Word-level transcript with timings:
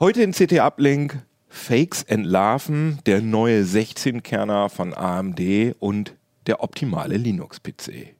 Heute 0.00 0.24
in 0.24 0.32
CT 0.32 0.54
Uplink 0.58 1.24
Fakes 1.46 2.02
entlarven, 2.02 2.98
der 3.06 3.20
neue 3.22 3.62
16-Kerner 3.62 4.68
von 4.68 4.92
AMD 4.92 5.76
und 5.78 6.16
der 6.48 6.64
optimale 6.64 7.16
Linux-PC. 7.16 8.16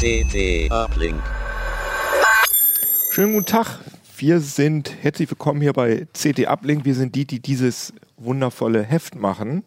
CT 0.00 0.72
Uplink. 0.72 1.22
Schönen 3.10 3.34
guten 3.34 3.46
Tag. 3.46 3.93
Wir 4.16 4.38
sind 4.38 4.94
herzlich 5.02 5.28
willkommen 5.28 5.60
hier 5.60 5.72
bei 5.72 6.06
CT 6.12 6.46
Uplink. 6.46 6.84
Wir 6.84 6.94
sind 6.94 7.16
die, 7.16 7.24
die 7.26 7.40
dieses 7.40 7.92
wundervolle 8.16 8.84
Heft 8.84 9.16
machen. 9.16 9.64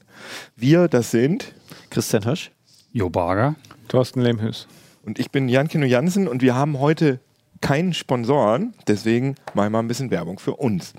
Wir, 0.56 0.88
das 0.88 1.12
sind 1.12 1.54
Christian 1.90 2.24
Hirsch. 2.24 2.52
Jo 2.94 3.10
Barger. 3.10 3.56
Thorsten 3.90 4.22
Lehmhüß. 4.22 4.68
und 5.06 5.20
ich 5.20 5.32
bin 5.32 5.50
Jan 5.50 5.68
Kino 5.68 5.86
Jansen 5.86 6.30
und 6.30 6.42
wir 6.42 6.56
haben 6.56 6.80
heute 6.80 7.20
keinen 7.60 7.94
Sponsoren, 7.94 8.74
deswegen 8.88 9.36
mache 9.54 9.66
ich 9.66 9.72
mal 9.72 9.80
ein 9.80 9.90
bisschen 9.90 10.12
Werbung 10.12 10.40
für 10.40 10.56
uns. 10.56 10.94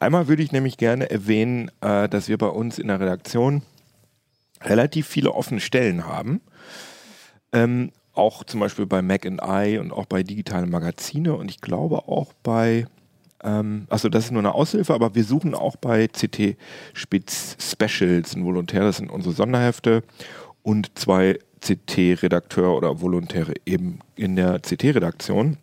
Einmal 0.00 0.26
würde 0.26 0.42
ich 0.42 0.52
nämlich 0.52 0.78
gerne 0.78 1.10
erwähnen, 1.10 1.70
äh, 1.82 2.08
dass 2.08 2.28
wir 2.28 2.38
bei 2.38 2.48
uns 2.48 2.78
in 2.78 2.88
der 2.88 2.98
Redaktion 2.98 3.60
relativ 4.62 5.06
viele 5.06 5.32
offene 5.32 5.60
Stellen 5.60 6.06
haben. 6.06 6.40
Ähm, 7.52 7.92
auch 8.16 8.44
zum 8.44 8.60
Beispiel 8.60 8.86
bei 8.86 9.02
Mac 9.02 9.26
and 9.26 9.40
I 9.44 9.78
und 9.78 9.92
auch 9.92 10.06
bei 10.06 10.22
digitalen 10.22 10.70
Magazine 10.70 11.34
und 11.34 11.50
ich 11.50 11.60
glaube 11.60 12.08
auch 12.08 12.32
bei, 12.42 12.86
ähm, 13.42 13.86
also 13.88 14.08
das 14.08 14.26
ist 14.26 14.30
nur 14.30 14.40
eine 14.40 14.54
Aushilfe, 14.54 14.94
aber 14.94 15.14
wir 15.14 15.24
suchen 15.24 15.54
auch 15.54 15.76
bei 15.76 16.08
CT 16.08 16.56
Spitz 16.94 17.56
Specials 17.60 18.34
ein 18.34 18.44
Volontär, 18.44 18.80
das 18.80 18.98
sind 18.98 19.10
unsere 19.10 19.34
Sonderhefte 19.34 20.02
und 20.62 20.98
zwei 20.98 21.38
CT-Redakteur 21.60 22.76
oder 22.76 23.00
Volontäre 23.00 23.54
eben 23.64 24.00
in 24.14 24.36
der 24.36 24.60
CT-Redaktion. 24.60 25.56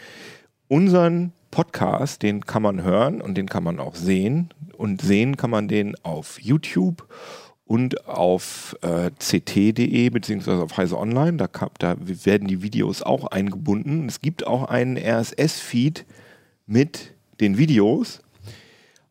unseren 0.67 1.33
Podcast, 1.49 2.21
den 2.23 2.45
kann 2.45 2.63
man 2.63 2.81
hören 2.81 3.21
und 3.21 3.35
den 3.35 3.47
kann 3.47 3.63
man 3.63 3.79
auch 3.79 3.95
sehen. 3.95 4.49
Und 4.75 5.01
sehen 5.01 5.37
kann 5.37 5.51
man 5.51 5.67
den 5.67 5.95
auf 6.03 6.41
YouTube 6.41 7.07
und 7.73 8.07
auf 8.07 8.77
äh, 8.83 9.09
ct.de 9.17 10.09
beziehungsweise 10.11 10.61
auf 10.61 10.77
Heise 10.77 10.95
Online. 10.95 11.37
Da, 11.37 11.47
kam, 11.47 11.71
da 11.79 11.95
werden 11.97 12.47
die 12.47 12.61
Videos 12.61 13.01
auch 13.01 13.25
eingebunden. 13.25 14.07
Es 14.07 14.21
gibt 14.21 14.45
auch 14.45 14.65
einen 14.65 14.95
RSS-Feed 14.95 16.05
mit 16.67 17.15
den 17.39 17.57
Videos. 17.57 18.21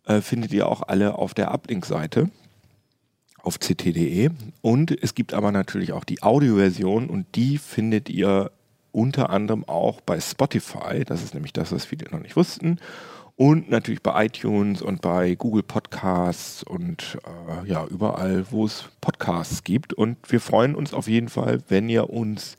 Äh, 0.07 0.21
findet 0.21 0.53
ihr 0.53 0.69
auch 0.69 0.83
alle 0.83 1.19
auf 1.19 1.35
der 1.35 1.51
Uplink-Seite 1.51 2.31
auf 3.39 3.59
ct.de. 3.59 4.31
Und 4.61 5.03
es 5.03 5.17
gibt 5.17 5.35
aber 5.35 5.51
natürlich 5.51 5.91
auch 5.93 6.05
die 6.05 6.23
Audioversion 6.23 7.11
und 7.11 7.27
die 7.35 7.59
findet 7.59 8.11
ihr 8.11 8.53
unter 8.93 9.31
anderem 9.31 9.69
auch 9.69 10.01
bei 10.03 10.21
Spotify. 10.21 11.05
Das 11.05 11.25
ist 11.25 11.35
nämlich 11.35 11.53
das, 11.53 11.73
was 11.73 11.85
viele 11.85 12.09
noch 12.13 12.21
nicht 12.21 12.37
wussten. 12.37 12.79
Und 13.43 13.71
natürlich 13.71 14.03
bei 14.03 14.27
iTunes 14.27 14.83
und 14.83 15.01
bei 15.01 15.35
Google 15.35 15.65
Podcasts 15.65 16.63
und 16.63 17.19
äh, 17.27 17.69
ja, 17.69 17.85
überall, 17.87 18.47
wo 18.53 18.67
es 18.67 18.85
Podcasts 19.01 19.65
gibt. 19.65 19.93
Und 19.93 20.17
wir 20.31 20.39
freuen 20.39 20.77
uns 20.77 20.95
auf 20.95 21.09
jeden 21.09 21.29
Fall, 21.29 21.59
wenn 21.67 21.89
ihr 21.89 22.09
uns 22.09 22.57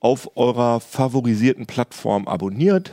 auf 0.00 0.36
eurer 0.36 0.80
favorisierten 0.80 1.64
Plattform 1.64 2.28
abonniert 2.28 2.92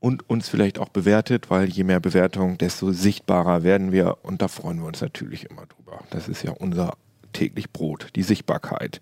und 0.00 0.28
uns 0.28 0.48
vielleicht 0.48 0.80
auch 0.80 0.88
bewertet, 0.88 1.48
weil 1.48 1.68
je 1.68 1.84
mehr 1.84 2.00
Bewertungen, 2.00 2.58
desto 2.58 2.90
sichtbarer 2.90 3.62
werden 3.62 3.92
wir. 3.92 4.18
Und 4.22 4.42
da 4.42 4.48
freuen 4.48 4.80
wir 4.80 4.86
uns 4.86 5.00
natürlich 5.00 5.48
immer 5.48 5.66
drüber. 5.66 6.02
Das 6.10 6.28
ist 6.28 6.42
ja 6.42 6.50
unser 6.50 6.94
täglich 7.32 7.70
Brot, 7.70 8.08
die 8.16 8.24
Sichtbarkeit. 8.24 9.00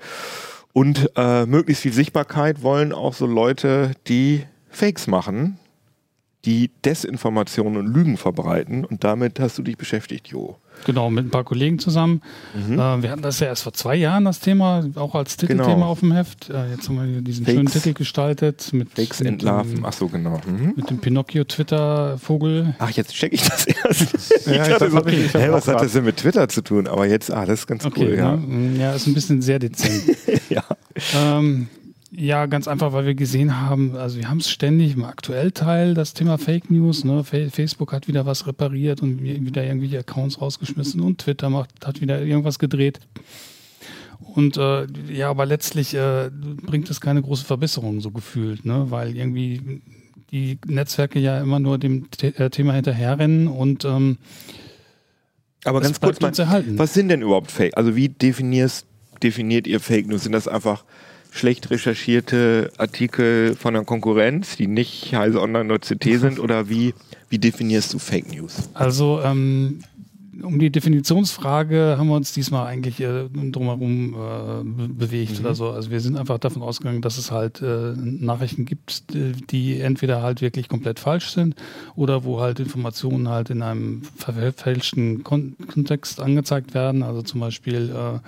Und 0.75 1.11
äh, 1.17 1.47
möglichst 1.47 1.85
viel 1.85 1.95
Sichtbarkeit 1.95 2.61
wollen 2.61 2.93
auch 2.93 3.15
so 3.15 3.25
Leute, 3.25 3.93
die 4.09 4.45
Fakes 4.69 5.07
machen, 5.07 5.59
die 6.47 6.71
Desinformationen 6.85 7.77
und 7.77 7.93
Lügen 7.95 8.17
verbreiten. 8.17 8.85
Und 8.87 9.05
damit 9.05 9.39
hast 9.41 9.59
du 9.59 9.63
dich 9.63 9.77
beschäftigt, 9.77 10.29
Jo. 10.29 10.57
Genau, 10.87 11.11
mit 11.11 11.27
ein 11.27 11.31
paar 11.31 11.45
Kollegen 11.45 11.79
zusammen. 11.79 12.23
Mhm. 12.55 12.79
Äh, 12.79 13.03
wir 13.03 13.11
hatten 13.11 13.21
das 13.21 13.39
ja 13.41 13.49
erst 13.49 13.65
vor 13.65 13.75
zwei 13.75 13.95
Jahren, 13.97 14.25
das 14.25 14.41
Thema, 14.41 14.83
auch 14.95 15.15
als 15.15 15.37
Titelthema 15.37 15.75
Genau. 15.75 15.87
auf 15.89 16.01
dem 16.01 16.13
Heft. 16.13 16.49
Äh, 16.49 16.71
jetzt 16.71 16.89
haben 16.89 16.97
wir 16.97 17.05
hier 17.05 17.21
diesen 17.21 17.45
Fakes. 17.45 17.57
schönen 17.59 17.69
Titel 17.71 17.93
gestaltet 17.93 18.73
mit, 18.73 18.89
Fakes 18.95 19.21
entlarven. 19.21 19.75
dem, 19.77 19.85
Ach 19.85 19.93
so, 19.93 20.09
genau. 20.09 20.41
Mhm. 20.47 20.73
mit 20.77 20.89
dem 20.89 20.99
Pinocchio-Twitter-Vogel. 20.99 22.75
Ach, 22.79 22.91
jetzt 22.91 23.13
checke 23.15 23.35
ich 23.35 23.43
das 23.43 23.67
erst. 23.67 24.15
ich 24.47 24.47
Ja, 24.47 24.67
dachte 24.69 24.91
so, 24.91 25.07
ich- 25.07 25.35
hab 25.35 25.41
hä, 25.43 25.49
auch 25.51 25.53
was 25.55 25.69
hat 25.69 25.83
das 25.83 25.93
denn 25.93 26.05
mit 26.05 26.17
Twitter 26.17 26.49
zu 26.49 26.63
tun? 26.63 26.87
Aber 26.87 27.07
jetzt, 27.07 27.31
ah, 27.31 27.45
das 27.45 27.61
ist 27.61 27.67
ganz 27.67 27.85
Okay, 27.85 28.07
cool, 28.13 28.15
ja. 28.17 28.37
ne? 28.37 28.79
ja, 28.79 28.93
ist 28.95 29.07
ein 29.07 29.13
bisschen 29.15 29.43
sehr 29.43 29.59
dezent. 29.59 30.03
ja. 30.49 30.65
Ähm, 31.15 31.69
ja, 32.13 32.47
ganz 32.47 32.67
einfach, 32.67 32.93
weil 32.93 33.07
wir 33.07 33.15
gesehen 33.15 33.61
haben, 33.61 33.95
also 33.97 34.19
wir 34.19 34.29
haben 34.29 34.39
es 34.39 34.51
ständig 34.51 34.95
im 34.95 35.05
Aktuellteil, 35.05 35.95
das 35.95 36.13
Thema 36.13 36.39
Fake 36.39 36.71
News. 36.71 37.05
Ne? 37.05 37.23
Fa- 37.25 37.49
Facebook 37.51 37.93
hat 37.93 38.09
wieder 38.09 38.27
was 38.27 38.47
repariert 38.47 39.03
und 39.03 39.23
wieder 39.23 39.65
irgendwelche 39.65 40.01
Accounts 40.01 40.41
rausgeschmissen 40.41 41.01
und 41.01 41.19
Twitter 41.19 41.51
macht, 41.51 41.71
hat 41.85 42.01
wieder 42.01 42.21
irgendwas 42.21 42.59
gedreht. 42.59 42.99
Und 44.35 44.57
äh, 44.57 44.87
ja, 45.09 45.31
aber 45.31 45.47
letztlich 45.47 45.95
äh, 45.95 46.31
bringt 46.33 46.91
es 46.91 47.01
keine 47.01 47.23
große 47.23 47.45
Verbesserung, 47.45 48.01
so 48.01 48.11
gefühlt, 48.11 48.65
ne? 48.65 48.87
weil 48.91 49.17
irgendwie 49.17 49.81
die 50.31 50.59
Netzwerke 50.67 51.19
ja 51.19 51.41
immer 51.41 51.59
nur 51.59 51.79
dem 51.79 52.07
The 52.21 52.29
äh, 52.29 52.51
Thema 52.51 52.75
hinterherrennen 52.75 53.49
und 53.49 53.85
ähm, 53.85 54.19
Aber 55.65 55.81
ganz 55.81 56.01
kurz 56.01 56.21
mal, 56.21 56.33
was 56.77 56.95
sind 56.95 57.09
denn 57.09 57.23
überhaupt 57.23 57.51
Fake? 57.51 57.77
Also 57.77 57.97
wie 57.97 58.09
definierst, 58.09 58.87
definiert 59.23 59.67
ihr 59.67 59.81
Fake 59.81 60.07
News? 60.07 60.23
Sind 60.23 60.33
das 60.33 60.47
einfach 60.49 60.85
schlecht 61.31 61.71
recherchierte 61.71 62.73
Artikel 62.79 63.55
von 63.55 63.75
der 63.75 63.85
Konkurrenz, 63.85 64.57
die 64.57 64.67
nicht 64.67 65.15
Heise 65.15 65.41
Online 65.41 65.73
oder 65.73 65.79
CT 65.79 66.21
sind? 66.21 66.39
Oder 66.39 66.69
wie, 66.69 66.95
wie 67.29 67.39
definierst 67.39 67.95
du 67.95 67.99
Fake 67.99 68.33
News? 68.33 68.69
Also 68.75 69.21
ähm, 69.25 69.81
um 70.43 70.59
die 70.59 70.71
Definitionsfrage 70.71 71.97
haben 71.99 72.09
wir 72.09 72.17
uns 72.17 72.33
diesmal 72.33 72.67
eigentlich 72.67 73.01
äh, 73.01 73.29
drumherum 73.29 74.15
äh, 74.15 74.65
be 74.65 74.89
bewegt 74.89 75.41
oder 75.41 75.55
so. 75.55 75.71
Also 75.71 75.91
wir 75.91 76.01
sind 76.01 76.17
einfach 76.17 76.39
davon 76.39 76.63
ausgegangen, 76.63 77.03
dass 77.03 77.19
es 77.19 77.31
halt 77.31 77.63
äh, 77.63 77.93
Nachrichten 77.97 78.65
gibt, 78.65 79.05
die 79.13 79.81
entweder 79.81 80.23
halt 80.23 80.41
wirklich 80.41 80.69
komplett 80.69 80.99
falsch 80.99 81.31
sind 81.31 81.55
oder 81.97 82.25
wo 82.25 82.41
halt 82.41 82.61
Informationen 82.61 83.29
halt 83.29 83.51
in 83.51 83.63
einem 83.63 84.03
verfälschten 84.17 85.25
Kon 85.25 85.57
Kontext 85.73 86.21
angezeigt 86.21 86.75
werden. 86.75 87.03
Also 87.03 87.23
zum 87.23 87.41
Beispiel 87.41 87.91
äh, 87.91 88.19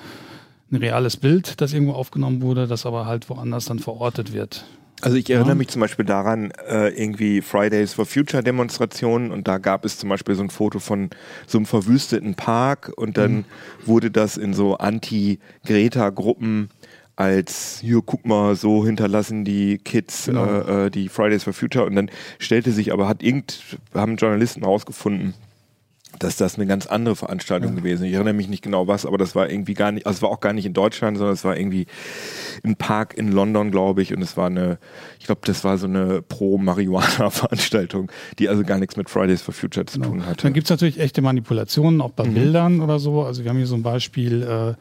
ein 0.72 0.76
reales 0.76 1.16
Bild, 1.16 1.60
das 1.60 1.72
irgendwo 1.72 1.92
aufgenommen 1.92 2.42
wurde, 2.42 2.66
das 2.66 2.86
aber 2.86 3.06
halt 3.06 3.28
woanders 3.28 3.66
dann 3.66 3.78
verortet 3.78 4.32
wird. 4.32 4.64
Also 5.02 5.16
ich 5.16 5.28
erinnere 5.30 5.50
Ja. 5.50 5.54
mich 5.56 5.66
zum 5.68 5.80
Beispiel 5.80 6.04
daran, 6.04 6.52
äh, 6.68 6.88
irgendwie 6.90 7.40
Fridays 7.42 7.92
for 7.94 8.06
Future 8.06 8.42
Demonstrationen 8.42 9.32
und 9.32 9.48
da 9.48 9.58
gab 9.58 9.84
es 9.84 9.98
zum 9.98 10.08
Beispiel 10.08 10.36
so 10.36 10.42
ein 10.44 10.50
Foto 10.50 10.78
von 10.78 11.10
so 11.46 11.58
einem 11.58 11.66
verwüsteten 11.66 12.36
Park 12.36 12.92
und 12.96 13.18
dann 13.18 13.32
Mhm. 13.38 13.44
wurde 13.84 14.10
das 14.12 14.36
in 14.36 14.54
so 14.54 14.76
Anti-Greta-Gruppen 14.76 16.70
als, 17.16 17.80
hier 17.80 18.00
guck 18.04 18.24
mal, 18.26 18.56
so 18.56 18.86
hinterlassen 18.86 19.44
die 19.44 19.78
Kids 19.78 20.26
Genau. 20.26 20.44
äh, 20.46 20.86
äh, 20.86 20.90
die 20.90 21.08
Fridays 21.08 21.44
for 21.44 21.52
Future 21.52 21.84
und 21.84 21.94
dann 21.96 22.10
stellte 22.38 22.72
sich 22.72 22.92
aber, 22.92 23.06
hat 23.08 23.22
irgend, 23.22 23.60
haben 23.94 24.16
Journalisten 24.16 24.60
herausgefunden, 24.62 25.34
dass 26.18 26.36
das 26.36 26.56
eine 26.56 26.66
ganz 26.66 26.86
andere 26.86 27.16
Veranstaltung 27.16 27.74
gewesen 27.74 28.02
ist. 28.04 28.08
Ich 28.10 28.14
erinnere 28.14 28.34
mich 28.34 28.48
nicht 28.48 28.62
genau 28.62 28.86
was, 28.86 29.06
aber 29.06 29.18
das 29.18 29.34
war 29.34 29.50
irgendwie 29.50 29.74
gar 29.74 29.92
nicht, 29.92 30.06
also 30.06 30.16
es 30.18 30.22
war 30.22 30.30
auch 30.30 30.40
gar 30.40 30.52
nicht 30.52 30.66
in 30.66 30.72
Deutschland, 30.74 31.16
sondern 31.16 31.34
es 31.34 31.44
war 31.44 31.56
irgendwie 31.56 31.86
ein 32.62 32.76
Park 32.76 33.14
in 33.16 33.32
London, 33.32 33.70
glaube 33.70 34.02
ich, 34.02 34.14
und 34.14 34.22
es 34.22 34.36
war 34.36 34.46
eine, 34.46 34.78
ich 35.18 35.26
glaube, 35.26 35.40
das 35.44 35.64
war 35.64 35.78
so 35.78 35.86
eine 35.86 36.22
Pro-Marihuana-Veranstaltung, 36.22 38.10
die 38.38 38.48
also 38.48 38.62
gar 38.62 38.78
nichts 38.78 38.96
mit 38.96 39.10
Fridays 39.10 39.42
for 39.42 39.54
Future 39.54 39.86
zu 39.86 39.98
tun 40.00 40.26
hatte. 40.26 40.42
Dann 40.44 40.52
gibt 40.52 40.66
es 40.66 40.70
natürlich 40.70 40.98
echte 41.00 41.22
Manipulationen, 41.22 42.00
auch 42.00 42.10
bei 42.12 42.24
Mhm. 42.24 42.34
Bildern 42.34 42.80
oder 42.80 42.98
so. 42.98 43.22
Also 43.22 43.42
wir 43.44 43.50
haben 43.50 43.56
hier 43.58 43.66
so 43.66 43.74
ein 43.74 43.82
Beispiel 43.82 44.42
äh, 44.42 44.74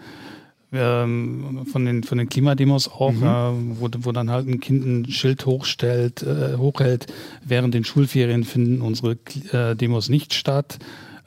ähm, 0.73 1.65
von, 1.71 1.85
den, 1.85 2.03
von 2.03 2.17
den 2.17 2.29
Klimademos 2.29 2.87
auch, 2.87 3.11
Mhm. 3.11 3.23
äh, 3.23 3.79
wo, 3.81 3.89
wo 3.99 4.11
dann 4.11 4.29
halt 4.31 4.47
ein 4.47 4.59
Kind 4.59 4.85
ein 4.85 5.11
Schild 5.11 5.45
hochstellt, 5.45 6.23
äh, 6.23 6.55
hochhält, 6.57 7.07
während 7.43 7.73
den 7.73 7.83
Schulferien 7.83 8.43
finden 8.43 8.81
unsere 8.81 9.17
äh, 9.51 9.75
Demos 9.75 10.09
nicht 10.09 10.33
statt. 10.33 10.77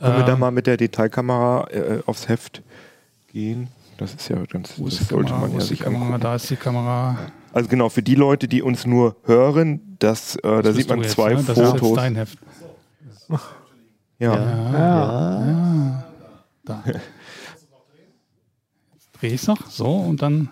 Können 0.04 0.16
wir 0.18 0.24
Äh, 0.24 0.26
da 0.26 0.36
mal 0.36 0.50
mit 0.50 0.66
der 0.66 0.76
Detailkamera 0.76 1.68
äh, 1.70 2.02
aufs 2.06 2.28
Heft 2.28 2.62
gehen? 3.32 3.68
Das 3.98 4.14
ist 4.14 4.28
ja 4.28 4.36
ganz, 4.50 4.74
Wo 4.78 4.86
ist 4.88 5.00
das 5.00 5.08
sollte 5.08 5.30
Kamera? 5.30 5.46
man 5.48 5.58
ja 5.58 5.64
sich 5.64 5.80
Kamera? 5.80 6.02
angucken. 6.04 6.20
Da 6.20 6.34
ist 6.34 6.50
die 6.50 6.56
Kamera. 6.56 7.16
Also 7.52 7.68
genau, 7.68 7.88
für 7.88 8.02
die 8.02 8.16
Leute, 8.16 8.48
die 8.48 8.62
uns 8.62 8.84
nur 8.86 9.16
hören, 9.24 9.96
das, 10.00 10.34
äh, 10.36 10.40
da 10.42 10.62
Das 10.62 10.74
sieht 10.74 10.88
bist 10.88 10.90
du 10.90 10.94
man 10.94 11.02
jetzt, 11.04 11.12
zwei 11.12 11.28
ne? 11.34 11.44
Das 11.46 11.56
ist 11.56 11.58
jetzt 11.58 11.70
Fotos. 11.80 11.96
dein 11.96 12.16
Heft. 12.16 12.38
Ja. 14.18 14.32
Ja. 14.32 16.04
Da. 16.64 16.82
Jetzt 16.86 17.00
drehe 19.20 19.30
ich 19.32 19.40
es 19.42 19.46
noch. 19.46 19.66
So 19.70 19.86
und 19.96 20.20
dann. 20.22 20.48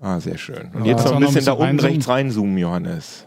Ah, 0.00 0.20
sehr 0.20 0.36
schön. 0.38 0.70
Und 0.74 0.84
Ja, 0.84 0.92
jetzt 0.92 1.04
noch 1.04 1.14
ein 1.16 1.20
bisschen 1.22 1.44
da 1.44 1.52
unten 1.52 1.64
reinzoomen? 1.64 1.90
rechts 1.92 2.08
reinzoomen, 2.08 2.58
Johannes. 2.58 3.26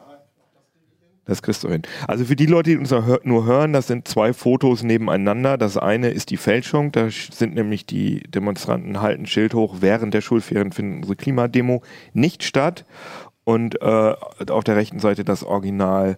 Das 1.28 1.42
kriegst 1.42 1.64
du 1.64 1.70
hin. 1.70 1.82
Also 2.08 2.24
für 2.26 2.36
die 2.38 2.46
Leute, 2.46 2.70
die 2.72 2.78
uns 2.78 2.90
nur 2.92 3.06
hör- 3.06 3.20
nur 3.24 3.46
hören, 3.46 3.74
das 3.74 3.88
sind 3.88 4.08
zwei 4.08 4.32
Fotos 4.34 4.82
nebeneinander. 4.84 5.58
Das 5.58 5.78
eine 5.78 6.10
ist 6.10 6.30
die 6.30 6.38
Fälschung. 6.38 6.92
Da 6.94 7.10
sind 7.10 7.54
nämlich 7.54 7.86
die 7.86 8.22
Demonstranten 8.30 9.02
halten 9.02 9.26
Schild 9.26 9.54
hoch. 9.54 9.78
Während 9.82 10.14
der 10.14 10.22
Schulferien 10.22 10.72
findet 10.72 10.98
unsere 11.00 11.16
Klimademo 11.18 11.84
nicht 12.14 12.44
statt. 12.44 12.86
Und 13.44 13.82
äh, 13.82 13.86
auf 14.50 14.64
der 14.64 14.76
rechten 14.78 15.00
Seite 15.00 15.24
das 15.24 15.44
Original 15.44 16.18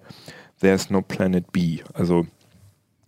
There's 0.61 0.89
no 0.89 1.01
Planet 1.01 1.51
B. 1.51 1.79
Also 1.93 2.27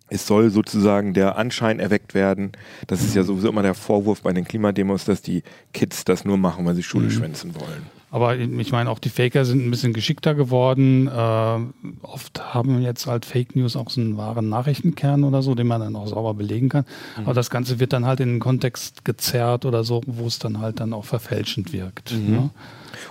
es 0.10 0.26
soll 0.28 0.50
sozusagen 0.50 1.14
der 1.14 1.38
Anschein 1.38 1.80
erweckt 1.80 2.14
werden. 2.14 2.52
Das 2.88 3.02
ist 3.04 3.16
ja 3.16 3.24
sowieso 3.24 3.50
immer 3.50 3.62
der 3.62 3.74
Vorwurf 3.76 4.22
bei 4.22 4.34
den 4.34 4.44
Klimademos, 4.46 5.06
dass 5.06 5.22
die 5.22 5.44
Kids 5.74 6.04
das 6.04 6.26
nur 6.26 6.38
machen, 6.38 6.66
weil 6.66 6.76
sie 6.76 6.84
Schule 6.84 7.06
Mhm. 7.06 7.12
schwänzen 7.12 7.56
wollen. 7.56 7.86
Aber 8.12 8.38
ich 8.38 8.72
meine, 8.74 8.90
auch 8.90 9.00
die 9.00 9.10
Faker 9.10 9.46
sind 9.46 9.66
ein 9.66 9.72
bisschen 9.72 9.94
geschickter 9.94 10.36
geworden. 10.36 11.08
Äh, 11.08 11.60
oft 12.02 12.54
haben 12.54 12.82
jetzt 12.82 13.08
halt 13.08 13.26
Fake 13.26 13.56
News 13.56 13.78
auch 13.78 13.90
so 13.90 14.02
einen 14.02 14.18
wahren 14.18 14.50
Nachrichtenkern 14.50 15.24
oder 15.24 15.42
so, 15.42 15.56
den 15.56 15.68
man 15.68 15.80
dann 15.80 15.96
auch 15.96 16.08
sauber 16.08 16.34
belegen 16.34 16.68
kann. 16.68 16.84
Aber 17.24 17.34
das 17.34 17.50
Ganze 17.50 17.80
wird 17.80 17.94
dann 17.94 18.06
halt 18.06 18.20
in 18.20 18.34
den 18.34 18.40
Kontext 18.40 19.06
gezerrt 19.06 19.66
oder 19.66 19.86
so, 19.86 20.02
wo 20.08 20.28
es 20.28 20.40
dann 20.40 20.60
halt 20.60 20.82
dann 20.82 20.92
auch 20.92 21.06
verfälschend 21.06 21.72
wirkt. 21.72 22.12
Ne? 22.32 22.50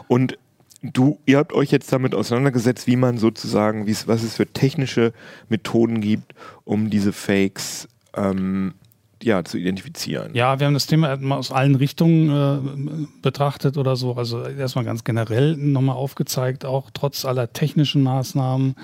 Und 0.07 0.37
du, 0.83 1.19
ihr 1.25 1.39
habt 1.39 1.55
euch 1.55 1.71
jetzt 1.71 1.91
damit 1.93 2.15
auseinandergesetzt, 2.15 2.87
wie 2.87 2.97
man 2.97 3.17
sozusagen, 3.17 3.87
wie 3.87 3.93
es, 3.93 4.07
was 4.07 4.23
es 4.23 4.37
für 4.37 4.47
technische 4.47 5.15
Methoden 5.49 6.03
gibt, 6.03 6.35
um 6.65 6.91
diese 6.91 7.13
Fakes 7.13 7.89
ähm, 8.15 8.75
ja, 9.23 9.45
zu 9.45 9.59
identifizieren. 9.59 10.35
Ja, 10.35 10.59
wir 10.59 10.67
haben 10.67 10.75
das 10.75 10.87
Thema 10.87 11.17
mal 11.17 11.37
aus 11.37 11.53
allen 11.53 11.75
Richtungen 11.75 12.31
äh, 12.31 13.07
betrachtet 13.23 13.77
oder 13.77 13.97
so. 13.97 14.15
Also 14.15 14.43
erstmal 14.45 14.85
ganz 14.85 15.05
generell 15.05 15.57
nochmal 15.57 15.97
aufgezeigt, 15.97 16.65
auch 16.65 16.91
trotz 16.93 17.25
aller 17.25 17.53
technischen 17.53 18.03
Maßnahmen, 18.03 18.77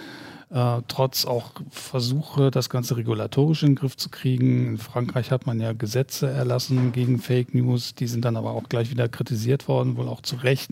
äh, 0.51 0.83
trotz 0.89 1.25
auch 1.25 1.53
Versuche, 1.71 2.51
das 2.51 2.69
Ganze 2.69 2.97
regulatorisch 2.97 3.63
in 3.63 3.71
den 3.71 3.77
Griff 3.77 3.97
zu 3.97 4.11
kriegen. 4.11 4.67
In 4.67 4.79
Frankreich 4.79 5.31
hat 5.31 5.47
man 5.47 5.59
ja 5.59 5.73
Gesetze 5.73 6.29
erlassen 6.29 6.93
gegen 6.93 7.19
Fake 7.19 7.55
News, 7.55 7.95
die 7.95 8.07
sind 8.07 8.25
dann 8.25 8.37
aber 8.37 8.51
auch 8.51 8.69
gleich 8.69 8.91
wieder 8.91 9.09
kritisiert 9.09 9.69
worden, 9.69 9.97
wohl 9.97 10.09
auch 10.09 10.21
zu 10.21 10.37
Recht, 10.37 10.71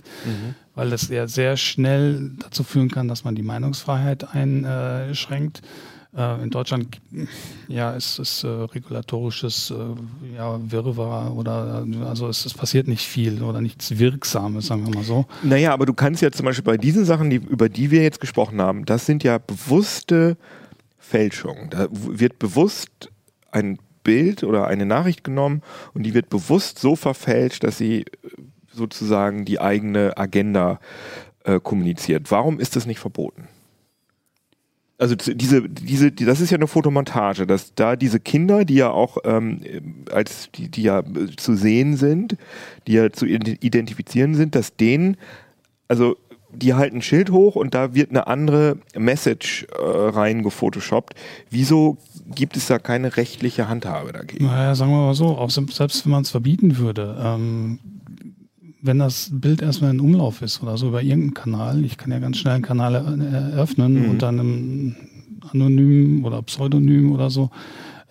weil 0.74 0.90
das 0.90 1.08
ja 1.08 1.26
sehr 1.26 1.56
schnell 1.56 2.32
dazu 2.38 2.64
führen 2.64 2.90
kann, 2.90 3.08
dass 3.08 3.24
man 3.24 3.34
die 3.34 3.42
Meinungsfreiheit 3.42 4.34
einschränkt. 4.34 5.58
Äh, 5.58 5.93
in 6.16 6.50
Deutschland 6.50 7.00
ja, 7.66 7.92
ist 7.92 8.20
es 8.20 8.44
äh, 8.44 8.46
regulatorisches 8.46 9.72
äh, 9.72 10.36
ja, 10.36 10.60
Wirrwarr 10.70 11.36
oder 11.36 11.84
äh, 11.84 12.04
also 12.04 12.28
es, 12.28 12.46
es 12.46 12.54
passiert 12.54 12.86
nicht 12.86 13.04
viel 13.04 13.42
oder 13.42 13.60
nichts 13.60 13.98
Wirksames, 13.98 14.68
sagen 14.68 14.86
wir 14.86 14.94
mal 14.94 15.04
so. 15.04 15.26
Naja, 15.42 15.72
aber 15.72 15.86
du 15.86 15.92
kannst 15.92 16.22
ja 16.22 16.30
zum 16.30 16.46
Beispiel 16.46 16.64
bei 16.64 16.76
diesen 16.76 17.04
Sachen, 17.04 17.30
die, 17.30 17.36
über 17.36 17.68
die 17.68 17.90
wir 17.90 18.02
jetzt 18.02 18.20
gesprochen 18.20 18.60
haben, 18.62 18.84
das 18.84 19.06
sind 19.06 19.24
ja 19.24 19.38
bewusste 19.38 20.36
Fälschungen. 20.98 21.70
Da 21.70 21.88
wird 21.90 22.38
bewusst 22.38 23.10
ein 23.50 23.78
Bild 24.04 24.44
oder 24.44 24.68
eine 24.68 24.86
Nachricht 24.86 25.24
genommen 25.24 25.62
und 25.94 26.04
die 26.04 26.14
wird 26.14 26.28
bewusst 26.28 26.78
so 26.78 26.94
verfälscht, 26.94 27.64
dass 27.64 27.78
sie 27.78 28.02
äh, 28.02 28.06
sozusagen 28.72 29.44
die 29.44 29.60
eigene 29.60 30.16
Agenda 30.16 30.78
äh, 31.44 31.58
kommuniziert. 31.58 32.30
Warum 32.30 32.60
ist 32.60 32.76
das 32.76 32.86
nicht 32.86 33.00
verboten? 33.00 33.48
Also 34.96 35.16
diese, 35.16 35.68
diese, 35.68 36.12
die, 36.12 36.24
das 36.24 36.40
ist 36.40 36.50
ja 36.50 36.56
eine 36.56 36.68
Fotomontage, 36.68 37.46
dass 37.48 37.74
da 37.74 37.96
diese 37.96 38.20
Kinder, 38.20 38.64
die 38.64 38.76
ja 38.76 38.90
auch 38.90 39.18
ähm, 39.24 39.60
als 40.12 40.50
die, 40.54 40.68
die 40.70 40.82
ja 40.82 41.00
äh, 41.00 41.34
zu 41.36 41.56
sehen 41.56 41.96
sind, 41.96 42.36
die 42.86 42.92
ja 42.92 43.10
zu 43.10 43.26
ident- 43.26 43.58
identifizieren 43.60 44.36
sind, 44.36 44.54
dass 44.54 44.76
denen, 44.76 45.16
also 45.88 46.16
die 46.52 46.74
halten 46.74 46.98
ein 46.98 47.02
Schild 47.02 47.32
hoch 47.32 47.56
und 47.56 47.74
da 47.74 47.96
wird 47.96 48.10
eine 48.10 48.28
andere 48.28 48.78
Message 48.96 49.66
äh, 49.72 49.82
reingefotoshoppt. 49.82 51.14
Wieso 51.50 51.98
gibt 52.32 52.56
es 52.56 52.68
da 52.68 52.78
keine 52.78 53.16
rechtliche 53.16 53.68
Handhabe 53.68 54.12
dagegen? 54.12 54.44
Naja, 54.44 54.76
sagen 54.76 54.92
wir 54.92 54.98
mal 55.06 55.14
so, 55.14 55.36
auch 55.36 55.50
se- 55.50 55.66
selbst 55.72 56.04
wenn 56.06 56.12
man 56.12 56.22
es 56.22 56.30
verbieten 56.30 56.78
würde, 56.78 57.16
ähm, 57.20 57.80
wenn 58.84 58.98
das 58.98 59.30
Bild 59.32 59.62
erstmal 59.62 59.90
in 59.90 60.00
Umlauf 60.00 60.42
ist 60.42 60.62
oder 60.62 60.76
so 60.76 60.88
über 60.88 61.02
irgendeinen 61.02 61.34
Kanal, 61.34 61.84
ich 61.84 61.96
kann 61.96 62.12
ja 62.12 62.18
ganz 62.18 62.36
schnell 62.36 62.54
einen 62.54 62.62
Kanal 62.62 62.94
er- 62.94 63.52
eröffnen 63.52 64.04
Mhm. 64.04 64.10
und 64.10 64.22
dann 64.22 64.38
einem 64.40 64.96
Anonym 65.52 66.24
oder 66.24 66.42
Pseudonym 66.42 67.12
oder 67.12 67.30
so, 67.30 67.50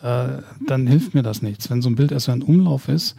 äh, 0.01 0.41
dann 0.67 0.87
hilft 0.87 1.13
mir 1.13 1.23
das 1.23 1.41
nichts. 1.41 1.69
Wenn 1.69 1.81
so 1.81 1.89
ein 1.89 1.95
Bild 1.95 2.11
erstmal 2.11 2.37
in 2.37 2.43
Umlauf 2.43 2.89
ist, 2.89 3.15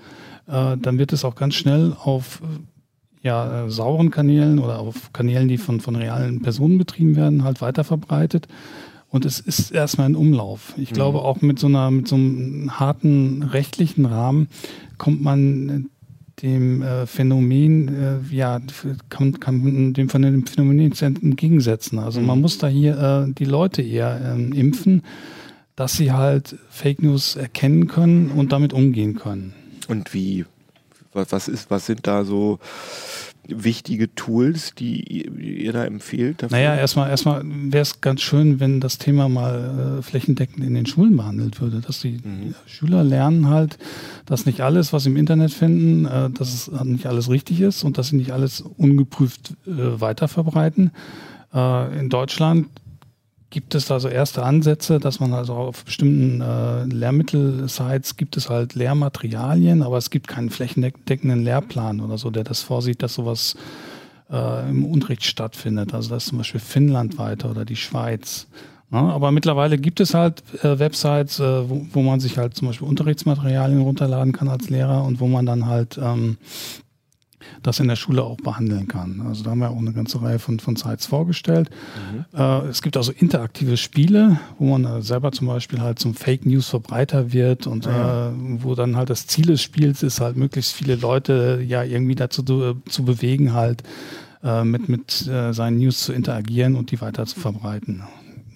äh, 0.47 0.77
dann 0.77 0.99
wird 0.99 1.13
es 1.13 1.25
auch 1.25 1.35
ganz 1.37 1.55
schnell 1.55 1.95
auf 1.99 2.43
äh, 2.43 3.27
ja, 3.27 3.65
äh, 3.65 3.71
sauren 3.71 4.11
Kanälen 4.11 4.59
oder 4.59 4.81
auf 4.81 5.13
Kanälen, 5.13 5.49
die 5.49 5.57
von, 5.59 5.81
von 5.81 5.97
realen 5.97 6.43
Personen 6.43 6.77
betrieben 6.77 7.17
werden, 7.17 7.43
halt 7.45 7.61
weiter 7.63 7.83
verbreitet. 7.85 8.49
Und 9.09 9.25
es 9.25 9.39
ist 9.39 9.71
erstmal 9.71 10.09
ein 10.09 10.17
Umlauf. 10.17 10.75
Ich 10.77 10.91
glaube, 10.91 11.23
auch 11.23 11.41
mit 11.41 11.59
so 11.61 11.69
einer, 11.69 11.89
mit 11.93 12.09
so 12.09 12.17
einem 12.17 12.81
harten 12.81 13.45
rechtlichen 13.45 14.07
Rahmen 14.07 14.49
kommt 14.99 15.23
man 15.23 15.87
dem 16.43 16.83
äh, 16.83 17.07
Phänomen, 17.07 17.89
äh, 17.89 18.35
ja, 18.35 18.61
kann, 19.09 19.39
kann 19.41 19.63
man 19.63 19.95
dem 19.95 20.09
von 20.09 20.23
dem 20.23 20.47
Phänomen 20.47 20.81
entgegensetzen. 20.81 21.99
Also 21.99 22.21
man 22.21 22.41
muss 22.41 22.59
da 22.59 22.69
hier 22.69 23.27
äh, 23.29 23.33
die 23.33 23.45
Leute 23.45 23.83
eher 23.83 24.21
ähm, 24.35 24.53
impfen, 24.53 25.03
dass 25.77 25.95
sie 25.95 26.13
halt 26.13 26.57
Fake 26.71 27.03
News 27.03 27.37
erkennen 27.37 27.89
können 27.89 28.31
und 28.31 28.53
damit 28.53 28.73
umgehen 28.73 29.17
können. 29.17 29.55
Und 29.89 30.15
wie? 30.15 30.45
Was, 31.13 31.49
ist, 31.49 31.71
was 31.71 31.87
sind 31.87 32.07
da 32.07 32.25
so 32.25 32.59
wichtige 33.49 34.15
Tools, 34.15 34.75
die 34.75 35.03
ihr, 35.03 35.73
da 35.73 35.85
empfehlt? 35.85 36.43
Dafür? 36.43 36.57
Naja, 36.57 36.77
erstmal 36.77 37.11
erstmal 37.11 37.43
wäre 37.45 37.83
es 37.83 38.01
ganz 38.01 38.23
schön, 38.23 38.61
wenn 38.61 38.81
das 38.81 38.99
Thema 38.99 39.29
mal 39.29 39.99
äh, 39.99 40.03
flächendeckend 40.03 40.65
in 40.65 40.75
den 40.75 40.87
Schulen 40.87 41.17
behandelt 41.17 41.61
würde, 41.61 41.81
dass 41.81 42.01
die 42.01 42.21
Schüler 42.67 43.05
lernen 43.05 43.49
halt, 43.49 43.79
dass 44.27 44.47
nicht 44.47 44.61
alles, 44.61 44.93
was 44.93 45.05
sie 45.05 45.11
im 45.11 45.17
Internet 45.17 45.53
finden, 45.53 46.07
äh, 46.07 46.31
dass 46.31 46.53
es 46.53 46.85
nicht 46.85 47.07
alles 47.07 47.29
richtig 47.29 47.61
ist 47.61 47.85
und 47.85 47.99
dass 47.99 48.09
sie 48.09 48.17
nicht 48.17 48.33
alles 48.33 48.61
ungeprüft 48.61 49.55
äh, 49.67 50.01
weiterverbreiten. 50.01 50.91
Äh, 51.55 51.99
in 51.99 52.09
Deutschland 52.09 52.69
gibt 53.55 53.77
es 53.77 53.87
da 53.87 54.01
so 54.01 54.09
erste 54.09 54.43
Ansätze, 54.43 54.99
dass 54.99 55.21
man 55.21 55.33
also 55.33 55.55
auf 55.55 55.85
bestimmten 55.85 56.41
äh, 56.41 56.85
Lehrmittelsites 56.87 58.17
gibt 58.17 58.37
es 58.37 58.51
halt 58.51 58.75
Lehrmaterialien, 58.75 59.85
aber 59.85 59.97
es 59.97 60.11
gibt 60.11 60.27
keinen 60.27 60.51
flächendeckenden 60.51 61.45
Lehrplan 61.45 62.01
oder 62.01 62.19
so, 62.19 62.31
der 62.31 62.43
das 62.43 62.63
vorsieht, 62.63 63.01
dass 63.05 63.15
sowas 63.15 63.55
äh, 64.29 64.69
im 64.69 64.85
Unterricht 64.85 65.25
stattfindet. 65.25 65.95
Also 65.95 66.11
das 66.11 66.25
ist 66.25 66.31
zum 66.31 66.39
Beispiel 66.39 66.59
Finnland 66.59 67.17
weiter 67.17 67.49
oder 67.49 67.65
die 67.65 67.77
Schweiz. 67.77 68.49
Ja, 68.91 68.99
aber 68.99 69.31
mittlerweile 69.31 69.79
gibt 69.79 70.01
es 70.01 70.15
halt 70.15 70.43
äh, 70.65 70.81
Websites, 70.81 71.39
äh, 71.39 71.71
wo, 71.71 71.87
wo 71.93 72.03
man 72.03 72.19
sich 72.19 72.37
halt 72.37 72.57
zum 72.57 72.67
Beispiel 72.67 72.89
Unterrichtsmaterialien 72.89 73.83
runterladen 73.83 74.33
kann 74.33 74.49
als 74.49 74.69
Lehrer 74.69 75.05
und 75.05 75.21
wo 75.21 75.29
man 75.29 75.47
dann 75.47 75.67
halt 75.67 75.97
ähm, 76.03 76.39
das 77.63 77.81
in 77.81 77.89
der 77.89 77.97
Schule 77.97 78.23
auch 78.23 78.37
behandeln 78.37 78.89
kann. 78.89 79.23
Also 79.27 79.45
da 79.45 79.51
haben 79.51 79.61
wir 79.61 79.71
auch 79.71 79.79
eine 79.79 79.93
ganze 79.93 80.21
Reihe 80.21 80.39
von, 80.39 80.61
von 80.61 80.77
Sites 80.77 81.07
vorgestellt. 81.07 81.71
Äh, 82.37 82.69
es 82.69 82.83
gibt 82.83 82.97
also 82.97 83.13
interaktive 83.13 83.77
Spiele, 83.77 84.39
wo 84.59 84.77
man 84.77 84.85
äh, 84.85 85.03
selber 85.03 85.33
zum 85.33 85.47
Beispiel 85.47 85.81
halt 85.81 85.99
zum 85.99 86.15
Fake 86.15 86.47
News 86.47 86.69
Verbreiter 86.69 87.33
wird 87.33 87.67
und 87.67 87.87
äh, 87.87 87.91
wo 87.91 88.75
dann 88.75 88.97
halt 88.97 89.11
das 89.11 89.27
Ziel 89.27 89.47
des 89.47 89.63
Spiels 89.63 90.03
ist, 90.03 90.21
halt 90.21 90.37
möglichst 90.37 90.73
viele 90.73 90.97
Leute 90.97 91.63
ja 91.67 91.83
irgendwie 91.83 92.15
dazu 92.15 92.43
zu, 92.43 92.83
zu 92.89 93.05
bewegen, 93.05 93.53
halt 93.53 93.83
äh, 94.43 94.65
mit, 94.65 94.89
mit 94.89 95.27
äh, 95.27 95.53
seinen 95.53 95.79
News 95.79 96.05
zu 96.05 96.13
interagieren 96.13 96.77
und 96.77 96.91
die 96.91 97.01
weiter 97.01 97.27
zu 97.27 97.41
verbreiten. 97.41 98.03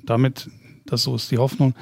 Damit, 0.04 0.50
das 0.86 1.02
so 1.02 1.16
ist 1.16 1.30
die 1.30 1.38
Hoffnung, 1.38 1.74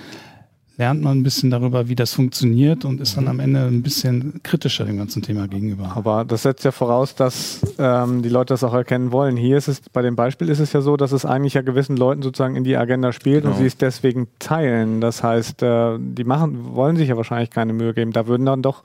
lernt 0.79 1.03
man 1.03 1.19
ein 1.19 1.23
bisschen 1.23 1.51
darüber, 1.51 1.89
wie 1.89 1.95
das 1.95 2.13
funktioniert 2.13 2.85
und 2.85 3.01
ist 3.01 3.17
dann 3.17 3.29
am 3.29 3.41
Ende 3.41 3.65
ein 3.67 3.83
bisschen 3.83 4.41
kritischer 4.43 4.85
dem 4.85 4.99
ganzen 4.99 5.23
Thema 5.23 5.49
gegenüber. 5.49 5.93
Aber 5.97 6.25
das 6.27 6.43
setzt 6.43 6.65
ja 6.65 6.71
voraus, 6.71 7.15
dass 7.15 7.61
ähm, 7.79 8.21
die 8.23 8.29
Leute 8.29 8.53
das 8.53 8.63
auch 8.63 8.75
erkennen 8.75 9.11
wollen. 9.11 9.39
Hier 9.39 9.57
ist 9.57 9.69
es, 9.69 9.81
bei 9.81 10.03
dem 10.03 10.17
Beispiel 10.17 10.51
ist 10.51 10.59
es 10.61 10.75
ja 10.75 10.83
so, 10.83 10.99
dass 10.99 11.13
es 11.13 11.25
eigentlich 11.25 11.55
ja 11.55 11.63
gewissen 11.63 11.97
Leuten 11.97 12.21
sozusagen 12.21 12.57
in 12.57 12.65
die 12.65 12.77
Agenda 12.77 13.13
spielt 13.13 13.45
und 13.45 13.53
Genau. 13.53 13.61
sie 13.61 13.67
es 13.67 13.79
deswegen 13.79 14.29
teilen. 14.39 15.01
Das 15.01 15.23
heißt, 15.23 15.63
äh, 15.63 15.99
die 15.99 16.25
machen, 16.25 16.75
wollen 16.75 16.97
sich 16.97 17.09
ja 17.09 17.17
wahrscheinlich 17.17 17.51
keine 17.51 17.73
Mühe 17.73 17.95
geben. 17.95 18.13
Da 18.13 18.27
würden 18.27 18.45
dann 18.45 18.61
doch 18.61 18.83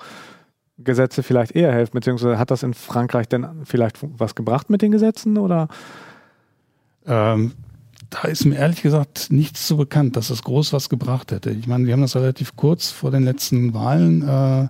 Gesetze 0.78 1.24
vielleicht 1.24 1.52
eher 1.56 1.74
helfen, 1.74 1.92
beziehungsweise 1.94 2.40
hat 2.40 2.52
das 2.52 2.64
in 2.64 2.74
Frankreich 2.74 3.28
denn 3.28 3.46
vielleicht 3.66 3.98
was 4.18 4.34
gebracht 4.34 4.70
mit 4.70 4.82
den 4.82 4.92
Gesetzen 4.92 5.38
oder? 5.38 5.68
Ähm, 7.06 7.52
da 8.12 8.28
ist 8.28 8.46
mir 8.46 8.58
ehrlich 8.58 8.82
gesagt 8.82 9.32
nichts 9.32 9.68
so 9.68 9.78
bekannt, 9.78 10.18
dass 10.18 10.30
es 10.30 10.44
groß 10.44 10.74
was 10.74 10.90
gebracht 10.90 11.32
hätte. 11.32 11.50
Ich 11.52 11.66
meine, 11.66 11.88
wir 11.88 11.94
haben 11.94 12.02
das 12.02 12.16
relativ 12.16 12.56
kurz 12.56 12.92
vor 12.92 13.10
den 13.10 13.24
letzten 13.24 13.74
Wahlen 13.74 14.22
äh, 14.22 14.64
äh, 14.64 14.70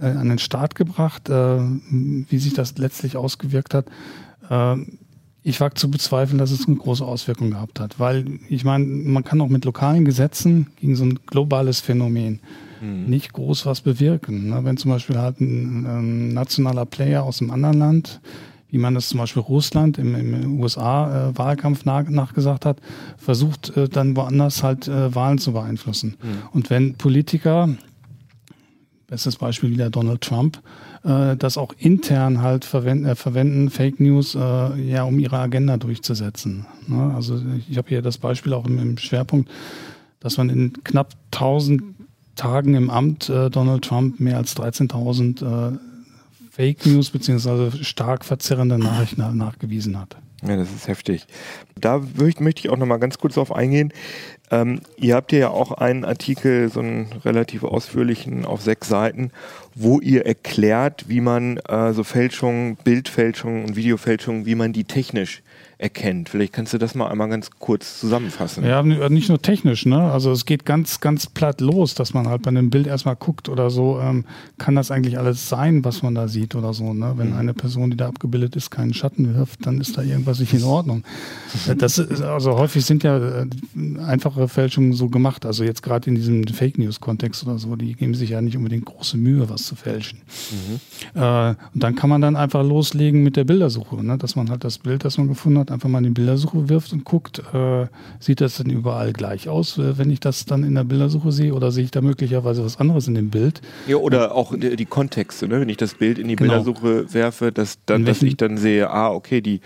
an 0.00 0.28
den 0.28 0.40
Start 0.40 0.74
gebracht. 0.74 1.28
Äh, 1.28 1.60
wie 1.60 2.38
sich 2.38 2.54
das 2.54 2.76
letztlich 2.76 3.16
ausgewirkt 3.16 3.74
hat, 3.74 3.86
äh, 4.50 4.76
ich 5.44 5.60
wage 5.60 5.74
zu 5.74 5.88
bezweifeln, 5.88 6.38
dass 6.38 6.50
es 6.50 6.66
eine 6.66 6.76
große 6.76 7.04
Auswirkung 7.04 7.52
gehabt 7.52 7.78
hat. 7.78 8.00
Weil 8.00 8.26
ich 8.48 8.64
meine, 8.64 8.84
man 8.84 9.22
kann 9.22 9.40
auch 9.40 9.48
mit 9.48 9.64
lokalen 9.64 10.04
Gesetzen 10.04 10.66
gegen 10.76 10.96
so 10.96 11.04
ein 11.04 11.20
globales 11.26 11.80
Phänomen 11.80 12.40
mhm. 12.80 13.06
nicht 13.06 13.32
groß 13.32 13.66
was 13.66 13.82
bewirken. 13.82 14.50
Ne? 14.50 14.64
Wenn 14.64 14.76
zum 14.76 14.90
Beispiel 14.90 15.16
halt 15.18 15.40
ein, 15.40 15.86
ein 15.86 16.28
nationaler 16.34 16.86
Player 16.86 17.22
aus 17.22 17.40
einem 17.40 17.52
anderen 17.52 17.78
Land 17.78 18.20
wie 18.70 18.78
man 18.78 18.96
es 18.96 19.08
zum 19.08 19.18
Beispiel 19.18 19.42
Russland 19.42 19.98
im, 19.98 20.14
im 20.14 20.60
USA-Wahlkampf 20.60 21.82
äh, 21.82 21.86
nach, 21.86 22.08
nachgesagt 22.08 22.66
hat, 22.66 22.78
versucht 23.16 23.76
äh, 23.76 23.88
dann 23.88 24.16
woanders 24.16 24.62
halt 24.62 24.88
äh, 24.88 25.14
Wahlen 25.14 25.38
zu 25.38 25.52
beeinflussen. 25.52 26.16
Mhm. 26.22 26.28
Und 26.52 26.70
wenn 26.70 26.94
Politiker, 26.94 27.68
bestes 29.06 29.36
Beispiel 29.36 29.70
wieder 29.70 29.90
Donald 29.90 30.20
Trump, 30.20 30.60
das 31.02 31.56
auch 31.56 31.72
intern 31.78 32.42
halt 32.42 32.64
verwenden, 32.64 33.06
äh, 33.06 33.14
verwenden 33.14 33.70
Fake 33.70 34.00
News, 34.00 34.34
äh, 34.34 34.38
ja, 34.38 35.04
um 35.04 35.18
ihre 35.18 35.38
Agenda 35.38 35.76
durchzusetzen. 35.76 36.66
Ne? 36.86 37.14
Also 37.14 37.40
ich 37.68 37.78
habe 37.78 37.88
hier 37.88 38.02
das 38.02 38.18
Beispiel 38.18 38.52
auch 38.52 38.66
im, 38.66 38.78
im, 38.78 38.98
Schwerpunkt, 38.98 39.48
dass 40.20 40.36
man 40.36 40.50
in 40.50 40.72
knapp 40.84 41.14
1000 41.32 41.82
Tagen 42.34 42.74
im 42.74 42.90
Amt 42.90 43.28
äh, 43.28 43.48
Donald 43.48 43.84
Trump 43.84 44.20
mehr 44.20 44.36
als 44.36 44.56
13.000 44.56 45.42
äh, 45.74 45.78
Fake 46.58 46.86
News 46.86 47.10
beziehungsweise 47.10 47.84
stark 47.84 48.24
verzerrende 48.24 48.80
Nachrichten 48.80 49.36
nachgewiesen 49.36 49.96
hat. 49.96 50.16
Ja, 50.44 50.56
das 50.56 50.72
ist 50.72 50.88
heftig. 50.88 51.24
Da 51.80 52.02
möchte 52.40 52.60
ich 52.60 52.68
auch 52.68 52.76
noch 52.76 52.86
mal 52.86 52.96
ganz 52.96 53.18
kurz 53.18 53.34
darauf 53.34 53.54
eingehen. 53.54 53.92
Ähm, 54.50 54.80
ihr 54.96 55.14
habt 55.14 55.30
ja 55.30 55.50
auch 55.50 55.70
einen 55.70 56.04
Artikel, 56.04 56.68
so 56.68 56.80
einen 56.80 57.12
relativ 57.24 57.62
ausführlichen 57.62 58.44
auf 58.44 58.60
sechs 58.60 58.88
Seiten, 58.88 59.30
wo 59.76 60.00
ihr 60.00 60.26
erklärt, 60.26 61.08
wie 61.08 61.20
man 61.20 61.58
äh, 61.58 61.92
so 61.92 62.02
Fälschungen, 62.02 62.74
Bildfälschungen 62.82 63.64
und 63.64 63.76
Videofälschungen, 63.76 64.44
wie 64.44 64.56
man 64.56 64.72
die 64.72 64.82
technisch 64.82 65.42
erkennt. 65.78 66.28
Vielleicht 66.28 66.52
kannst 66.52 66.72
du 66.72 66.78
das 66.78 66.96
mal 66.96 67.06
einmal 67.06 67.28
ganz 67.28 67.50
kurz 67.60 68.00
zusammenfassen. 68.00 68.64
Ja, 68.64 68.82
nicht 68.82 69.28
nur 69.28 69.40
technisch, 69.40 69.86
ne? 69.86 70.10
Also 70.10 70.32
es 70.32 70.44
geht 70.44 70.64
ganz, 70.66 70.98
ganz 70.98 71.28
platt 71.28 71.60
los, 71.60 71.94
dass 71.94 72.14
man 72.14 72.26
halt 72.26 72.42
bei 72.42 72.48
einem 72.48 72.68
Bild 72.68 72.88
erstmal 72.88 73.14
guckt 73.14 73.48
oder 73.48 73.70
so, 73.70 74.00
ähm, 74.00 74.24
kann 74.58 74.74
das 74.74 74.90
eigentlich 74.90 75.18
alles 75.18 75.48
sein, 75.48 75.84
was 75.84 76.02
man 76.02 76.16
da 76.16 76.26
sieht 76.26 76.56
oder 76.56 76.74
so, 76.74 76.92
ne? 76.92 77.14
Wenn 77.16 77.30
mhm. 77.30 77.36
eine 77.36 77.54
Person, 77.54 77.92
die 77.92 77.96
da 77.96 78.08
abgebildet 78.08 78.56
ist, 78.56 78.70
keinen 78.70 78.92
Schatten 78.92 79.36
wirft, 79.36 79.64
dann 79.66 79.80
ist 79.80 79.96
da 79.96 80.02
irgendwas 80.02 80.40
nicht 80.40 80.52
in 80.52 80.64
Ordnung. 80.64 81.04
Mhm. 81.68 81.78
das 81.78 81.98
ist, 81.98 82.22
also 82.22 82.58
häufig 82.58 82.84
sind 82.84 83.04
ja 83.04 83.42
äh, 83.42 83.46
einfache 84.04 84.48
Fälschungen 84.48 84.94
so 84.94 85.08
gemacht, 85.08 85.46
also 85.46 85.62
jetzt 85.62 85.84
gerade 85.84 86.10
in 86.10 86.16
diesem 86.16 86.44
Fake 86.48 86.78
News 86.78 86.98
Kontext 86.98 87.46
oder 87.46 87.58
so, 87.58 87.76
die 87.76 87.94
geben 87.94 88.14
sich 88.14 88.30
ja 88.30 88.40
nicht 88.40 88.56
unbedingt 88.56 88.84
große 88.84 89.16
Mühe, 89.16 89.48
was 89.48 89.62
zu 89.62 89.76
fälschen. 89.76 90.22
Mhm. 90.50 91.20
Äh, 91.20 91.50
und 91.72 91.82
dann 91.82 91.94
kann 91.94 92.10
man 92.10 92.20
dann 92.20 92.34
einfach 92.34 92.64
loslegen 92.64 93.22
mit 93.22 93.36
der 93.36 93.44
Bildersuche, 93.44 94.02
ne? 94.04 94.18
dass 94.18 94.34
man 94.34 94.50
halt 94.50 94.64
das 94.64 94.78
Bild, 94.78 95.04
das 95.04 95.18
man 95.18 95.28
gefunden 95.28 95.60
hat, 95.60 95.67
hat, 95.68 95.72
einfach 95.72 95.88
mal 95.88 95.98
in 95.98 96.04
die 96.04 96.10
Bildersuche 96.10 96.68
wirft 96.68 96.92
und 96.92 97.04
guckt, 97.04 97.42
äh, 97.52 97.86
sieht 98.18 98.40
das 98.40 98.56
denn 98.56 98.70
überall 98.70 99.12
gleich 99.12 99.48
aus, 99.48 99.78
äh, 99.78 99.98
wenn 99.98 100.10
ich 100.10 100.20
das 100.20 100.44
dann 100.44 100.64
in 100.64 100.74
der 100.74 100.84
Bildersuche 100.84 101.32
sehe 101.32 101.54
oder 101.54 101.70
sehe 101.70 101.84
ich 101.84 101.90
da 101.90 102.00
möglicherweise 102.00 102.64
was 102.64 102.78
anderes 102.78 103.08
in 103.08 103.14
dem 103.14 103.30
Bild? 103.30 103.60
Ja, 103.86 103.96
oder 103.96 104.34
auch 104.34 104.54
die, 104.56 104.76
die 104.76 104.86
Kontexte, 104.86 105.48
ne? 105.48 105.60
wenn 105.60 105.68
ich 105.68 105.76
das 105.76 105.94
Bild 105.94 106.18
in 106.18 106.28
die 106.28 106.36
genau. 106.36 106.54
Bildersuche 106.54 107.12
werfe, 107.12 107.52
dass, 107.52 107.78
dann, 107.86 108.04
dass 108.04 108.22
ich 108.22 108.36
dann 108.36 108.56
sehe, 108.56 108.90
ah, 108.90 109.10
okay, 109.10 109.40
die 109.40 109.60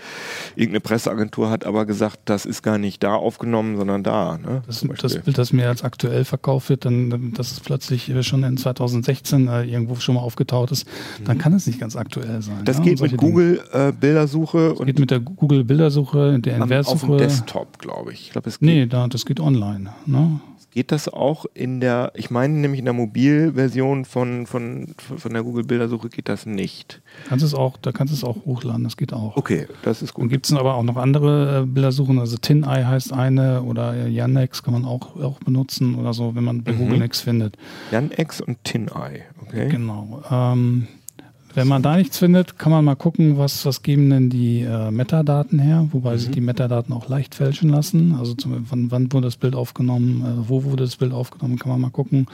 irgendeine 0.55 0.81
Presseagentur 0.81 1.49
hat 1.49 1.65
aber 1.65 1.85
gesagt, 1.85 2.19
das 2.25 2.45
ist 2.45 2.61
gar 2.61 2.77
nicht 2.77 3.03
da 3.03 3.15
aufgenommen, 3.15 3.77
sondern 3.77 4.03
da. 4.03 4.37
Ne? 4.37 4.61
Das, 4.67 4.85
das 5.01 5.19
Bild, 5.19 5.37
das 5.37 5.53
mir 5.53 5.69
als 5.69 5.83
aktuell 5.83 6.25
verkauft 6.25 6.69
wird, 6.69 6.85
dann, 6.85 7.33
das 7.35 7.51
ist 7.51 7.63
plötzlich 7.63 8.11
schon 8.21 8.43
in 8.43 8.57
2016 8.57 9.47
äh, 9.47 9.63
irgendwo 9.63 9.95
schon 9.95 10.15
mal 10.15 10.21
aufgetaucht 10.21 10.71
ist, 10.71 10.87
mhm. 10.87 11.25
dann 11.25 11.37
kann 11.37 11.53
es 11.53 11.67
nicht 11.67 11.79
ganz 11.79 11.95
aktuell 11.95 12.41
sein. 12.41 12.61
Das 12.65 12.77
ja? 12.77 12.83
geht 12.83 13.01
mit 13.01 13.17
Google 13.17 13.61
äh, 13.71 13.91
Bildersuche. 13.91 14.75
Das 14.77 14.85
geht 14.85 14.99
mit 14.99 15.11
der 15.11 15.19
Google 15.19 15.63
Bildersuche 15.63 15.92
Bildersuche, 15.93 16.39
der 16.39 16.57
Inverssuche. 16.57 16.93
Auf 16.93 17.01
dem 17.01 17.17
Desktop, 17.17 17.79
glaube 17.79 18.13
ich. 18.13 18.27
ich 18.27 18.31
glaub, 18.31 18.47
es 18.47 18.59
geht, 18.59 18.67
nee, 18.67 18.85
da, 18.85 19.07
das 19.07 19.25
geht 19.25 19.39
online. 19.39 19.91
Ne? 20.05 20.39
Geht 20.71 20.91
das 20.91 21.07
auch 21.07 21.45
in 21.53 21.79
der, 21.81 22.11
ich 22.15 22.31
meine 22.31 22.55
nämlich 22.55 22.79
in 22.79 22.85
der 22.85 22.95
Mobilversion 22.95 24.05
von, 24.05 24.47
von, 24.47 24.95
von 24.97 25.33
der 25.33 25.43
Google 25.43 25.63
Bildersuche 25.63 26.09
geht 26.09 26.27
das 26.27 26.47
nicht. 26.47 27.01
Kannst 27.29 27.45
es 27.45 27.53
auch, 27.53 27.77
da 27.77 27.91
kannst 27.91 28.11
du 28.11 28.17
es 28.17 28.23
auch 28.23 28.43
hochladen, 28.45 28.83
das 28.83 28.97
geht 28.97 29.13
auch. 29.13 29.37
Okay, 29.37 29.67
das 29.83 30.01
ist 30.01 30.15
gut. 30.15 30.23
Und 30.23 30.29
gibt 30.29 30.47
es 30.47 30.53
aber 30.53 30.73
auch 30.73 30.83
noch 30.83 30.97
andere 30.97 31.61
äh, 31.61 31.65
Bildersuchen, 31.67 32.17
also 32.17 32.37
TinEye 32.37 32.87
heißt 32.87 33.13
eine 33.13 33.61
oder 33.61 34.07
Yandex 34.07 34.63
kann 34.63 34.73
man 34.73 34.85
auch, 34.85 35.15
auch 35.21 35.39
benutzen 35.41 35.93
oder 35.93 36.13
so, 36.13 36.33
wenn 36.33 36.43
man 36.43 36.63
bei 36.63 36.71
mhm. 36.71 36.77
Google 36.77 36.99
nichts 36.99 37.21
findet. 37.21 37.55
Yandex 37.91 38.41
und 38.41 38.63
TinEye, 38.63 39.25
okay. 39.45 39.69
Genau. 39.69 40.23
Ähm, 40.31 40.87
wenn 41.55 41.67
man 41.67 41.81
da 41.81 41.97
nichts 41.97 42.17
findet, 42.17 42.57
kann 42.57 42.71
man 42.71 42.83
mal 42.83 42.95
gucken, 42.95 43.37
was, 43.37 43.65
was 43.65 43.81
geben 43.83 44.09
denn 44.09 44.29
die 44.29 44.61
äh, 44.61 44.91
Metadaten 44.91 45.59
her, 45.59 45.87
wobei 45.91 46.13
mhm. 46.13 46.17
sich 46.17 46.31
die 46.31 46.41
Metadaten 46.41 46.93
auch 46.93 47.07
leicht 47.09 47.35
fälschen 47.35 47.69
lassen. 47.69 48.15
Also 48.17 48.33
zum, 48.33 48.65
wann, 48.69 48.91
wann 48.91 49.11
wurde 49.13 49.27
das 49.27 49.37
Bild 49.37 49.55
aufgenommen, 49.55 50.21
äh, 50.21 50.49
wo 50.49 50.63
wurde 50.63 50.83
das 50.83 50.95
Bild 50.95 51.13
aufgenommen, 51.13 51.59
kann 51.59 51.71
man 51.71 51.81
mal 51.81 51.91
gucken. 51.91 52.27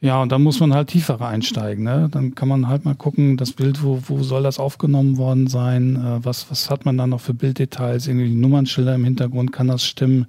Ja, 0.00 0.20
und 0.20 0.32
dann 0.32 0.42
muss 0.42 0.58
man 0.58 0.74
halt 0.74 0.88
tiefer 0.88 1.20
einsteigen. 1.20 1.84
Ne? 1.84 2.08
Dann 2.10 2.34
kann 2.34 2.48
man 2.48 2.66
halt 2.66 2.84
mal 2.84 2.96
gucken, 2.96 3.36
das 3.36 3.52
Bild, 3.52 3.84
wo, 3.84 4.00
wo 4.08 4.22
soll 4.24 4.42
das 4.42 4.58
aufgenommen 4.58 5.16
worden 5.16 5.46
sein? 5.46 5.96
Äh, 5.96 6.24
was, 6.24 6.50
was 6.50 6.70
hat 6.70 6.84
man 6.84 6.98
da 6.98 7.06
noch 7.06 7.20
für 7.20 7.34
Bilddetails? 7.34 8.08
Irgendwie 8.08 8.34
Nummernschilder 8.34 8.94
im 8.94 9.04
Hintergrund, 9.04 9.52
kann 9.52 9.68
das 9.68 9.84
stimmen? 9.84 10.26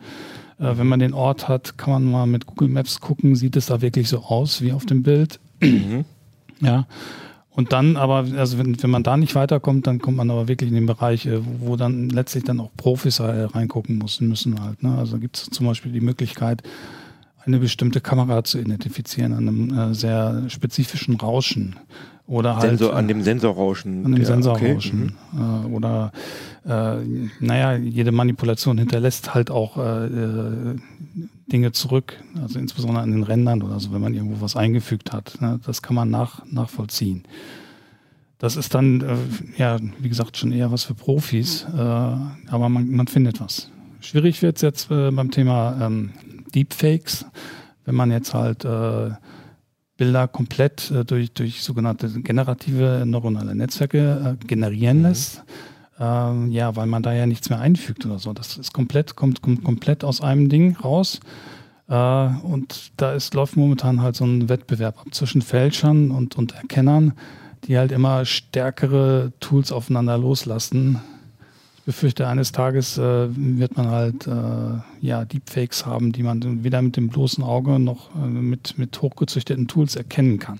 Äh, 0.59 0.77
wenn 0.77 0.87
man 0.87 0.99
den 0.99 1.13
Ort 1.13 1.47
hat, 1.47 1.77
kann 1.77 1.93
man 1.93 2.03
mal 2.03 2.27
mit 2.27 2.45
Google 2.45 2.69
Maps 2.69 2.99
gucken, 2.99 3.35
sieht 3.35 3.55
es 3.55 3.65
da 3.65 3.81
wirklich 3.81 4.09
so 4.09 4.19
aus 4.19 4.61
wie 4.61 4.73
auf 4.73 4.85
dem 4.85 5.03
Bild? 5.03 5.39
Mhm. 5.59 6.05
Ja. 6.61 6.85
Und 7.55 7.71
dann 7.71 7.97
aber, 7.97 8.25
also 8.37 8.57
wenn, 8.57 8.81
wenn 8.81 8.89
man 8.89 9.03
da 9.03 9.15
nicht 9.15 9.35
weiterkommt, 9.35 9.85
dann 9.85 9.99
kommt 9.99 10.17
man 10.17 10.31
aber 10.31 10.47
wirklich 10.47 10.69
in 10.69 10.75
den 10.75 10.87
Bereich, 10.87 11.25
äh, 11.25 11.39
wo 11.59 11.75
dann 11.75 12.09
letztlich 12.09 12.43
dann 12.43 12.59
auch 12.59 12.71
Profis 12.75 13.19
reingucken 13.21 13.97
müssen, 13.99 14.27
müssen 14.27 14.61
halt. 14.61 14.81
Ne? 14.81 14.97
Also 14.97 15.19
gibt 15.19 15.37
es 15.37 15.49
zum 15.51 15.67
Beispiel 15.67 15.91
die 15.91 16.01
Möglichkeit, 16.01 16.63
eine 17.45 17.59
bestimmte 17.59 18.01
Kamera 18.01 18.43
zu 18.43 18.59
identifizieren 18.59 19.33
an 19.33 19.47
einem 19.47 19.77
äh, 19.77 19.93
sehr 19.93 20.43
spezifischen 20.47 21.15
Rauschen. 21.15 21.75
Oder 22.25 22.55
halt, 22.55 22.69
Sensor, 22.69 22.95
an 22.95 23.07
dem 23.07 23.21
Sensorrauschen. 23.21 24.05
An 24.05 24.15
dem 24.15 24.23
Sensorrauschen. 24.23 25.13
Okay. 25.33 25.43
Mhm. 25.43 25.65
Äh, 25.65 25.75
oder 25.75 26.11
äh, 26.65 26.95
naja, 27.39 27.75
jede 27.75 28.11
Manipulation 28.11 28.77
hinterlässt 28.77 29.33
halt 29.33 29.51
auch 29.51 29.77
äh, 29.77 30.05
äh, 30.05 30.75
Dinge 31.47 31.71
zurück, 31.71 32.21
also 32.41 32.59
insbesondere 32.59 33.03
an 33.03 33.11
den 33.11 33.23
Rändern 33.23 33.61
oder 33.61 33.79
so, 33.79 33.91
wenn 33.91 34.01
man 34.01 34.13
irgendwo 34.13 34.41
was 34.41 34.55
eingefügt 34.55 35.11
hat. 35.11 35.39
Ne? 35.41 35.59
Das 35.65 35.81
kann 35.81 35.95
man 35.95 36.09
nach, 36.09 36.45
nachvollziehen. 36.45 37.23
Das 38.37 38.55
ist 38.55 38.73
dann, 38.75 39.01
äh, 39.01 39.15
ja, 39.57 39.77
wie 39.99 40.09
gesagt, 40.09 40.37
schon 40.37 40.51
eher 40.51 40.71
was 40.71 40.83
für 40.83 40.93
Profis, 40.93 41.65
äh, 41.73 41.77
aber 41.77 42.69
man, 42.69 42.89
man 42.89 43.07
findet 43.07 43.39
was. 43.39 43.69
Schwierig 44.01 44.41
wird 44.41 44.57
es 44.57 44.61
jetzt 44.61 44.91
äh, 44.91 45.11
beim 45.11 45.31
Thema 45.31 45.77
ähm, 45.81 46.11
Deepfakes, 46.53 47.25
wenn 47.85 47.95
man 47.95 48.11
jetzt 48.11 48.33
halt 48.33 48.65
äh, 48.65 49.11
Bilder 49.95 50.27
komplett 50.27 50.91
äh, 50.91 51.05
durch, 51.05 51.31
durch 51.33 51.61
sogenannte 51.61 52.09
generative 52.21 53.03
neuronale 53.05 53.55
Netzwerke 53.55 54.37
äh, 54.41 54.45
generieren 54.45 55.03
mhm. 55.03 55.15
Ähm, 56.03 56.51
ja, 56.51 56.75
weil 56.75 56.87
man 56.87 57.01
da 57.01 57.13
ja 57.13 57.25
nichts 57.25 57.49
mehr 57.49 57.61
einfügt 57.61 58.05
oder 58.05 58.19
so. 58.19 58.33
Das 58.33 58.57
ist 58.57 58.73
komplett, 58.73 59.15
kommt, 59.15 59.41
kommt 59.41 59.63
komplett 59.63 60.03
aus 60.03 60.19
einem 60.19 60.49
Ding 60.49 60.75
raus. 60.75 61.21
Äh, 61.87 61.93
und 61.95 62.91
da 62.97 63.13
ist, 63.13 63.33
läuft 63.33 63.55
momentan 63.55 64.01
halt 64.01 64.17
so 64.17 64.25
ein 64.25 64.49
Wettbewerb 64.49 64.99
ab 64.99 65.07
zwischen 65.11 65.41
Fälschern 65.41 66.11
und, 66.11 66.37
und 66.37 66.55
Erkennern, 66.55 67.13
die 67.65 67.77
halt 67.77 67.93
immer 67.93 68.25
stärkere 68.25 69.31
Tools 69.39 69.71
aufeinander 69.71 70.17
loslassen, 70.17 70.99
befürchte, 71.85 72.27
eines 72.27 72.51
Tages 72.51 72.97
äh, 72.97 73.27
wird 73.29 73.77
man 73.77 73.87
halt 73.87 74.27
äh, 74.27 74.79
ja, 75.01 75.25
Deepfakes 75.25 75.85
haben, 75.85 76.11
die 76.11 76.23
man 76.23 76.63
weder 76.63 76.81
mit 76.81 76.97
dem 76.97 77.09
bloßen 77.09 77.43
Auge 77.43 77.79
noch 77.79 78.13
äh, 78.15 78.27
mit, 78.27 78.77
mit 78.77 79.01
hochgezüchteten 79.01 79.67
Tools 79.67 79.95
erkennen 79.95 80.39
kann. 80.39 80.59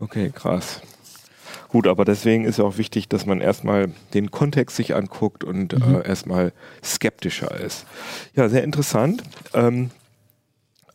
Okay, 0.00 0.30
krass. 0.34 0.80
Gut, 1.70 1.86
aber 1.86 2.04
deswegen 2.04 2.44
ist 2.44 2.58
ja 2.58 2.64
auch 2.64 2.78
wichtig, 2.78 3.08
dass 3.08 3.26
man 3.26 3.40
erstmal 3.40 3.92
den 4.12 4.30
Kontext 4.30 4.76
sich 4.76 4.94
anguckt 4.94 5.44
und 5.44 5.78
mhm. 5.78 5.96
äh, 5.96 6.08
erstmal 6.08 6.52
skeptischer 6.82 7.60
ist. 7.60 7.86
Ja, 8.34 8.48
sehr 8.48 8.64
interessant. 8.64 9.22
Ähm, 9.54 9.90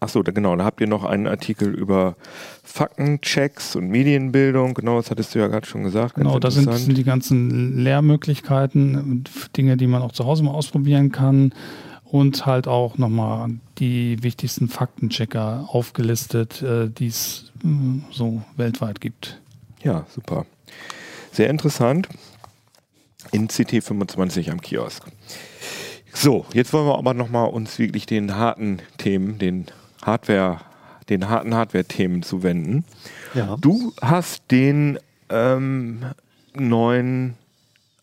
Achso, 0.05 0.21
da, 0.21 0.31
genau, 0.31 0.55
da 0.55 0.65
habt 0.65 0.81
ihr 0.81 0.87
noch 0.87 1.03
einen 1.03 1.25
Artikel 1.25 1.73
über 1.73 2.15
Faktenchecks 2.63 3.75
und 3.75 3.87
Medienbildung. 3.87 4.73
Genau, 4.73 4.97
das 4.97 5.09
hattest 5.09 5.33
du 5.33 5.39
ja 5.39 5.47
gerade 5.47 5.65
schon 5.65 5.83
gesagt. 5.83 6.15
Genau, 6.15 6.37
da 6.37 6.51
sind, 6.51 6.71
sind, 6.73 6.97
die 6.97 7.03
ganzen 7.03 7.79
Lehrmöglichkeiten, 7.79 9.23
Dinge, 9.57 9.77
die 9.77 9.87
man 9.87 10.01
auch 10.01 10.11
zu 10.11 10.25
Hause 10.25 10.43
mal 10.43 10.51
ausprobieren 10.51 11.11
kann. 11.11 11.53
Und 12.03 12.45
halt 12.45 12.67
auch 12.67 12.99
nochmal 12.99 13.49
die 13.79 14.21
wichtigsten 14.21 14.67
Faktenchecker 14.67 15.67
aufgelistet, 15.69 16.61
äh, 16.61 16.87
die 16.87 17.07
es 17.07 17.51
hm, 17.61 18.03
so 18.11 18.43
weltweit 18.57 19.01
gibt. 19.01 19.41
Ja, 19.81 20.05
super. 20.13 20.45
Sehr 21.35 21.49
interessant. 21.49 22.07
In 23.31 23.49
CT25 23.49 24.51
am 24.51 24.61
Kiosk. 24.61 25.03
So, 26.13 26.45
jetzt 26.53 26.71
wollen 26.71 26.87
wir 26.87 26.97
aber 26.97 27.13
nochmal 27.13 27.49
uns 27.49 27.77
wirklich 27.77 28.05
den 28.05 28.35
harten 28.35 28.79
Themen, 28.97 29.37
den 29.37 29.65
Hardware 30.01 30.61
den 31.09 31.29
harten 31.29 31.53
Hardware-Themen 31.53 32.23
zu 32.23 32.43
wenden. 32.43 32.83
Ja. 33.33 33.57
Du 33.59 33.93
hast 34.01 34.43
den 34.51 34.99
ähm, 35.29 36.05
neuen 36.53 37.35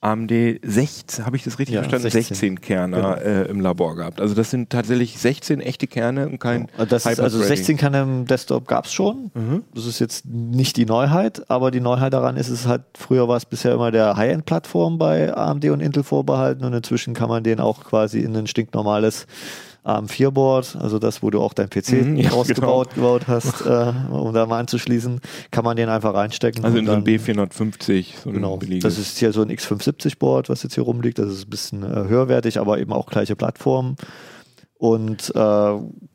AMD 0.03 0.33
16, 0.63 1.25
habe 1.25 1.37
ich 1.37 1.45
das 1.45 1.59
richtig 1.61 1.77
Ja, 1.77 1.83
verstanden? 1.83 2.11
16. 2.11 2.35
16 2.35 2.61
Kerner 2.61 2.97
Genau. 2.97 3.15
äh, 3.15 3.43
im 3.49 3.61
Labor 3.61 3.95
gehabt. 3.95 4.21
Also 4.21 4.35
das 4.35 4.51
sind 4.51 4.69
tatsächlich 4.71 5.17
16 5.19 5.61
echte 5.61 5.87
Kerne 5.87 6.29
und 6.29 6.41
kein 6.41 6.67
Das 6.77 7.07
ist, 7.07 7.21
also 7.21 7.39
Hyper-Threading. 7.39 7.57
16 7.57 7.77
kann 7.77 7.95
im 7.95 8.27
Desktop 8.27 8.67
gab 8.67 8.87
es 8.87 8.93
schon. 8.93 9.31
Mhm. 9.35 9.63
Das 9.75 9.87
ist 9.87 10.01
jetzt 10.01 10.27
nicht 10.27 10.77
die 10.77 10.87
Neuheit, 10.87 11.49
aber 11.49 11.71
die 11.71 11.81
Neuheit 11.81 12.13
daran 12.13 12.37
ist 12.37 12.49
es 12.49 12.67
halt, 12.67 12.83
früher 12.99 13.29
war 13.29 13.37
es 13.37 13.45
bisher 13.47 13.73
immer 13.75 13.93
der 13.93 14.17
High-End-Plattform 14.17 14.99
bei 14.99 15.33
AMD 15.37 15.67
und 15.71 15.79
Intel 15.81 16.03
vorbehalten 16.03 16.65
und 16.65 16.73
inzwischen 16.73 17.15
kann 17.15 17.29
man 17.29 17.45
den 17.45 17.61
auch 17.61 17.85
quasi 17.85 18.19
in 18.21 18.37
ein 18.37 18.49
stinknormales 18.49 19.27
AM4-Board, 19.85 20.77
also 20.81 20.99
das, 20.99 21.23
wo 21.23 21.31
du 21.31 21.41
auch 21.41 21.55
dein 21.55 21.69
PC 21.69 21.93
Mhm, 21.93 22.17
ja, 22.19 22.31
rausgebaut 22.31 22.95
gebaut 22.95 23.23
hast, 23.27 23.63
äh, 23.63 23.93
um 24.11 24.33
da 24.33 24.47
mal 24.47 24.61
anzuschließen, 24.61 25.21
kann 25.51 25.65
man 25.65 25.77
den 25.77 25.89
einfach 25.89 26.15
reinstecken. 26.15 26.65
Also 26.65 26.79
in 26.79 26.87
so 26.87 26.93
ein 26.93 27.05
dann- 27.05 27.15
B450, 27.15 28.07
so 28.23 28.31
Genau, 28.31 28.59
das 28.81 28.99
ist 28.99 29.19
hier 29.19 29.33
so 29.33 29.43
ein 29.43 29.51
X570-Board, 29.51 30.49
was 30.49 30.63
jetzt 30.63 30.75
hier 30.75 30.85
rumliegt. 30.85 31.19
Das 31.19 31.29
ist 31.31 31.47
ein 31.47 31.51
bisschen 31.51 31.83
äh, 31.83 32.09
höherwertig, 32.09 32.59
aber 32.61 32.79
eben 32.79 32.93
auch 32.93 33.07
gleiche 33.07 33.35
Plattform. 33.37 33.97
Und 34.79 35.33
äh, 35.35 35.73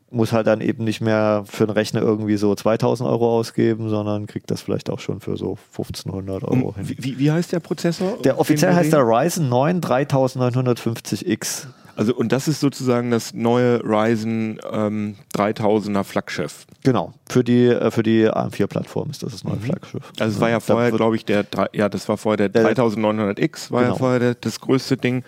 muss 0.10 0.32
halt 0.32 0.48
dann 0.48 0.62
eben 0.62 0.86
nicht 0.86 1.02
mehr 1.02 1.44
für 1.46 1.66
einen 1.66 1.72
Rechner 1.74 2.02
irgendwie 2.02 2.38
so 2.38 2.56
2000 2.56 3.10
Euro 3.10 3.38
ausgeben, 3.38 3.90
sondern 3.90 4.26
kriegt 4.26 4.50
das 4.52 4.62
vielleicht 4.62 4.90
auch 4.90 5.00
schon 5.00 5.20
für 5.20 5.36
so 5.36 5.58
1500 5.72 6.44
Euro 6.46 6.74
hin. 6.76 6.88
wie, 6.88 7.20
wie- 7.20 7.32
heißt 7.32 7.52
der 7.52 7.60
Prozessor? 7.60 8.18
Der 8.24 8.40
offiziell 8.40 8.74
heißt 8.74 8.94
der? 8.94 9.02
Ryzen 9.02 9.50
9 9.50 9.82
3950X. 9.82 11.68
Also 11.98 12.14
und 12.16 12.32
das 12.32 12.48
ist 12.48 12.60
sozusagen 12.60 13.10
das 13.12 13.34
neue 13.34 13.82
Ryzen 13.84 14.60
ähm, 14.72 15.16
3000er 15.36 16.04
Flaggschiff. 16.04 16.66
Genau, 16.84 17.14
für 17.28 17.44
die, 17.44 17.66
äh, 17.66 17.90
für 17.92 18.04
die 18.04 18.30
AM4-Plattform 18.30 19.10
ist 19.10 19.24
das 19.24 19.32
das 19.34 19.44
Mhm. 19.44 19.50
neue 19.52 19.60
Flaggschiff. 19.62 20.04
Also 20.20 20.36
es 20.36 20.40
war 20.40 20.50
ja 20.50 20.60
vorher, 20.60 20.92
glaube 20.92 21.16
ich, 21.16 21.26
der, 21.26 21.46
ja, 21.74 21.90
das 21.90 22.08
war 22.08 22.18
vorher 22.18 22.38
der 22.38 22.50
Der- 22.50 22.64
3900X, 22.76 23.72
war 23.72 23.82
ja 23.82 23.88
Genau. 23.88 23.98
vorher 23.98 24.20
der, 24.20 24.36
das 24.36 24.60
größte 24.62 24.96
Ding. 24.96 25.24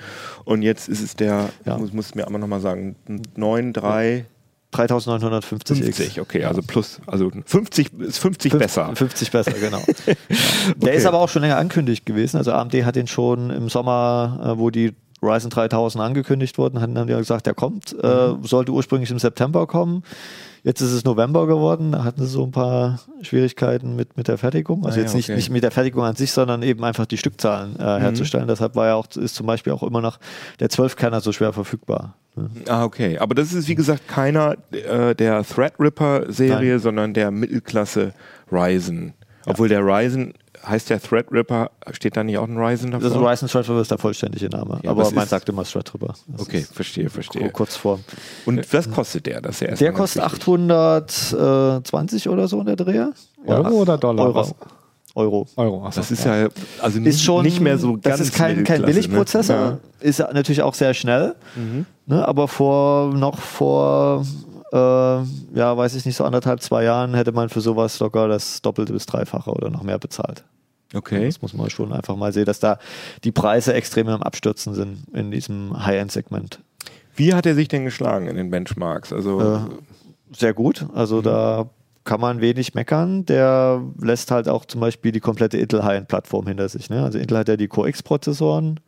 Und 0.46 0.62
jetzt 0.62 0.88
ist 0.88 1.02
es 1.02 1.16
der, 1.16 1.50
Ja. 1.66 1.78
muss, 1.78 1.92
muss 1.92 2.14
mir 2.16 2.28
aber 2.28 2.38
nochmal 2.38 2.62
sagen, 2.62 2.96
9350, 3.36 4.28
3950X. 6.18 6.20
okay, 6.22 6.44
also 6.46 6.62
plus, 6.62 7.02
also 7.08 7.32
50 7.46 7.92
ist 8.00 8.20
50 8.20 8.52
Fünf- 8.52 8.62
besser. 8.64 8.92
50 8.96 9.32
besser, 9.32 9.52
genau. 9.54 9.82
Der 10.78 10.94
ist 10.94 11.06
aber 11.08 11.20
auch 11.20 11.30
schon 11.30 11.42
länger 11.42 11.58
angekündigt 11.58 12.06
gewesen. 12.06 12.38
Also 12.38 12.52
AMD 12.52 12.74
hat 12.86 12.96
den 12.96 13.08
schon 13.08 13.50
im 13.50 13.70
Sommer, 13.70 14.40
äh, 14.56 14.60
wo 14.60 14.70
die 14.70 14.94
Ryzen 15.22 15.50
3000 15.50 16.04
angekündigt 16.04 16.58
wurden, 16.58 16.82
hatten 16.82 16.96
dann 16.96 17.08
ja 17.08 17.18
gesagt, 17.18 17.46
der 17.46 17.54
kommt, 17.54 17.96
äh, 18.02 18.34
sollte 18.44 18.72
ursprünglich 18.72 19.12
im 19.12 19.20
September 19.20 19.68
kommen. 19.68 20.04
Jetzt 20.64 20.82
ist 20.82 20.92
es 20.92 21.06
November 21.06 21.48
geworden, 21.48 21.94
da 21.94 22.04
hatten 22.04 22.22
sie 22.22 22.28
so 22.28 22.44
ein 22.44 22.52
paar 22.52 23.00
Schwierigkeiten 23.22 23.96
mit, 23.96 24.18
mit 24.18 24.28
der 24.28 24.38
Fertigung. 24.38 24.86
Also 24.86 24.96
Ah 24.96 24.98
ja, 24.98 25.04
jetzt 25.04 25.16
nicht, 25.16 25.30
okay. 25.30 25.38
nicht 25.38 25.50
mit 25.50 25.64
der 25.64 25.72
Fertigung 25.72 26.04
an 26.04 26.16
sich, 26.16 26.32
sondern 26.32 26.64
eben 26.64 26.84
einfach 26.84 27.06
die 27.06 27.18
Stückzahlen 27.18 27.80
äh, 27.80 28.00
herzustellen. 28.00 28.48
Deshalb 28.48 28.76
war 28.76 28.88
ja 28.88 28.96
auch, 28.96 29.08
ist 29.16 29.36
zum 29.36 29.48
Beispiel 29.48 29.72
auch 29.72 29.84
immer 29.84 30.02
noch 30.02 30.20
der 30.60 30.70
12-Kerner 30.70 31.22
so 31.22 31.32
schwer 31.32 31.54
verfügbar. 31.54 32.16
ne? 32.36 32.50
Ah, 32.68 32.84
okay. 32.84 33.18
Aber 33.20 33.36
das 33.36 33.54
ist, 33.54 33.70
wie 33.70 33.76
gesagt, 33.76 34.08
keiner 34.08 34.58
äh, 34.72 35.16
der 35.16 35.44
Threadripper-Serie, 35.44 36.80
sondern 36.80 37.14
der 37.14 37.32
Mittelklasse 37.32 38.14
Ryzen. 38.52 39.14
Obwohl 39.46 39.70
der 39.70 39.82
Ryzen, 39.82 40.34
heißt 40.66 40.89
der 40.89 41.01
Threadripper, 41.01 41.72
steht 41.92 42.18
da 42.18 42.24
nicht 42.24 42.38
auch 42.38 42.48
ein 42.48 42.58
Ryzen 42.58 42.92
davor? 42.92 43.10
Das 43.10 43.18
ist 43.18 43.24
Ryzen 43.24 43.48
Threadripper 43.48 43.82
ist 43.82 43.92
der 43.92 43.98
vollständige 43.98 44.50
Name. 44.50 44.80
Ja, 44.84 44.92
aber 44.92 45.10
man 45.12 45.28
sagt 45.28 45.50
immer 45.50 45.63
Threadripper. 45.63 46.13
Das 46.28 46.42
Okay, 46.42 46.66
verstehe, 46.72 47.10
verstehe. 47.10 47.50
Kurzform. 47.50 48.04
Und 48.46 48.74
was 48.74 48.89
kostet 48.89 49.25
der? 49.25 49.42
Das 49.42 49.62
ist 49.62 49.68
ja 49.70 49.75
Der 49.75 49.94
kostet 49.94 50.24
wichtig. 50.24 50.39
820 50.42 52.30
oder 52.30 52.48
so 52.48 52.60
in 52.60 52.66
der 52.66 52.75
Dreher. 52.75 53.12
Euro 53.46 53.70
oder 53.70 53.98
Dollar? 53.98 54.25
Euro. 54.25 54.56
Euro. 55.16 55.48
Euro. 55.56 55.86
Achso, 55.86 56.00
Das 56.00 56.12
ist 56.12 56.24
ja, 56.25 56.48
also 56.82 57.00
Ist 57.00 57.24
schon, 57.24 57.44
nicht 57.44 57.60
mehr 57.60 57.78
so 57.78 57.94
ganz 57.94 58.04
Das 58.04 58.20
ist 58.20 58.34
kein, 58.34 58.63
kein 58.63 58.82
Mittelklasse, 58.82 58.86
Billigprozessor. 58.86 59.56
Ne? 59.58 59.80
Ist 60.00 60.20
ja 60.20 60.32
natürlich 60.32 60.62
auch 60.62 60.74
sehr 60.74 60.94
schnell. 60.94 61.36
Ne, 62.06 62.28
aber 62.28 62.48
vor, 62.48 63.14
noch 63.14 63.40
vor, 63.40 64.24
äh, 64.72 64.75
ja, 64.77 65.75
weiß 65.77 65.96
ich 65.96 66.05
nicht, 66.05 66.16
so 66.16 66.24
anderthalb, 66.24 66.62
zwei 66.62 66.83
Jahren 66.83 67.16
hätte 67.16 67.31
man 67.31 67.50
für 67.50 67.62
sowas 67.62 68.00
locker 68.00 68.27
das 68.27 68.62
Doppelte 68.62 68.94
bis 68.94 69.05
Dreifache 69.05 69.51
oder 69.51 69.70
noch 69.70 69.83
mehr 69.83 70.00
bezahlt. 70.00 70.44
Okay. 70.94 71.25
Das 71.25 71.42
muss 71.42 71.54
man 71.54 71.70
schon 71.70 71.94
einfach 71.94 72.16
mal 72.16 72.34
sehen, 72.34 72.46
dass 72.46 72.60
da 72.60 72.80
die 73.24 73.32
Preise 73.32 73.74
extrem 73.74 74.08
am 74.08 74.24
Abstürzen 74.24 74.74
sind 74.74 75.04
in 75.14 75.32
diesem 75.32 75.86
High-End-Segment. 75.86 76.62
Wie 77.16 77.34
hat 77.34 77.46
er 77.46 77.54
sich 77.56 77.68
denn 77.68 77.86
geschlagen 77.86 78.28
in 78.28 78.36
den 78.36 78.50
Benchmarks? 78.50 79.14
Also 79.14 79.42
Äh, 79.42 79.60
sehr 80.36 80.54
gut. 80.54 80.86
Also 80.94 81.22
da 81.22 81.70
kann 82.06 82.22
man 82.22 82.42
wenig 82.42 82.74
meckern. 82.74 83.25
Der 83.25 83.84
lässt 84.02 84.32
halt 84.32 84.48
auch 84.50 84.66
zum 84.66 84.82
Beispiel 84.82 85.12
die 85.12 85.20
komplette 85.20 85.58
Intel 85.58 85.84
High-End-Plattform 85.84 86.48
hinter 86.48 86.68
sich. 86.70 86.90
Ne? 86.90 87.04
Also 87.04 87.20
Intel 87.20 87.38
hat 87.38 87.50
ja 87.50 87.58
die 87.58 87.68
Core 87.68 87.90
X-Prozessoren. 87.90 88.80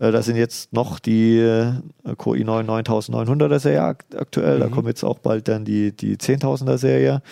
Äh, 0.00 0.10
das 0.10 0.24
sind 0.26 0.36
jetzt 0.36 0.72
noch 0.72 0.98
die 0.98 1.38
äh, 1.38 1.72
Core 2.16 2.38
i9 2.38 2.64
9900er 2.82 3.58
Serie 3.60 3.82
akt 3.82 4.16
aktuell. 4.16 4.58
Da 4.58 4.66
kommt 4.68 4.88
jetzt 4.88 5.04
auch 5.04 5.18
bald 5.18 5.46
dann 5.46 5.64
die, 5.64 5.92
die 5.94 6.16
10.000er 6.16 6.78
Serie. 6.78 7.22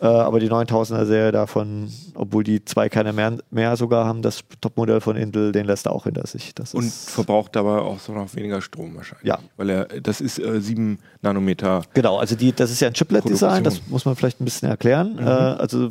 Äh, 0.00 0.06
aber 0.06 0.38
die 0.38 0.48
9000er 0.48 1.04
Serie 1.06 1.32
davon, 1.32 1.90
obwohl 2.14 2.44
die 2.44 2.64
zwei 2.64 2.88
keine 2.88 3.12
mehr, 3.12 3.38
mehr 3.50 3.76
sogar 3.76 4.06
haben, 4.06 4.22
das 4.22 4.44
Topmodell 4.60 5.00
von 5.00 5.16
Intel, 5.16 5.52
den 5.52 5.66
lässt 5.66 5.86
er 5.86 5.92
auch 5.92 6.04
hinter 6.04 6.26
sich. 6.26 6.54
Das 6.54 6.74
und 6.74 6.92
verbraucht 6.92 7.56
dabei 7.56 7.78
auch 7.78 7.98
so 7.98 8.12
noch 8.12 8.32
weniger 8.34 8.60
Strom 8.60 8.94
wahrscheinlich. 8.96 9.26
Ja. 9.26 9.38
Weil 9.56 9.70
er, 9.70 9.84
das 9.86 10.20
ist 10.20 10.38
äh, 10.38 10.60
7 10.60 10.98
Nanometer. 11.22 11.82
Genau, 11.94 12.18
also 12.18 12.36
die, 12.36 12.52
das 12.52 12.70
ist 12.70 12.80
ja 12.80 12.88
ein 12.88 12.94
Chiplet-Design, 12.94 13.64
das 13.64 13.86
muss 13.88 14.04
man 14.04 14.14
vielleicht 14.14 14.40
ein 14.40 14.44
bisschen 14.44 14.68
erklären. 14.68 15.18
Äh, 15.18 15.22
also 15.22 15.88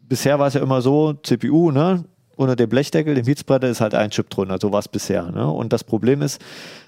bisher 0.00 0.38
war 0.38 0.46
es 0.46 0.54
ja 0.54 0.62
immer 0.62 0.80
so, 0.80 1.14
CPU, 1.22 1.70
ne? 1.70 2.04
Unter 2.36 2.54
dem 2.54 2.68
Blechdeckel, 2.68 3.16
dem 3.16 3.26
Heatspreader 3.26 3.68
ist 3.68 3.80
halt 3.80 3.94
ein 3.94 4.10
Chip 4.10 4.30
drunter, 4.30 4.58
so 4.60 4.70
war 4.70 4.78
es 4.78 4.86
bisher. 4.86 5.28
Ne? 5.32 5.50
Und 5.50 5.72
das 5.72 5.82
Problem 5.82 6.22
ist, 6.22 6.40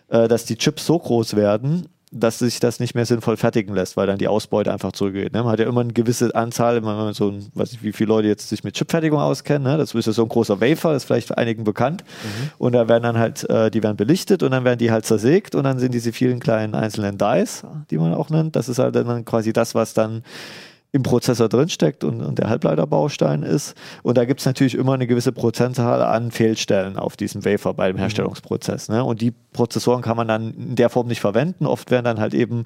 äh, 0.08 0.28
dass 0.28 0.44
die 0.44 0.54
Chips 0.54 0.86
so 0.86 0.96
groß 0.96 1.34
werden, 1.34 1.88
dass 2.12 2.40
sich 2.40 2.58
das 2.58 2.80
nicht 2.80 2.94
mehr 2.94 3.06
sinnvoll 3.06 3.36
fertigen 3.36 3.74
lässt, 3.74 3.96
weil 3.96 4.06
dann 4.08 4.18
die 4.18 4.26
Ausbeute 4.26 4.72
einfach 4.72 4.90
zurückgeht. 4.92 5.32
Ne? 5.32 5.44
Man 5.44 5.52
hat 5.52 5.60
ja 5.60 5.66
immer 5.66 5.82
eine 5.82 5.92
gewisse 5.92 6.34
Anzahl, 6.34 6.76
wenn 6.76 6.82
man 6.82 7.14
so 7.14 7.30
ein, 7.30 7.46
weiß 7.54 7.72
ich, 7.72 7.82
wie 7.84 7.92
viele 7.92 8.08
Leute 8.08 8.26
jetzt 8.26 8.48
sich 8.48 8.64
mit 8.64 8.74
Chipfertigung 8.74 9.20
auskennen. 9.20 9.62
Ne? 9.62 9.78
Das 9.78 9.94
ist 9.94 10.06
ja 10.06 10.12
so 10.12 10.22
ein 10.22 10.28
großer 10.28 10.60
Wafer, 10.60 10.92
das 10.92 11.02
ist 11.02 11.06
vielleicht 11.06 11.28
für 11.28 11.38
einigen 11.38 11.62
bekannt. 11.62 12.02
Und 12.58 12.72
da 12.72 12.88
werden 12.88 13.04
dann 13.04 13.18
halt, 13.18 13.48
äh, 13.48 13.70
die 13.70 13.82
werden 13.82 13.96
belichtet 13.96 14.42
und 14.42 14.50
dann 14.50 14.64
werden 14.64 14.78
die 14.78 14.90
halt 14.90 15.06
zersägt 15.06 15.54
und 15.54 15.62
dann 15.64 15.78
sind 15.78 15.94
diese 15.94 16.12
vielen 16.12 16.40
kleinen 16.40 16.74
einzelnen 16.74 17.16
Dies, 17.16 17.62
die 17.90 17.98
man 17.98 18.12
auch 18.12 18.28
nennt. 18.28 18.56
Das 18.56 18.68
ist 18.68 18.80
halt 18.80 18.96
dann 18.96 19.24
quasi 19.24 19.52
das, 19.52 19.76
was 19.76 19.94
dann 19.94 20.24
im 20.92 21.02
Prozessor 21.02 21.48
drinsteckt 21.48 22.02
und, 22.04 22.20
und 22.20 22.38
der 22.38 22.48
Halbleiterbaustein 22.48 23.42
ist. 23.42 23.74
Und 24.02 24.18
da 24.18 24.24
gibt 24.24 24.40
es 24.40 24.46
natürlich 24.46 24.74
immer 24.74 24.94
eine 24.94 25.06
gewisse 25.06 25.32
Prozentzahl 25.32 26.02
an 26.02 26.30
Fehlstellen 26.30 26.96
auf 26.96 27.16
diesem 27.16 27.44
Wafer 27.44 27.74
bei 27.74 27.88
dem 27.88 27.96
Herstellungsprozess. 27.96 28.88
Ne? 28.88 29.04
Und 29.04 29.20
die 29.20 29.32
Prozessoren 29.52 30.02
kann 30.02 30.16
man 30.16 30.28
dann 30.28 30.52
in 30.54 30.76
der 30.76 30.88
Form 30.88 31.06
nicht 31.06 31.20
verwenden. 31.20 31.66
Oft 31.66 31.90
werden 31.90 32.04
dann 32.04 32.20
halt 32.20 32.34
eben, 32.34 32.64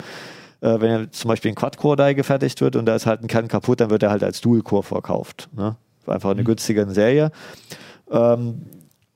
äh, 0.61 0.81
wenn 0.81 0.91
ja 0.91 1.11
zum 1.11 1.29
Beispiel 1.29 1.53
ein 1.53 1.55
Quad-Core-Die 1.55 2.15
gefertigt 2.15 2.61
wird 2.61 2.77
und 2.77 2.87
da 2.87 2.95
ist 2.95 3.07
halt 3.07 3.23
ein 3.23 3.29
Kern 3.29 3.49
kaputt, 3.49 3.81
dann 3.81 3.91
wird 3.91 4.03
er 4.03 4.11
halt 4.11 4.25
als 4.25 4.41
Dual-Core 4.41 4.83
verkauft. 4.83 5.49
Ne? 5.55 5.77
Einfach 6.07 6.31
eine 6.31 6.45
günstige 6.45 6.87
Serie. 6.91 7.31
Ähm, 8.11 8.63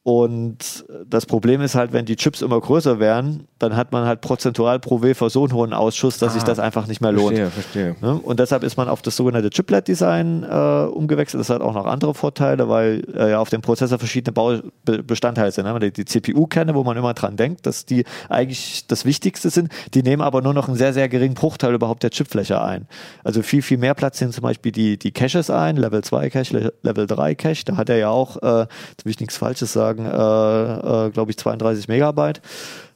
und 0.08 0.86
das 1.06 1.26
Problem 1.26 1.60
ist 1.60 1.74
halt, 1.74 1.92
wenn 1.92 2.06
die 2.06 2.16
Chips 2.16 2.40
immer 2.40 2.58
größer 2.58 2.98
werden, 2.98 3.46
dann 3.58 3.76
hat 3.76 3.92
man 3.92 4.06
halt 4.06 4.22
prozentual 4.22 4.78
pro 4.80 5.02
Wafer 5.02 5.28
so 5.28 5.44
einen 5.44 5.52
hohen 5.52 5.74
Ausschuss, 5.74 6.16
dass 6.16 6.32
sich 6.32 6.44
Ah, 6.44 6.46
das 6.46 6.58
einfach 6.58 6.86
nicht 6.86 7.02
mehr 7.02 7.12
lohnt. 7.12 7.36
Verstehe, 7.36 7.50
verstehe. 7.50 7.96
Ne? 8.00 8.14
Und 8.14 8.40
deshalb 8.40 8.62
ist 8.62 8.78
man 8.78 8.88
auf 8.88 9.02
das 9.02 9.16
sogenannte 9.16 9.50
Chiplet-Design 9.50 10.44
äh, 10.44 10.86
umgewechselt. 10.86 11.40
Das 11.40 11.50
hat 11.50 11.60
auch 11.60 11.74
noch 11.74 11.84
andere 11.84 12.14
Vorteile, 12.14 12.70
weil 12.70 13.04
äh, 13.14 13.32
ja 13.32 13.38
auf 13.38 13.50
dem 13.50 13.60
Prozessor 13.60 13.98
verschiedene 13.98 14.32
Baubestandteile 14.32 15.52
sind. 15.52 15.66
Ne? 15.66 15.78
Die, 15.80 15.92
die 15.92 16.04
CPU-Kerne, 16.06 16.74
wo 16.74 16.84
man 16.84 16.96
immer 16.96 17.12
dran 17.12 17.36
denkt, 17.36 17.66
dass 17.66 17.84
die 17.84 18.04
eigentlich 18.30 18.86
das 18.86 19.04
Wichtigste 19.04 19.50
sind, 19.50 19.70
die 19.92 20.02
nehmen 20.02 20.22
aber 20.22 20.40
nur 20.40 20.54
noch 20.54 20.68
einen 20.68 20.76
sehr, 20.78 20.94
sehr 20.94 21.10
geringen 21.10 21.34
Bruchteil 21.34 21.74
überhaupt 21.74 22.02
der 22.02 22.10
Chipfläche 22.10 22.62
ein. 22.62 22.86
Also 23.24 23.42
viel, 23.42 23.60
viel 23.60 23.76
mehr 23.78 23.92
Platz 23.94 24.18
sind 24.18 24.32
zum 24.32 24.42
Beispiel 24.42 24.72
die, 24.72 24.98
die 24.98 25.10
Caches 25.12 25.50
ein, 25.50 25.76
Level 25.76 26.02
2 26.02 26.30
Cache, 26.30 26.56
Le- 26.56 26.72
Level 26.82 27.06
3 27.06 27.34
Cache. 27.34 27.64
Da 27.66 27.76
hat 27.76 27.90
er 27.90 27.98
ja 27.98 28.08
auch, 28.08 28.36
äh, 28.42 28.66
jetzt 28.90 29.04
will 29.04 29.10
ich 29.10 29.20
nichts 29.20 29.36
Falsches 29.36 29.72
sagen, 29.72 29.97
äh, 30.06 31.06
äh, 31.06 31.10
glaube 31.10 31.30
ich 31.30 31.38
32 31.38 31.88
Megabyte. 31.88 32.40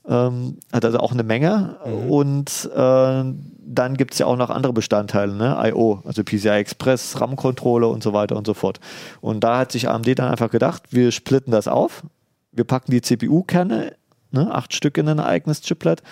Ähm, 0.09 0.59
hat 0.73 0.85
also 0.85 0.99
auch 0.99 1.13
eine 1.13 1.23
Menge. 1.23 1.77
Und 2.09 2.71
äh, 2.75 3.25
dann 3.65 3.97
gibt 3.97 4.13
es 4.13 4.19
ja 4.19 4.27
auch 4.27 4.37
noch 4.37 4.51
andere 4.51 4.73
Bestandteile, 4.73 5.35
ne? 5.35 5.57
I.O., 5.65 6.01
also 6.05 6.25
PCI 6.25 6.49
Express, 6.49 7.21
RAM-Controller 7.21 7.89
und 7.89 8.03
so 8.03 8.13
weiter 8.13 8.37
und 8.37 8.47
so 8.47 8.55
fort. 8.55 8.81
Und 9.21 9.45
da 9.45 9.59
hat 9.59 9.73
sich 9.73 9.89
AMD 9.89 10.19
dann 10.19 10.31
einfach 10.31 10.51
gedacht, 10.51 10.83
wir 10.91 11.13
splitten 11.13 11.53
das 11.53 11.69
auf, 11.69 12.03
wir 12.51 12.65
packen 12.65 12.91
die 12.91 13.01
CPU-Kerne, 13.01 13.95
ne? 14.33 14.55
acht 14.55 14.75
Stück 14.75 14.99
in 14.99 15.09
ein 15.09 15.21
eigenes 15.21 15.63
Chiplet 15.63 16.03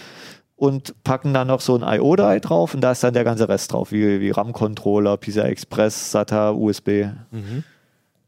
und 0.57 0.95
packen 1.05 1.35
dann 1.35 1.49
noch 1.49 1.61
so 1.61 1.77
ein 1.77 1.83
I.O.-Die 1.83 2.41
drauf 2.41 2.75
und 2.75 2.83
da 2.83 2.93
ist 2.93 3.03
dann 3.03 3.15
der 3.15 3.25
ganze 3.25 3.49
Rest 3.49 3.73
drauf, 3.73 3.93
wie, 3.93 4.21
wie 4.21 4.31
RAM-Controller, 4.31 5.17
PCI 5.17 5.41
Express, 5.41 6.13
SATA, 6.13 6.51
USB. 6.51 7.07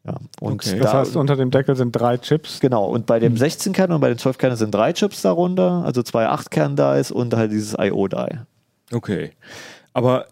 Ja, 0.05 0.17
und 0.41 0.55
Okay. 0.55 0.79
Das 0.81 0.91
da, 0.93 0.99
heißt, 0.99 1.17
unter 1.17 1.37
dem 1.37 1.51
Deckel 1.51 1.77
sind 1.77 1.93
drei 1.93 2.17
Chips. 2.19 2.59
Genau, 2.61 2.87
und 2.87 3.07
bei 3.07 3.21
dem 3.21 3.35
16-Kern 3.37 3.93
und 3.93 4.01
bei 4.01 4.09
den 4.09 4.19
12-Kernen 4.19 4.57
sind 4.57 4.75
drei 4.75 4.93
Chips 4.93 5.23
darunter, 5.23 5.83
also 5.85 6.03
zwei 6.03 6.27
8-Kern-Dies 6.29 7.11
und 7.12 7.35
halt 7.35 7.53
dieses 7.53 7.75
I.O.-Die. 7.79 8.38
Okay. 8.93 9.31
Aber 9.93 10.27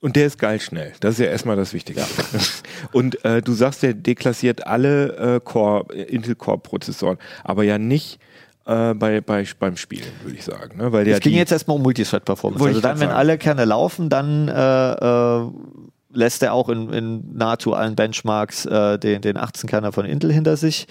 Und 0.00 0.14
der 0.14 0.26
ist 0.26 0.38
geil 0.38 0.60
schnell. 0.60 0.92
Das 1.00 1.14
ist 1.14 1.20
ja 1.20 1.26
erstmal 1.26 1.56
das 1.56 1.72
Wichtigste. 1.72 2.04
Und 2.92 3.24
äh, 3.24 3.42
du 3.42 3.52
sagst, 3.52 3.82
der 3.82 3.94
deklassiert 3.94 4.64
alle 4.66 5.36
äh, 5.36 5.40
Core, 5.40 5.92
Intel 5.92 6.36
Core 6.36 6.58
Prozessoren, 6.58 7.18
aber 7.42 7.64
ja 7.64 7.78
nicht 7.78 8.20
äh, 8.66 8.94
bei, 8.94 9.20
bei, 9.20 9.44
beim 9.58 9.76
Spielen, 9.76 10.06
würde 10.22 10.36
ich 10.36 10.44
sagen. 10.44 10.76
Ne? 10.78 10.92
Weil 10.92 11.04
der 11.04 11.14
Es 11.16 11.20
ging 11.20 11.32
die- 11.32 11.38
jetzt 11.38 11.50
erstmal 11.50 11.76
um 11.78 11.82
Multithread-Performance. 11.82 12.64
Also 12.64 12.80
dann, 12.80 13.00
wenn 13.00 13.08
sagen. 13.08 13.18
alle 13.18 13.38
Kerne 13.38 13.64
laufen, 13.64 14.08
dann 14.08 14.46
äh, 14.46 14.92
äh, 14.92 15.46
lässt 16.18 16.42
er 16.42 16.52
auch 16.52 16.68
in, 16.68 16.92
in 16.92 17.34
nahezu 17.34 17.74
allen 17.74 17.94
Benchmarks 17.94 18.66
äh, 18.66 18.98
den, 18.98 19.22
den 19.22 19.38
18-Kerner 19.38 19.92
von 19.92 20.04
Intel 20.04 20.32
hinter 20.32 20.56
sich. 20.56 20.88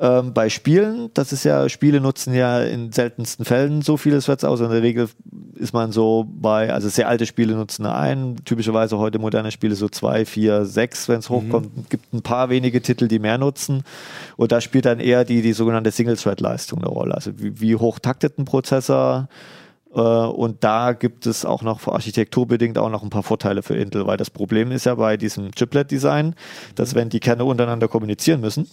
Ähm, 0.00 0.34
bei 0.34 0.48
Spielen, 0.48 1.10
das 1.14 1.32
ist 1.32 1.44
ja, 1.44 1.68
Spiele 1.68 2.00
nutzen 2.00 2.34
ja 2.34 2.62
in 2.62 2.90
seltensten 2.90 3.44
Fällen 3.44 3.80
so 3.80 3.96
viele 3.96 4.18
Threads 4.20 4.42
aus. 4.42 4.60
In 4.60 4.70
der 4.70 4.82
Regel 4.82 5.08
ist 5.54 5.72
man 5.72 5.92
so 5.92 6.26
bei, 6.28 6.72
also 6.72 6.88
sehr 6.88 7.08
alte 7.08 7.26
Spiele 7.26 7.54
nutzen 7.54 7.86
ein, 7.86 8.36
typischerweise 8.44 8.98
heute 8.98 9.20
moderne 9.20 9.52
Spiele 9.52 9.76
so 9.76 9.88
zwei, 9.88 10.24
vier, 10.24 10.64
sechs, 10.64 11.08
wenn 11.08 11.20
es 11.20 11.30
hochkommt. 11.30 11.90
gibt 11.90 12.12
ein 12.12 12.22
paar 12.22 12.48
wenige 12.48 12.82
Titel, 12.82 13.06
die 13.06 13.20
mehr 13.20 13.38
nutzen. 13.38 13.84
Und 14.36 14.50
da 14.50 14.60
spielt 14.60 14.86
dann 14.86 14.98
eher 14.98 15.24
die, 15.24 15.42
die 15.42 15.52
sogenannte 15.52 15.92
Single-Thread-Leistung 15.92 16.80
eine 16.80 16.88
Rolle. 16.88 17.14
Also 17.14 17.38
wie, 17.38 17.60
wie 17.60 17.76
hoch 17.76 18.00
taktet 18.00 18.36
ein 18.38 18.46
Prozessor, 18.46 19.28
Und 19.94 20.64
da 20.64 20.92
gibt 20.92 21.24
es 21.24 21.44
auch 21.44 21.62
noch 21.62 21.86
architekturbedingt 21.86 22.78
auch 22.78 22.90
noch 22.90 23.04
ein 23.04 23.10
paar 23.10 23.22
Vorteile 23.22 23.62
für 23.62 23.76
Intel, 23.76 24.08
weil 24.08 24.16
das 24.16 24.28
Problem 24.28 24.72
ist 24.72 24.86
ja 24.86 24.96
bei 24.96 25.16
diesem 25.16 25.52
Chiplet-Design, 25.52 26.34
dass 26.74 26.96
wenn 26.96 27.10
die 27.10 27.20
Kerne 27.20 27.44
untereinander 27.44 27.86
kommunizieren 27.86 28.40
müssen, 28.40 28.66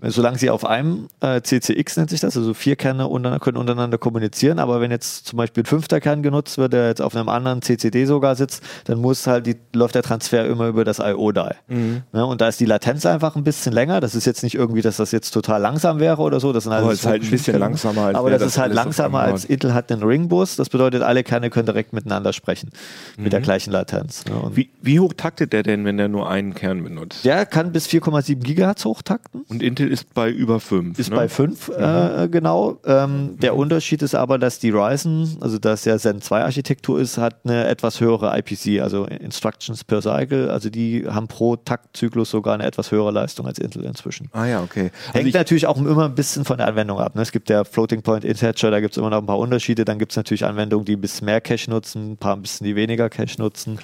solange 0.00 0.38
sie 0.38 0.50
auf 0.50 0.64
einem 0.64 1.08
äh, 1.20 1.40
CCX 1.40 1.96
nennt 1.96 2.10
sich 2.10 2.20
das, 2.20 2.36
also 2.36 2.54
vier 2.54 2.76
Kerne 2.76 3.08
untereinander, 3.08 3.44
können 3.44 3.56
untereinander 3.56 3.98
kommunizieren, 3.98 4.58
aber 4.58 4.80
wenn 4.80 4.90
jetzt 4.90 5.26
zum 5.26 5.36
Beispiel 5.36 5.64
ein 5.64 5.66
fünfter 5.66 6.00
Kern 6.00 6.22
genutzt 6.22 6.58
wird, 6.58 6.72
der 6.72 6.88
jetzt 6.88 7.02
auf 7.02 7.16
einem 7.16 7.28
anderen 7.28 7.62
CCD 7.62 8.04
sogar 8.04 8.36
sitzt, 8.36 8.62
dann 8.84 8.98
muss 9.00 9.26
halt 9.26 9.46
die, 9.46 9.56
läuft 9.74 9.94
der 9.94 10.02
Transfer 10.02 10.46
immer 10.46 10.68
über 10.68 10.84
das 10.84 10.98
IO-Die. 11.00 11.50
Ne, 11.68 12.26
und 12.26 12.40
da 12.40 12.48
ist 12.48 12.60
die 12.60 12.64
Latenz 12.64 13.06
einfach 13.06 13.36
ein 13.36 13.44
bisschen 13.44 13.72
länger. 13.72 14.00
Das 14.00 14.14
ist 14.14 14.24
jetzt 14.24 14.42
nicht 14.42 14.54
irgendwie, 14.54 14.82
dass 14.82 14.98
das 14.98 15.10
jetzt 15.12 15.30
total 15.30 15.60
langsam 15.60 15.98
wäre 15.98 16.22
oder 16.22 16.40
so. 16.40 16.52
Das 16.52 16.64
sind 16.64 16.72
Aber 16.72 16.86
alles 16.86 16.98
es 16.98 17.04
ist 17.04 17.06
halt 17.06 17.22
ein 17.22 17.30
bisschen 17.30 17.58
langsamer, 17.58 18.02
als 18.02 18.16
Aber 18.16 18.30
das, 18.30 18.40
das 18.40 18.52
ist 18.52 18.58
halt 18.58 18.72
langsamer 18.72 19.20
als. 19.20 19.44
Intel 19.44 19.74
hat 19.74 19.90
den 19.90 20.02
Ringbus. 20.02 20.56
Das 20.56 20.68
bedeutet, 20.68 21.02
alle 21.02 21.24
Kerne 21.24 21.50
können 21.50 21.66
direkt 21.66 21.92
miteinander 21.92 22.32
sprechen. 22.32 22.70
Mit 23.16 23.32
der 23.32 23.40
gleichen 23.40 23.72
Latenz. 23.72 24.24
Ne? 24.26 24.34
Mhm. 24.34 24.56
Wie, 24.56 24.70
wie 24.82 25.00
hoch 25.00 25.12
taktet 25.16 25.52
der 25.52 25.62
denn, 25.62 25.84
wenn 25.84 25.96
der 25.96 26.08
nur 26.08 26.28
einen 26.28 26.54
Kern 26.54 26.82
benutzt? 26.82 27.24
der 27.24 27.46
kann 27.46 27.72
bis 27.72 27.86
4,7 27.88 28.36
Gigahertz 28.36 28.84
hochtakten. 28.84 29.42
Und 29.48 29.62
Intel 29.62 29.87
ist 29.88 30.14
bei 30.14 30.30
über 30.30 30.60
5. 30.60 30.98
Ist 30.98 31.10
ne? 31.10 31.16
bei 31.16 31.28
5, 31.28 31.68
äh, 31.68 32.28
genau. 32.30 32.78
Ähm, 32.84 33.36
der 33.38 33.56
Unterschied 33.56 34.02
ist 34.02 34.14
aber, 34.14 34.38
dass 34.38 34.58
die 34.58 34.70
Ryzen, 34.70 35.38
also 35.40 35.58
dass 35.58 35.84
ja 35.84 35.98
Zen 35.98 36.20
2 36.20 36.42
Architektur 36.42 37.00
ist, 37.00 37.18
hat 37.18 37.40
eine 37.44 37.66
etwas 37.66 38.00
höhere 38.00 38.38
IPC, 38.38 38.80
also 38.80 39.04
Instructions 39.04 39.84
per 39.84 40.02
Cycle. 40.02 40.50
Also 40.50 40.70
die 40.70 41.06
haben 41.08 41.28
pro 41.28 41.56
Taktzyklus 41.56 42.30
sogar 42.30 42.54
eine 42.54 42.64
etwas 42.64 42.90
höhere 42.90 43.10
Leistung 43.10 43.46
als 43.46 43.58
Intel 43.58 43.84
inzwischen. 43.84 44.28
Ah 44.32 44.46
ja, 44.46 44.62
okay. 44.62 44.90
Also 45.08 45.14
Hängt 45.14 45.28
ich, 45.28 45.34
natürlich 45.34 45.66
auch 45.66 45.76
immer 45.76 46.06
ein 46.06 46.14
bisschen 46.14 46.44
von 46.44 46.58
der 46.58 46.68
Anwendung 46.68 46.98
ab. 46.98 47.14
Ne? 47.14 47.22
Es 47.22 47.32
gibt 47.32 47.50
ja 47.50 47.64
Floating 47.64 48.02
Point 48.02 48.24
Integer, 48.24 48.70
da 48.70 48.80
gibt 48.80 48.92
es 48.92 48.98
immer 48.98 49.10
noch 49.10 49.18
ein 49.18 49.26
paar 49.26 49.38
Unterschiede. 49.38 49.84
Dann 49.84 49.98
gibt 49.98 50.12
es 50.12 50.16
natürlich 50.16 50.44
Anwendungen, 50.44 50.84
die 50.84 50.94
ein 50.96 51.00
bisschen 51.00 51.26
mehr 51.26 51.40
Cache 51.40 51.70
nutzen, 51.70 52.12
ein 52.12 52.16
paar 52.16 52.36
ein 52.36 52.42
bisschen 52.42 52.66
die 52.66 52.76
weniger 52.76 53.08
Cache 53.08 53.38
nutzen. 53.38 53.78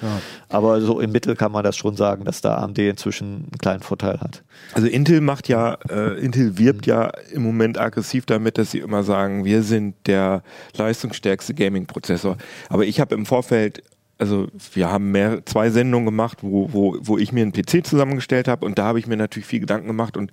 Aber 0.49 0.81
so 0.81 0.99
im 0.99 1.11
Mittel 1.11 1.35
kann 1.35 1.51
man 1.51 1.63
das 1.63 1.75
schon 1.75 1.95
sagen, 1.95 2.25
dass 2.25 2.41
da 2.41 2.57
AMD 2.57 2.77
inzwischen 2.79 3.27
einen 3.27 3.57
kleinen 3.59 3.81
Vorteil 3.81 4.19
hat. 4.19 4.43
also 4.73 4.87
Intel 4.87 5.21
macht 5.21 5.47
ja, 5.47 5.77
äh, 5.95 6.19
Intel 6.19 6.57
wirbt 6.57 6.85
ja 6.85 7.11
im 7.31 7.43
Moment 7.43 7.79
aggressiv 7.79 8.25
damit, 8.25 8.57
dass 8.57 8.71
sie 8.71 8.79
immer 8.79 9.03
sagen, 9.03 9.45
wir 9.45 9.63
sind 9.63 9.95
der 10.05 10.43
leistungsstärkste 10.75 11.53
Gaming-Prozessor. 11.53 12.37
Aber 12.69 12.85
ich 12.85 12.99
habe 12.99 13.15
im 13.15 13.25
Vorfeld 13.25 13.83
also 14.17 14.47
wir 14.73 14.89
haben 14.89 15.11
mehr, 15.11 15.45
zwei 15.45 15.69
Sendungen 15.69 16.05
gemacht, 16.05 16.37
wo, 16.41 16.71
wo, 16.71 16.97
wo 17.01 17.17
ich 17.17 17.33
mir 17.33 17.41
einen 17.41 17.51
PC 17.51 17.85
zusammengestellt 17.85 18.47
habe 18.47 18.65
und 18.65 18.79
da 18.79 18.85
habe 18.85 18.99
ich 18.99 19.07
mir 19.07 19.17
natürlich 19.17 19.45
viel 19.45 19.59
Gedanken 19.59 19.87
gemacht 19.87 20.15
und 20.15 20.31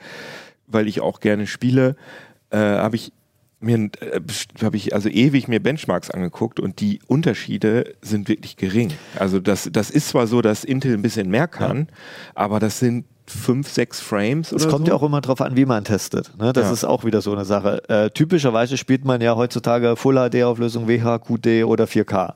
weil 0.68 0.86
ich 0.86 1.00
auch 1.00 1.18
gerne 1.18 1.48
spiele, 1.48 1.96
äh, 2.50 2.58
habe 2.58 2.94
ich 2.94 3.12
mir 3.58 3.90
äh, 4.00 4.20
habe 4.62 4.76
ich 4.76 4.94
also 4.94 5.08
ewig 5.08 5.48
mir 5.48 5.60
Benchmarks 5.60 6.10
angeguckt 6.10 6.60
und 6.60 6.80
die 6.80 7.00
Unterschiede 7.06 7.94
sind 8.02 8.28
wirklich 8.28 8.56
gering. 8.56 8.92
Also 9.18 9.40
das, 9.40 9.68
das 9.72 9.90
ist 9.90 10.08
zwar 10.08 10.26
so, 10.26 10.42
dass 10.42 10.64
Intel 10.64 10.94
ein 10.94 11.02
bisschen 11.02 11.30
mehr 11.30 11.48
kann, 11.48 11.88
aber 12.34 12.60
das 12.60 12.78
sind 12.78 13.04
fünf, 13.26 13.68
sechs 13.68 14.00
Frames 14.00 14.50
Es 14.52 14.68
kommt 14.68 14.86
so. 14.86 14.92
ja 14.92 14.96
auch 14.96 15.02
immer 15.02 15.20
drauf 15.20 15.40
an, 15.40 15.56
wie 15.56 15.64
man 15.64 15.84
testet. 15.84 16.30
Ne? 16.38 16.52
Das 16.52 16.66
Ja. 16.66 16.72
ist 16.72 16.84
auch 16.84 17.04
wieder 17.04 17.20
so 17.22 17.32
eine 17.32 17.44
Sache. 17.44 17.88
Äh, 17.88 18.10
typischerweise 18.10 18.76
spielt 18.76 19.04
man 19.04 19.20
ja 19.20 19.36
heutzutage 19.36 19.96
Full 19.96 20.16
HD-Auflösung, 20.16 20.88
WHQD 20.88 21.64
oder 21.64 21.84
4K. 21.86 22.34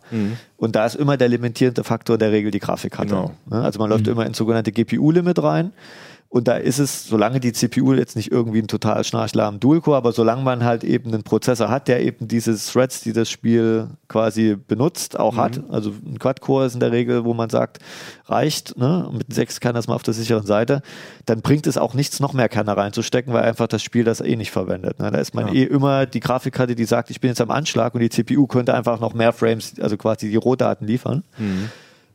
Und 0.56 0.76
da 0.76 0.86
ist 0.86 0.94
immer 0.94 1.16
der 1.16 1.28
limitierende 1.28 1.84
Faktor 1.84 2.14
in 2.14 2.20
der 2.20 2.32
Regel 2.32 2.50
die 2.50 2.60
Grafikkarte. 2.60 3.10
Genau. 3.10 3.32
Ne? 3.50 3.62
Also 3.62 3.78
man 3.78 3.90
läuft 3.90 4.06
immer 4.08 4.24
ins 4.26 4.38
sogenannte 4.38 4.72
GPU-Limit 4.72 5.42
rein. 5.42 5.72
Und 6.28 6.48
da 6.48 6.56
ist 6.56 6.78
es, 6.80 7.06
solange 7.06 7.40
die 7.40 7.52
CPU 7.52 7.94
jetzt 7.94 8.16
nicht 8.16 8.30
irgendwie 8.32 8.58
ein 8.58 8.66
total 8.68 9.04
schnarchlahmen 9.04 9.58
Dual-Core, 9.60 9.96
aber 9.96 10.12
solange 10.12 10.42
man 10.42 10.64
halt 10.64 10.84
eben 10.84 11.12
einen 11.14 11.22
Prozessor 11.22 11.70
hat, 11.70 11.88
der 11.88 12.02
eben 12.02 12.28
diese 12.28 12.54
Threads, 12.58 13.00
die 13.00 13.12
das 13.12 13.30
Spiel 13.30 13.88
quasi 14.08 14.56
benutzt, 14.56 15.18
auch 15.18 15.36
hat. 15.36 15.62
Also 15.70 15.92
ein 16.04 16.18
Quad-Core 16.18 16.66
ist 16.66 16.74
in 16.74 16.80
der 16.80 16.92
Regel, 16.92 17.24
wo 17.24 17.32
man 17.32 17.48
sagt, 17.48 17.78
reicht, 18.26 18.76
ne? 18.76 19.08
mit 19.12 19.32
sechs 19.32 19.60
kann 19.60 19.74
das 19.74 19.86
mal 19.86 19.94
auf 19.94 20.02
der 20.02 20.14
sicheren 20.14 20.44
Seite, 20.44 20.82
dann 21.26 21.40
bringt 21.42 21.66
es 21.66 21.78
auch 21.78 21.94
nichts, 21.94 22.20
noch 22.20 22.32
mehr 22.32 22.48
Kerne 22.48 22.76
reinzustecken, 22.76 23.32
weil 23.32 23.44
einfach 23.44 23.68
das 23.68 23.82
Spiel 23.82 24.04
das 24.04 24.20
eh 24.20 24.36
nicht 24.36 24.50
verwendet. 24.50 24.98
Ne? 24.98 25.10
Da 25.10 25.18
ist 25.18 25.34
man 25.34 25.46
Ja. 25.48 25.54
eh 25.54 25.62
immer 25.64 26.06
die 26.06 26.20
Grafikkarte, 26.20 26.74
die 26.74 26.84
sagt, 26.84 27.10
ich 27.10 27.20
bin 27.20 27.28
jetzt 27.28 27.40
am 27.40 27.50
Anschlag 27.50 27.94
und 27.94 28.00
die 28.00 28.10
CPU 28.10 28.46
könnte 28.46 28.74
einfach 28.74 29.00
noch 29.00 29.14
mehr 29.14 29.32
Frames, 29.32 29.74
also 29.80 29.96
quasi 29.96 30.28
die 30.28 30.36
Rohdaten 30.36 30.86
liefern. 30.86 31.22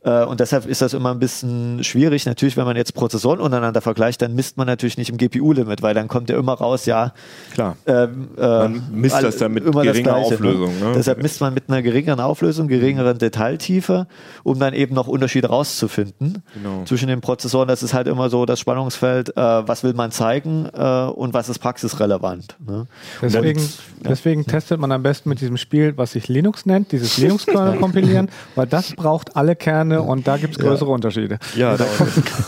Äh, 0.04 0.24
Und 0.24 0.40
deshalb 0.40 0.66
ist 0.66 0.82
das 0.82 0.94
immer 0.94 1.10
ein 1.12 1.18
bisschen 1.18 1.84
schwierig. 1.84 2.26
Natürlich, 2.26 2.56
wenn 2.56 2.64
man 2.64 2.76
jetzt 2.76 2.94
Prozessoren 2.94 3.38
untereinander 3.40 3.80
vergleicht, 3.80 4.20
dann 4.22 4.34
misst 4.34 4.56
man 4.56 4.66
natürlich 4.66 4.98
nicht 4.98 5.10
im 5.10 5.16
GPU-Limit, 5.16 5.80
weil 5.82 5.94
dann 5.94 6.08
kommt 6.08 6.28
ja 6.30 6.36
immer 6.38 6.54
raus, 6.54 6.86
ja, 6.86 7.12
Klar. 7.54 7.76
ähm, 7.86 8.28
äh, 8.36 8.40
Man 8.40 8.82
misst 8.92 9.14
all- 9.14 9.22
das 9.22 9.36
dann 9.36 9.52
mit 9.52 9.64
geringer 9.64 9.92
Gleiche, 9.92 10.12
Auflösung, 10.14 10.78
ne? 10.80 10.92
Deshalb 10.96 11.22
misst 11.22 11.40
man 11.40 11.54
mit 11.54 11.64
einer 11.68 11.82
geringeren 11.82 12.20
Auflösung, 12.20 12.66
geringeren 12.68 13.18
Detailtiefe, 13.18 14.06
um 14.42 14.58
dann 14.58 14.74
eben 14.74 14.94
noch 14.94 15.06
Unterschiede 15.06 15.48
rauszufinden 15.48 16.42
Genau. 16.54 16.84
zwischen 16.84 17.08
den 17.08 17.20
Prozessoren. 17.20 17.68
Das 17.68 17.82
ist 17.82 17.94
halt 17.94 18.06
immer 18.08 18.28
so 18.30 18.44
das 18.46 18.58
Spannungsfeld, 18.60 19.36
äh, 19.36 19.40
was 19.68 19.84
will 19.84 19.94
man 19.94 20.10
zeigen 20.10 20.66
äh, 20.72 21.04
und 21.04 21.34
was 21.34 21.48
ist 21.48 21.58
praxisrelevant. 21.60 22.56
Ne? 22.66 22.86
Deswegen, 23.20 23.60
deswegen 24.00 24.46
testet 24.46 24.80
man 24.80 24.90
am 24.92 25.02
besten 25.02 25.28
mit 25.28 25.40
diesem 25.40 25.56
Spiel, 25.56 25.96
was 25.96 26.12
sich 26.12 26.28
Linux 26.28 26.66
nennt, 26.66 26.92
dieses 26.92 27.18
Linux-Kernel 27.18 27.78
kompilieren, 27.80 28.28
weil 28.54 28.66
das 28.66 28.92
braucht 28.94 29.36
alle 29.36 29.54
Kerne 29.56 29.91
und 30.00 30.26
da 30.26 30.36
gibt 30.36 30.56
es 30.56 30.58
größere 30.58 30.90
Unterschiede. 30.90 31.38
Ja, 31.56 31.76
da 31.76 31.84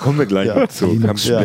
kommen 0.00 0.18
wir 0.18 0.26
gleich 0.26 0.46
Ja. 0.48 0.60
noch 0.60 0.68
zu. 0.68 0.86
Ja. 1.24 1.42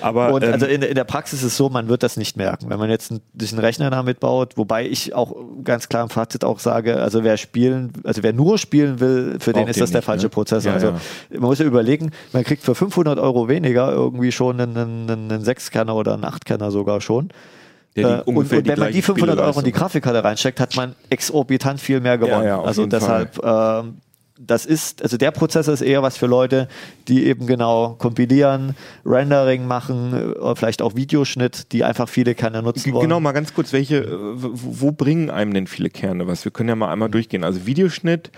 Aber 0.00 0.32
Und 0.32 0.44
ähm, 0.44 0.52
also 0.52 0.66
in, 0.66 0.82
in 0.82 0.94
der 0.94 1.04
Praxis 1.04 1.40
ist 1.40 1.46
es 1.52 1.56
so, 1.56 1.68
man 1.68 1.88
wird 1.88 2.02
das 2.02 2.16
nicht 2.16 2.36
merken. 2.36 2.70
Wenn 2.70 2.78
man 2.78 2.90
jetzt 2.90 3.10
einen, 3.10 3.20
sich 3.38 3.52
einen 3.52 3.60
Rechner 3.60 3.90
damit 3.90 4.20
baut, 4.20 4.56
wobei 4.56 4.86
ich 4.86 5.14
auch 5.14 5.34
ganz 5.64 5.88
klar 5.88 6.02
im 6.02 6.10
Fazit 6.10 6.44
auch 6.44 6.58
sage, 6.58 7.00
also 7.00 7.24
wer 7.24 7.36
spielen, 7.36 7.92
also 8.04 8.22
wer 8.22 8.32
nur 8.32 8.58
spielen 8.58 9.00
will, 9.00 9.36
für 9.40 9.52
den 9.52 9.68
ist 9.68 9.76
den 9.76 9.80
das 9.82 9.90
der 9.90 9.98
nicht, 10.00 10.06
falsche 10.06 10.26
ne? 10.26 10.30
Prozessor. 10.30 10.70
Ja, 10.70 10.74
also 10.74 10.86
ja. 10.88 10.94
man 11.32 11.42
muss 11.48 11.58
ja 11.58 11.64
überlegen, 11.64 12.10
man 12.32 12.44
kriegt 12.44 12.62
für 12.62 12.74
500 12.74 13.18
Euro 13.18 13.48
weniger 13.48 13.90
irgendwie 13.92 14.32
schon 14.32 14.60
einen, 14.60 14.76
einen, 14.76 15.10
einen 15.10 15.44
6-Kerner 15.44 15.94
oder 15.94 16.14
einen 16.14 16.24
8-Kerner 16.24 16.70
sogar 16.70 17.00
schon. 17.00 17.28
Der 17.96 18.04
die 18.06 18.12
Äh, 18.20 18.22
und, 18.24 18.36
und 18.36 18.50
wenn 18.50 18.58
man 18.58 18.64
die 18.64 18.72
gleiche 18.72 19.02
500 19.02 19.38
Euro 19.40 19.58
in 19.58 19.64
die 19.64 19.72
Grafikkarte 19.72 20.22
reinsteckt, 20.22 20.60
hat 20.60 20.76
man 20.76 20.94
exorbitant 21.10 21.80
viel 21.80 22.00
mehr 22.00 22.18
gewonnen. 22.18 22.44
Ja, 22.44 22.58
ja, 22.58 22.62
also 22.62 22.86
deshalb, 22.86 23.38
ähm, 23.44 23.96
das 24.46 24.64
ist, 24.64 25.02
also 25.02 25.18
der 25.18 25.32
Prozessor 25.32 25.74
ist 25.74 25.82
eher 25.82 26.02
was 26.02 26.16
für 26.16 26.26
Leute, 26.26 26.68
die 27.08 27.26
eben 27.26 27.46
genau 27.46 27.94
kompilieren, 27.98 28.74
Rendering 29.04 29.66
machen, 29.66 30.34
äh, 30.34 30.54
vielleicht 30.54 30.80
auch 30.80 30.96
Videoschnitt, 30.96 31.72
die 31.72 31.84
einfach 31.84 32.08
viele 32.08 32.34
Kerne 32.34 32.62
nutzen 32.62 32.92
wollen. 32.92 33.02
Genau, 33.02 33.20
mal 33.20 33.32
ganz 33.32 33.52
kurz, 33.52 33.72
welche, 33.72 33.98
äh, 33.98 34.08
wo, 34.10 34.50
wo 34.54 34.92
bringen 34.92 35.28
einem 35.28 35.52
denn 35.52 35.66
viele 35.66 35.90
Kerne 35.90 36.26
was? 36.26 36.44
Wir 36.44 36.52
können 36.52 36.70
ja 36.70 36.76
mal 36.76 36.90
einmal 36.90 37.10
durchgehen. 37.10 37.44
Also 37.44 37.66
Videoschnitt, 37.66 38.30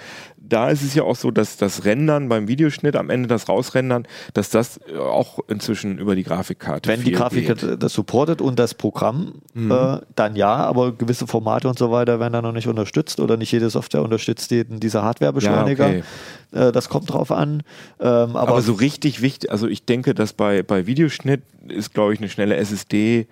da 0.49 0.69
ist 0.71 0.83
es 0.83 0.95
ja 0.95 1.03
auch 1.05 1.17
so, 1.17 1.31
dass 1.31 1.57
das 1.57 1.85
Rendern 1.85 2.29
beim 2.29 2.49
Videoschnitt, 2.49 2.97
am 2.97 3.11
Ende 3.11 3.29
das 3.29 3.49
Rausrendern, 3.49 4.07
dass 4.35 4.51
das 4.51 4.81
äh, 4.93 4.99
auch 4.99 5.39
inzwischen 5.49 5.99
über 5.99 6.15
die 6.15 6.25
Grafikkarte 6.25 6.89
Wenn 6.89 7.03
die 7.05 7.13
Grafikkarte 7.13 7.69
geht. 7.71 7.83
das 7.83 7.93
supportet 7.93 8.41
und 8.41 8.59
das 8.59 8.75
Programm, 8.75 9.43
Mhm. 9.55 9.71
äh, 9.71 9.99
dann 10.15 10.37
ja, 10.37 10.55
aber 10.55 10.93
gewisse 10.93 11.27
Formate 11.27 11.69
und 11.69 11.79
so 11.79 11.91
weiter 11.91 12.21
werden 12.21 12.33
da 12.33 12.43
noch 12.43 12.53
nicht 12.53 12.67
unterstützt 12.69 13.21
oder 13.21 13.37
nicht 13.37 13.53
jede 13.53 13.71
Software 13.71 14.03
unterstützt 14.03 14.51
jeden 14.51 14.81
dieser 14.81 15.03
Hardwarebeschleuniger. 15.03 15.93
Ja, 15.93 16.03
okay. 16.53 16.69
äh, 16.69 16.73
das 16.73 16.89
kommt 16.89 17.13
drauf 17.13 17.31
an. 17.31 17.63
Ähm, 18.01 18.37
aber, 18.37 18.41
Aber, 18.49 18.63
so 18.63 18.73
richtig 18.73 19.23
wichtig, 19.23 19.51
also 19.51 19.69
ich 19.69 19.85
denke, 19.85 20.15
dass 20.15 20.33
bei, 20.33 20.63
bei 20.63 20.87
Videoschnitt 20.87 21.43
ist, 21.69 21.95
glaube 21.95 22.13
ich, 22.15 22.19
eine 22.19 22.29
schnelle 22.29 22.57
SSD, 22.57 23.27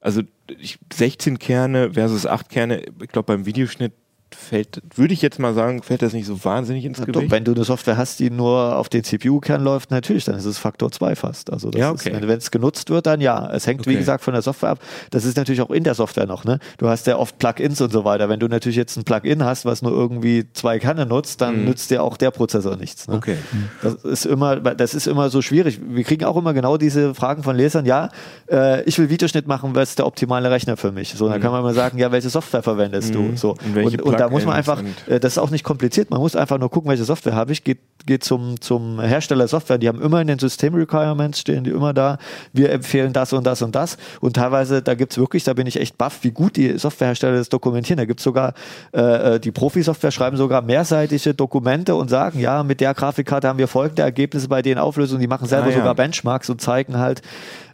also 0.00 0.22
ich, 0.58 0.78
16 0.92 1.38
Kerne 1.38 1.92
versus 1.92 2.26
8 2.26 2.48
Kerne, 2.48 2.82
ich 3.02 3.08
glaube 3.08 3.26
beim 3.26 3.46
Videoschnitt 3.46 3.92
fällt, 4.34 4.80
würde 4.94 5.12
ich 5.14 5.22
jetzt 5.22 5.38
mal 5.38 5.54
sagen, 5.54 5.82
fällt 5.82 6.02
das 6.02 6.12
nicht 6.12 6.26
so 6.26 6.44
wahnsinnig 6.44 6.84
ins 6.84 6.98
Gewicht? 7.00 7.16
doch, 7.16 7.30
wenn 7.30 7.44
du 7.44 7.52
eine 7.52 7.64
Software 7.64 7.96
hast, 7.96 8.20
die 8.20 8.30
nur 8.30 8.76
auf 8.76 8.88
den 8.88 9.04
CPU-Kern 9.04 9.62
läuft, 9.62 9.90
natürlich, 9.90 10.24
dann 10.24 10.34
ist 10.36 10.44
es 10.44 10.58
Faktor 10.58 10.90
2 10.92 11.16
fast. 11.16 11.52
Also 11.52 11.70
Ja, 11.72 11.90
okay. 11.90 12.10
ist, 12.10 12.28
wenn 12.28 12.38
es 12.38 12.50
genutzt 12.50 12.90
wird, 12.90 13.06
dann 13.06 13.20
ja. 13.20 13.50
Es 13.52 13.66
hängt, 13.66 13.86
wie 13.86 13.90
Okay. 13.90 13.98
gesagt, 13.98 14.24
von 14.24 14.32
der 14.34 14.42
Software 14.42 14.70
ab. 14.70 14.78
Das 15.10 15.24
ist 15.24 15.36
natürlich 15.36 15.60
auch 15.60 15.70
in 15.70 15.84
der 15.84 15.94
Software 15.94 16.26
noch. 16.26 16.44
Ne? 16.44 16.58
Du 16.78 16.88
hast 16.88 17.06
ja 17.06 17.16
oft 17.16 17.38
Plugins 17.38 17.80
und 17.80 17.92
so 17.92 18.04
weiter. 18.04 18.28
Wenn 18.28 18.40
du 18.40 18.48
natürlich 18.48 18.76
jetzt 18.76 18.96
ein 18.96 19.04
Plugin 19.04 19.44
hast, 19.44 19.64
was 19.64 19.82
nur 19.82 19.92
irgendwie 19.92 20.46
zwei 20.52 20.78
Kerne 20.78 21.06
nutzt, 21.06 21.40
dann 21.40 21.60
Mhm. 21.60 21.64
nützt 21.64 21.90
dir 21.90 22.02
auch 22.02 22.16
der 22.16 22.30
Prozessor 22.30 22.76
nichts. 22.76 23.08
Ne? 23.08 23.14
Okay. 23.16 23.36
Das 23.82 23.94
ist 24.04 24.26
immer, 24.26 24.56
das 24.60 24.94
ist 24.94 25.06
immer 25.06 25.30
so 25.30 25.42
schwierig. 25.42 25.80
Wir 25.82 26.04
kriegen 26.04 26.24
auch 26.24 26.36
immer 26.36 26.54
genau 26.54 26.76
diese 26.76 27.14
Fragen 27.14 27.42
von 27.42 27.56
Lesern. 27.56 27.86
Ja, 27.86 28.08
äh, 28.50 28.82
ich 28.84 28.98
will 28.98 29.10
Videoschnitt 29.10 29.46
machen, 29.46 29.74
was 29.74 29.90
ist 29.90 29.98
der 29.98 30.06
optimale 30.06 30.50
Rechner 30.50 30.76
für 30.76 30.92
mich? 30.92 31.14
So, 31.16 31.28
dann 31.28 31.38
Mhm. 31.38 31.42
kann 31.42 31.52
man 31.52 31.62
mal 31.62 31.74
sagen, 31.74 31.98
ja, 31.98 32.12
welche 32.12 32.30
Software 32.30 32.62
verwendest 32.62 33.14
du? 33.14 33.22
Mhm. 33.22 33.36
So. 33.36 33.50
Und 33.74 33.76
Und, 33.90 34.02
und 34.02 34.20
da 34.20 34.29
muss 34.30 34.44
man 34.44 34.54
einfach, 34.54 34.82
äh, 35.06 35.20
das 35.20 35.32
ist 35.32 35.38
auch 35.38 35.50
nicht 35.50 35.64
kompliziert. 35.64 36.10
Man 36.10 36.20
muss 36.20 36.36
einfach 36.36 36.58
nur 36.58 36.70
gucken, 36.70 36.88
welche 36.90 37.04
Software 37.04 37.34
habe 37.34 37.52
ich. 37.52 37.64
Geht, 37.64 37.78
geht 38.06 38.24
zum, 38.24 38.60
zum 38.60 39.00
Hersteller 39.00 39.48
Software. 39.48 39.78
Die 39.78 39.88
haben 39.88 40.00
immer 40.00 40.20
in 40.20 40.26
den 40.26 40.38
System 40.38 40.74
Requirements 40.74 41.40
stehen 41.40 41.64
die 41.64 41.70
immer 41.70 41.92
da. 41.92 42.18
Wir 42.52 42.70
empfehlen 42.70 43.12
das 43.12 43.32
und 43.32 43.44
das 43.44 43.62
und 43.62 43.74
das. 43.74 43.96
Und 44.20 44.36
teilweise, 44.36 44.82
da 44.82 44.94
gibt 44.94 45.12
es 45.12 45.18
wirklich, 45.18 45.44
da 45.44 45.54
bin 45.54 45.66
ich 45.66 45.80
echt 45.80 45.98
baff, 45.98 46.18
wie 46.22 46.30
gut 46.30 46.56
die 46.56 46.78
Softwarehersteller 46.78 47.36
das 47.36 47.48
dokumentieren. 47.48 47.98
Da 47.98 48.04
gibt 48.04 48.20
es 48.20 48.24
sogar, 48.24 48.54
äh, 48.92 49.36
äh, 49.36 49.40
die 49.40 49.50
Profi-Software 49.50 50.10
schreiben 50.10 50.36
sogar 50.36 50.62
mehrseitige 50.62 51.34
Dokumente 51.34 51.94
und 51.94 52.08
sagen, 52.08 52.40
ja, 52.40 52.62
mit 52.62 52.80
der 52.80 52.94
Grafikkarte 52.94 53.48
haben 53.48 53.58
wir 53.58 53.68
folgende 53.68 54.02
Ergebnisse 54.02 54.48
bei 54.48 54.62
den 54.62 54.78
Auflösungen. 54.78 55.20
Die 55.20 55.28
machen 55.28 55.46
selber 55.46 55.66
Ah, 55.66 55.70
ja. 55.70 55.76
sogar 55.76 55.94
Benchmarks 55.94 56.50
und 56.50 56.60
zeigen 56.60 56.98
halt, 56.98 57.22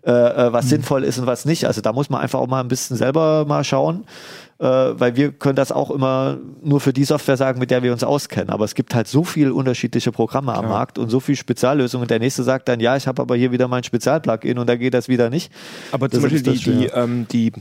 äh, 0.06 0.10
äh, 0.12 0.52
was 0.52 0.68
sinnvoll 0.68 1.02
ist 1.02 1.18
und 1.18 1.26
was 1.26 1.44
nicht. 1.44 1.64
Also 1.66 1.80
da 1.80 1.92
muss 1.92 2.10
man 2.10 2.20
einfach 2.20 2.38
auch 2.38 2.46
mal 2.46 2.60
ein 2.60 2.68
bisschen 2.68 2.96
selber 2.96 3.44
mal 3.46 3.64
schauen, 3.64 4.04
äh, 4.04 4.45
weil 4.64 5.16
wir 5.16 5.32
können 5.32 5.56
das 5.56 5.70
auch 5.70 5.90
immer 5.90 6.38
nur 6.62 6.80
für 6.80 6.94
die 6.94 7.04
Software 7.04 7.36
sagen, 7.36 7.58
mit 7.58 7.70
der 7.70 7.82
wir 7.82 7.92
uns 7.92 8.02
auskennen. 8.02 8.48
Aber 8.48 8.64
es 8.64 8.74
gibt 8.74 8.94
halt 8.94 9.06
so 9.06 9.22
viele 9.22 9.52
unterschiedliche 9.52 10.12
Programme 10.12 10.54
am 10.54 10.60
Klar. 10.60 10.72
Markt 10.72 10.98
und 10.98 11.10
so 11.10 11.20
viele 11.20 11.36
Speziallösungen. 11.36 12.08
Der 12.08 12.18
nächste 12.18 12.42
sagt 12.42 12.68
dann, 12.68 12.80
ja, 12.80 12.96
ich 12.96 13.06
habe 13.06 13.20
aber 13.20 13.36
hier 13.36 13.52
wieder 13.52 13.68
mein 13.68 13.84
Spezialplugin 13.84 14.58
und 14.58 14.66
da 14.66 14.76
geht 14.76 14.94
das 14.94 15.08
wieder 15.08 15.28
nicht. 15.28 15.52
Aber 15.92 16.08
zum 16.08 16.22
Das 16.22 16.30
Beispiel 16.30 16.54
ist 16.54 16.66
die, 16.66 16.70
die, 16.70 16.86
ähm, 16.86 17.26
die 17.30 17.52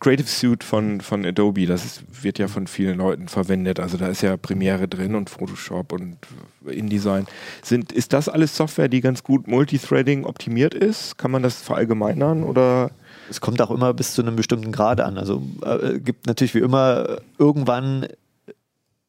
Creative 0.00 0.28
Suite 0.28 0.64
von, 0.64 1.00
von 1.00 1.24
Adobe, 1.24 1.66
das 1.66 1.84
ist, 1.84 2.04
wird 2.22 2.38
ja 2.38 2.48
von 2.48 2.66
vielen 2.66 2.98
Leuten 2.98 3.28
verwendet. 3.28 3.80
Also 3.80 3.96
da 3.96 4.08
ist 4.08 4.20
ja 4.20 4.36
Premiere 4.36 4.86
drin 4.86 5.14
und 5.14 5.30
Photoshop 5.30 5.92
und 5.92 6.18
InDesign. 6.66 7.26
Sind, 7.62 7.90
ist 7.90 8.12
das 8.12 8.28
alles 8.28 8.54
Software, 8.54 8.88
die 8.88 9.00
ganz 9.00 9.22
gut 9.22 9.48
Multithreading 9.48 10.24
optimiert 10.24 10.74
ist? 10.74 11.16
Kann 11.16 11.30
man 11.30 11.42
das 11.42 11.62
verallgemeinern 11.62 12.42
oder? 12.42 12.90
Es 13.30 13.40
kommt 13.40 13.60
auch 13.62 13.70
immer 13.70 13.92
bis 13.94 14.12
zu 14.14 14.22
einem 14.22 14.36
bestimmten 14.36 14.72
Grad 14.72 15.00
an. 15.00 15.18
Also 15.18 15.42
äh, 15.64 15.98
gibt 16.00 16.26
natürlich 16.26 16.54
wie 16.54 16.58
immer 16.60 17.08
äh, 17.08 17.16
irgendwann 17.38 18.06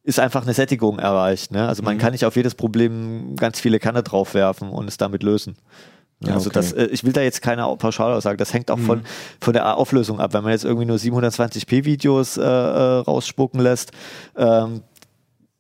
ist 0.04 0.20
einfach 0.20 0.44
eine 0.44 0.54
Sättigung 0.54 1.00
erreicht. 1.00 1.52
Ne? 1.52 1.68
Also 1.68 1.82
man 1.82 1.96
Mhm. 1.96 2.00
kann 2.00 2.12
nicht 2.12 2.26
auf 2.26 2.36
jedes 2.36 2.54
Problem 2.56 3.36
ganz 3.38 3.60
viele 3.60 3.80
Kanne 3.80 4.04
draufwerfen 4.04 4.70
und 4.70 4.88
es 4.88 4.98
damit 4.98 5.24
lösen. 5.24 5.56
Ja, 6.24 6.36
also 6.36 6.50
okay. 6.50 6.60
das, 6.60 6.72
äh, 6.74 6.86
ich 6.86 7.04
will 7.04 7.12
da 7.12 7.22
jetzt 7.22 7.42
keine 7.42 7.66
Au- 7.66 7.76
Pauschalaussage. 7.76 8.38
Das 8.38 8.54
hängt 8.54 8.70
auch 8.72 8.80
von, 8.80 9.02
von 9.42 9.54
der 9.54 9.76
Auflösung 9.78 10.20
ab. 10.20 10.34
Wenn 10.34 10.44
man 10.44 10.52
jetzt 10.52 10.64
irgendwie 10.64 10.86
nur 10.86 10.98
720p 10.98 11.86
Videos 11.86 12.38
äh, 12.38 12.42
äh, 12.44 12.46
rausspucken 13.00 13.60
lässt, 13.60 13.92
ähm, 14.38 14.82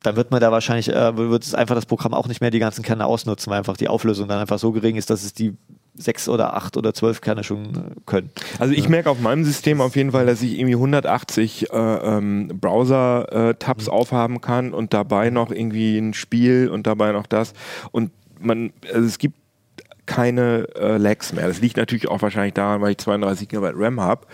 dann 0.03 0.15
wird 0.15 0.29
man 0.29 0.39
da 0.39 0.51
wahrscheinlich, 0.51 0.89
äh, 0.89 1.17
wird 1.17 1.43
es 1.43 1.55
einfach 1.55 1.73
das 1.75 1.87
Programm 1.87 2.13
auch 2.13 2.27
nicht 2.27 2.39
mehr 2.39 2.51
die 2.51 2.59
ganzen 2.59 2.83
Kerne 2.83 3.05
ausnutzen, 3.07 3.49
weil 3.49 3.57
einfach 3.57 3.75
die 3.77 3.87
Auflösung 3.87 4.27
dann 4.27 4.39
einfach 4.39 4.59
so 4.59 4.71
gering 4.71 4.95
ist, 4.95 5.09
dass 5.09 5.23
es 5.23 5.33
die 5.33 5.55
sechs 5.97 6.27
oder 6.27 6.55
acht 6.55 6.77
oder 6.77 6.93
zwölf 6.93 7.21
Kerne 7.21 7.43
schon 7.43 7.65
äh, 7.65 8.01
können. 8.05 8.29
Also 8.59 8.73
ich 8.73 8.89
merke 8.89 9.09
auf 9.09 9.19
meinem 9.19 9.43
System 9.43 9.81
auf 9.81 9.95
jeden 9.95 10.11
Fall, 10.11 10.25
dass 10.25 10.41
ich 10.41 10.59
irgendwie 10.59 10.75
180 10.75 11.71
äh, 11.71 11.75
ähm, 11.75 12.49
Browser-Tabs 12.59 13.89
aufhaben 13.89 14.41
kann 14.41 14.73
und 14.73 14.93
dabei 14.93 15.29
noch 15.29 15.51
irgendwie 15.51 15.97
ein 15.97 16.13
Spiel 16.13 16.69
und 16.69 16.87
dabei 16.87 17.11
noch 17.11 17.27
das. 17.27 17.53
Und 17.91 18.11
man, 18.39 18.73
also 18.93 19.05
es 19.05 19.17
gibt 19.17 19.37
keine 20.05 20.67
äh, 20.75 20.97
Lags 20.97 21.33
mehr. 21.33 21.47
Das 21.47 21.61
liegt 21.61 21.77
natürlich 21.77 22.07
auch 22.07 22.21
wahrscheinlich 22.21 22.53
daran, 22.53 22.81
weil 22.81 22.91
ich 22.91 22.97
32 22.97 23.47
GB 23.47 23.71
RAM 23.73 23.99
habe. 24.01 24.27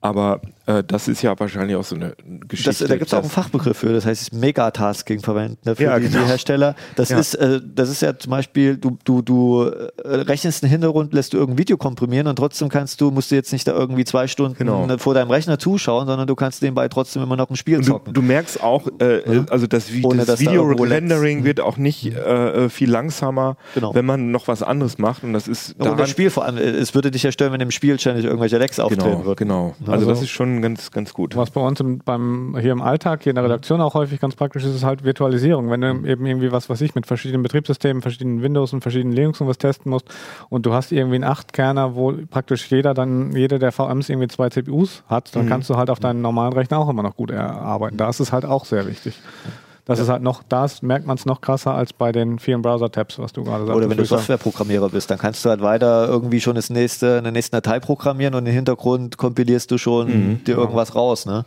Aber 0.00 0.40
äh, 0.44 0.48
das 0.86 1.08
ist 1.08 1.22
ja 1.22 1.38
wahrscheinlich 1.38 1.76
auch 1.76 1.84
so 1.84 1.94
eine 1.96 2.14
Das, 2.16 2.48
Geschichte. 2.48 2.88
da 2.88 2.96
gibt 2.96 3.06
es 3.06 3.14
auch 3.14 3.20
einen 3.20 3.30
Fachbegriff 3.30 3.76
für, 3.78 3.92
das 3.92 4.04
heißt 4.04 4.34
Megatasking 4.34 5.20
verwenden 5.20 5.58
ne, 5.64 5.76
für 5.76 5.84
Ja, 5.84 5.98
die, 5.98 6.08
genau. 6.08 6.24
die 6.24 6.28
Hersteller. 6.28 6.74
Das 6.96 7.10
Ja. 7.10 7.18
ist, 7.18 7.34
äh, 7.34 7.60
das 7.64 7.88
ist 7.88 8.02
ja 8.02 8.18
zum 8.18 8.30
Beispiel, 8.30 8.76
du, 8.76 8.98
du, 9.04 9.22
du 9.22 9.62
äh, 9.64 9.88
rechnest 10.04 10.62
einen 10.64 10.70
Hintergrund, 10.70 11.12
lässt 11.12 11.32
du 11.32 11.36
irgendein 11.36 11.58
Video 11.58 11.76
komprimieren 11.76 12.26
und 12.26 12.36
trotzdem 12.36 12.68
kannst 12.68 13.00
du, 13.00 13.10
musst 13.10 13.30
du 13.30 13.34
jetzt 13.36 13.52
nicht 13.52 13.68
da 13.68 13.72
irgendwie 13.72 14.04
zwei 14.04 14.26
Stunden 14.26 14.56
Genau. 14.58 14.86
äh, 14.88 14.98
vor 14.98 15.14
deinem 15.14 15.30
Rechner 15.30 15.58
zuschauen, 15.58 16.06
sondern 16.06 16.26
du 16.26 16.34
kannst 16.34 16.62
nebenbei 16.62 16.88
trotzdem 16.88 17.22
immer 17.22 17.36
noch 17.36 17.48
ein 17.50 17.56
Spiel 17.56 17.76
Und 17.78 17.86
du, 17.86 17.92
zocken. 17.92 18.14
du 18.14 18.22
merkst 18.22 18.62
auch, 18.62 18.88
äh, 18.98 19.42
also 19.50 19.66
das, 19.66 19.86
Ohne, 20.02 20.18
das 20.18 20.26
dass 20.26 20.40
da 20.40 20.50
Video-Rendering 20.50 21.38
Lags- 21.38 21.44
wird 21.46 21.60
auch 21.60 21.76
nicht 21.76 22.06
äh, 22.06 22.64
äh, 22.64 22.68
viel 22.68 22.90
langsamer, 22.90 23.56
Genau. 23.74 23.94
wenn 23.94 24.04
man 24.04 24.30
noch 24.30 24.48
was 24.48 24.62
anderes 24.62 24.98
macht. 24.98 25.22
Und 25.22 25.32
das 25.32 25.48
ist 25.48 25.74
und 25.78 25.98
das 25.98 26.10
Spiel 26.10 26.30
vor 26.30 26.44
allem, 26.44 26.56
äh, 26.56 26.62
es 26.62 26.94
würde 26.94 27.10
dich 27.10 27.22
ja 27.22 27.30
stören, 27.32 27.52
wenn 27.52 27.60
im 27.60 27.70
Spiel 27.70 27.98
ständig 28.00 28.24
irgendwelche 28.24 28.58
Lecks 28.58 28.80
auftreten 28.80 29.04
genau, 29.04 29.24
würden. 29.24 29.36
genau. 29.36 29.74
Also 29.86 30.04
so. 30.04 30.10
das 30.10 30.22
ist 30.22 30.30
schon 30.30 30.55
ganz, 30.62 30.90
ganz 30.90 31.12
gut. 31.14 31.36
Was 31.36 31.50
bei 31.50 31.60
uns 31.60 31.80
im, 31.80 31.98
beim, 31.98 32.56
hier 32.60 32.72
im 32.72 32.82
Alltag, 32.82 33.22
hier 33.22 33.30
in 33.30 33.34
der 33.36 33.44
Redaktion 33.44 33.80
auch 33.80 33.94
häufig 33.94 34.20
ganz 34.20 34.34
praktisch 34.36 34.64
ist, 34.64 34.74
ist 34.74 34.84
halt 34.84 35.04
Virtualisierung. 35.04 35.70
Wenn 35.70 35.80
du 35.80 35.88
eben 36.06 36.26
irgendwie 36.26 36.52
was, 36.52 36.68
was 36.68 36.80
ich 36.80 36.94
mit 36.94 37.06
verschiedenen 37.06 37.42
Betriebssystemen, 37.42 38.02
verschiedenen 38.02 38.42
Windows 38.42 38.72
und 38.72 38.80
verschiedenen 38.82 39.14
Linux 39.14 39.40
und 39.40 39.48
was 39.48 39.58
testen 39.58 39.90
musst 39.90 40.06
und 40.48 40.66
du 40.66 40.72
hast 40.72 40.92
irgendwie 40.92 41.16
einen 41.16 41.24
Acht-Kerner, 41.24 41.94
wo 41.94 42.12
praktisch 42.30 42.70
jeder 42.70 42.94
dann, 42.94 43.32
jede 43.32 43.58
der 43.58 43.72
VMs 43.72 44.08
irgendwie 44.08 44.28
zwei 44.28 44.48
CPUs 44.48 45.02
hat, 45.08 45.34
dann 45.34 45.44
Mhm. 45.46 45.48
kannst 45.50 45.70
du 45.70 45.76
halt 45.76 45.90
auf 45.90 46.00
deinen 46.00 46.22
normalen 46.22 46.52
Rechner 46.52 46.78
auch 46.78 46.88
immer 46.88 47.02
noch 47.02 47.16
gut 47.16 47.30
erarbeiten. 47.30 47.96
Da 47.96 48.08
ist 48.08 48.20
es 48.20 48.32
halt 48.32 48.44
auch 48.44 48.64
sehr 48.64 48.86
wichtig. 48.86 49.18
Das 49.86 50.00
ist 50.00 50.08
halt 50.08 50.20
noch, 50.22 50.42
das 50.48 50.82
merkt 50.82 51.06
man 51.06 51.16
es 51.16 51.26
noch 51.26 51.40
krasser 51.40 51.72
als 51.74 51.92
bei 51.92 52.10
den 52.12 52.38
vielen 52.40 52.60
Browser-Tabs, 52.60 53.18
was 53.20 53.32
du 53.32 53.44
gerade 53.44 53.64
sagst. 53.66 53.76
Oder 53.76 53.88
wenn 53.88 53.96
du 53.96 54.04
Softwareprogrammierer 54.04 54.88
bist, 54.88 55.10
dann 55.10 55.18
kannst 55.18 55.44
du 55.44 55.48
halt 55.48 55.62
weiter 55.62 56.08
irgendwie 56.08 56.40
schon 56.40 56.56
das 56.56 56.70
nächste, 56.70 57.18
eine 57.18 57.30
nächste 57.32 57.52
Datei 57.56 57.78
programmieren 57.78 58.34
und 58.34 58.44
im 58.46 58.52
Hintergrund 58.52 59.16
kompilierst 59.16 59.70
du 59.70 59.78
schon 59.78 60.08
Mhm. 60.08 60.44
dir 60.44 60.56
irgendwas 60.56 60.94
raus. 60.94 61.24
Ne? 61.24 61.44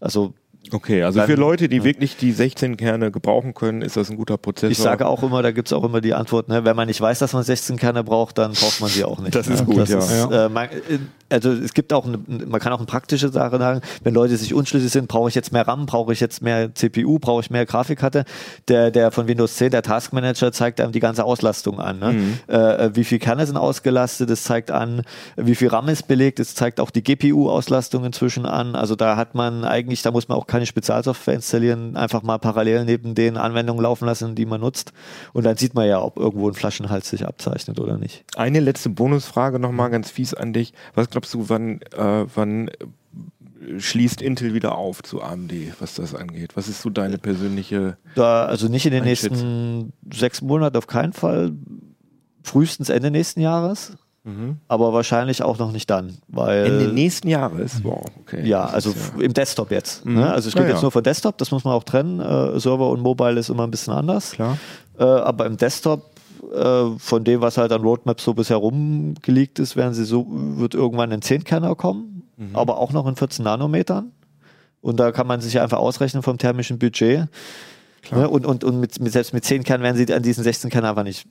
Also 0.00 0.32
Okay, 0.72 1.02
also 1.02 1.18
Dann- 1.18 1.26
für 1.28 1.34
Leute, 1.36 1.68
die 1.70 1.82
wirklich 1.84 2.16
die 2.18 2.30
16 2.32 2.76
Kerne 2.76 3.10
gebrauchen 3.10 3.54
können, 3.54 3.80
ist 3.82 3.96
das 3.96 4.10
ein 4.10 4.16
guter 4.18 4.36
Prozessor. 4.36 4.70
ich 4.70 4.78
sage 4.78 5.06
auch 5.08 5.22
immer, 5.22 5.42
da 5.42 5.50
gibt 5.52 5.66
es 5.68 5.72
auch 5.72 5.82
immer 5.82 6.00
die 6.02 6.12
Antwort, 6.14 6.48
ne, 6.48 6.64
wenn 6.66 6.76
man 6.76 6.86
nicht 6.86 7.00
weiß, 7.00 7.18
dass 7.18 7.32
man 7.32 7.42
16 7.42 7.76
Kerne 7.78 8.04
braucht, 8.04 8.36
dann 8.38 8.52
braucht 8.52 8.78
man 8.80 8.90
sie 8.90 9.02
auch 9.04 9.18
nicht. 9.20 9.34
Das 9.34 9.48
ist 9.48 9.60
ne? 9.60 9.66
gut, 9.66 9.78
das 9.78 9.88
ja. 9.88 9.98
Ist, 9.98 10.30
äh, 10.30 10.48
man, 10.50 10.68
also 11.30 11.52
es 11.52 11.74
gibt 11.74 11.92
auch, 11.92 12.06
eine, 12.06 12.18
man 12.46 12.60
kann 12.60 12.72
auch 12.72 12.78
eine 12.78 12.86
praktische 12.86 13.28
Sache 13.28 13.58
sagen, 13.58 13.80
wenn 14.02 14.14
Leute 14.14 14.36
sich 14.36 14.52
unschlüssig 14.52 14.90
sind, 14.90 15.08
brauche 15.08 15.28
ich 15.28 15.34
jetzt 15.34 15.52
mehr 15.52 15.66
RAM, 15.66 15.86
brauche 15.86 16.12
ich 16.12 16.20
jetzt 16.20 16.42
mehr 16.42 16.74
CPU, 16.74 17.18
brauche 17.18 17.40
ich 17.40 17.50
mehr 17.50 17.66
Grafikkarte. 17.66 18.24
Der, 18.68 18.90
der 18.90 19.10
von 19.10 19.28
Windows 19.28 19.56
10, 19.56 19.70
der 19.70 19.82
Task 19.82 20.12
Manager, 20.12 20.52
zeigt 20.52 20.80
einem 20.80 20.92
die 20.92 21.00
ganze 21.00 21.24
Auslastung 21.24 21.80
an. 21.80 21.98
Ne? 21.98 22.12
Mhm. 22.12 22.38
Äh, 22.48 22.96
wie 22.96 23.04
viel 23.04 23.18
Kerne 23.18 23.46
sind 23.46 23.56
ausgelastet, 23.56 24.30
es 24.30 24.44
zeigt 24.44 24.70
an, 24.70 25.02
wie 25.36 25.54
viel 25.54 25.68
RAM 25.68 25.88
ist 25.88 26.08
belegt, 26.08 26.40
es 26.40 26.54
zeigt 26.54 26.80
auch 26.80 26.90
die 26.90 27.02
GPU-Auslastung 27.02 28.04
inzwischen 28.04 28.46
an. 28.46 28.74
Also 28.74 28.96
da 28.96 29.16
hat 29.16 29.34
man 29.34 29.64
eigentlich, 29.64 30.02
da 30.02 30.10
muss 30.10 30.28
man 30.28 30.36
auch 30.38 30.46
keine 30.46 30.66
Spezialsoftware 30.66 31.34
installieren, 31.34 31.96
einfach 31.96 32.22
mal 32.22 32.38
parallel 32.38 32.84
neben 32.84 33.14
den 33.14 33.36
Anwendungen 33.36 33.82
laufen 33.82 34.06
lassen, 34.06 34.34
die 34.34 34.46
man 34.46 34.60
nutzt. 34.60 34.92
Und 35.32 35.44
dann 35.44 35.56
sieht 35.56 35.74
man 35.74 35.86
ja, 35.86 36.02
ob 36.02 36.18
irgendwo 36.18 36.48
ein 36.48 36.54
Flaschenhals 36.54 37.10
sich 37.10 37.26
abzeichnet 37.26 37.78
oder 37.78 37.96
nicht. 37.96 38.24
Eine 38.36 38.60
letzte 38.60 38.90
Bonusfrage 38.90 39.58
nochmal 39.58 39.90
ganz 39.90 40.10
fies 40.10 40.34
an 40.34 40.52
dich. 40.52 40.72
Was 40.94 41.10
glaubst 41.10 41.19
du, 41.28 41.48
wann, 41.48 41.80
äh, 41.96 42.24
wann 42.34 42.68
äh, 42.68 43.78
schließt 43.78 44.22
Intel 44.22 44.54
wieder 44.54 44.76
auf 44.76 45.02
zu 45.02 45.20
AMD, 45.22 45.52
was 45.80 45.94
das 45.94 46.14
angeht? 46.14 46.56
Was 46.56 46.68
ist 46.68 46.80
so 46.82 46.90
deine 46.90 47.18
persönliche... 47.18 47.96
Da, 48.14 48.46
also 48.46 48.68
nicht 48.68 48.86
in 48.86 48.92
den 48.92 49.04
nächsten 49.04 49.92
sechs 50.12 50.40
Monaten 50.42 50.76
auf 50.76 50.86
keinen 50.86 51.12
Fall. 51.12 51.52
Frühestens 52.42 52.88
Ende 52.88 53.10
nächsten 53.10 53.40
Jahres, 53.40 53.92
Mhm. 54.24 54.58
aber 54.68 54.92
wahrscheinlich 54.92 55.42
auch 55.42 55.58
noch 55.58 55.72
nicht 55.72 55.88
dann, 55.88 56.18
weil 56.28 56.66
Ende 56.66 56.92
nächsten 56.92 57.26
Jahres? 57.28 57.82
Wow, 57.82 58.04
okay. 58.20 58.40
Äh, 58.42 58.48
ja, 58.48 58.64
also 58.66 58.90
f- 58.90 59.12
im 59.18 59.32
Desktop 59.32 59.70
jetzt. 59.70 60.04
Mhm. 60.04 60.14
Ne? 60.16 60.30
Also 60.30 60.48
ich 60.50 60.54
rede 60.56 60.64
Ja, 60.64 60.68
ja. 60.70 60.74
jetzt 60.76 60.82
nur 60.82 60.90
von 60.90 61.02
Desktop, 61.02 61.38
das 61.38 61.50
muss 61.50 61.64
man 61.64 61.72
auch 61.74 61.84
trennen. 61.84 62.20
Äh, 62.20 62.60
Server 62.60 62.90
und 62.90 63.00
Mobile 63.00 63.38
ist 63.40 63.48
immer 63.48 63.64
ein 63.66 63.70
bisschen 63.70 63.94
anders. 63.94 64.32
Klar. 64.32 64.58
Äh, 64.98 65.04
aber 65.04 65.46
im 65.46 65.56
Desktop, 65.56 66.10
äh, 66.54 66.98
von 66.98 67.24
dem, 67.24 67.40
was 67.40 67.56
halt 67.58 67.72
an 67.72 67.82
Roadmaps 67.82 68.24
so 68.24 68.34
bisher 68.34 68.56
rumgelegt 68.56 69.58
ist, 69.58 69.76
werden 69.76 69.94
sie 69.94 70.04
so, 70.04 70.26
wird 70.28 70.74
irgendwann 70.74 71.12
ein 71.12 71.20
10-Kerner 71.20 71.74
kommen, 71.74 72.20
Mhm. 72.40 72.56
aber 72.56 72.78
auch 72.78 72.92
noch 72.92 73.06
in 73.06 73.16
14 73.16 73.44
Nanometern. 73.44 74.12
Und 74.80 74.98
da 74.98 75.12
kann 75.12 75.26
man 75.26 75.42
sich 75.42 75.60
einfach 75.60 75.78
ausrechnen 75.78 76.22
vom 76.22 76.38
thermischen 76.38 76.78
Budget. 76.78 77.28
Ne? 78.10 78.28
Und, 78.28 78.46
und, 78.46 78.64
und 78.64 78.80
mit, 78.80 78.98
mit, 78.98 79.12
selbst 79.12 79.34
mit 79.34 79.44
10 79.44 79.62
Kernen 79.62 79.84
werden 79.84 79.96
sie 79.96 80.12
an 80.12 80.22
diesen 80.22 80.42
16 80.42 80.70
Kerner 80.70 80.88
einfach 80.88 81.04
nicht, 81.04 81.28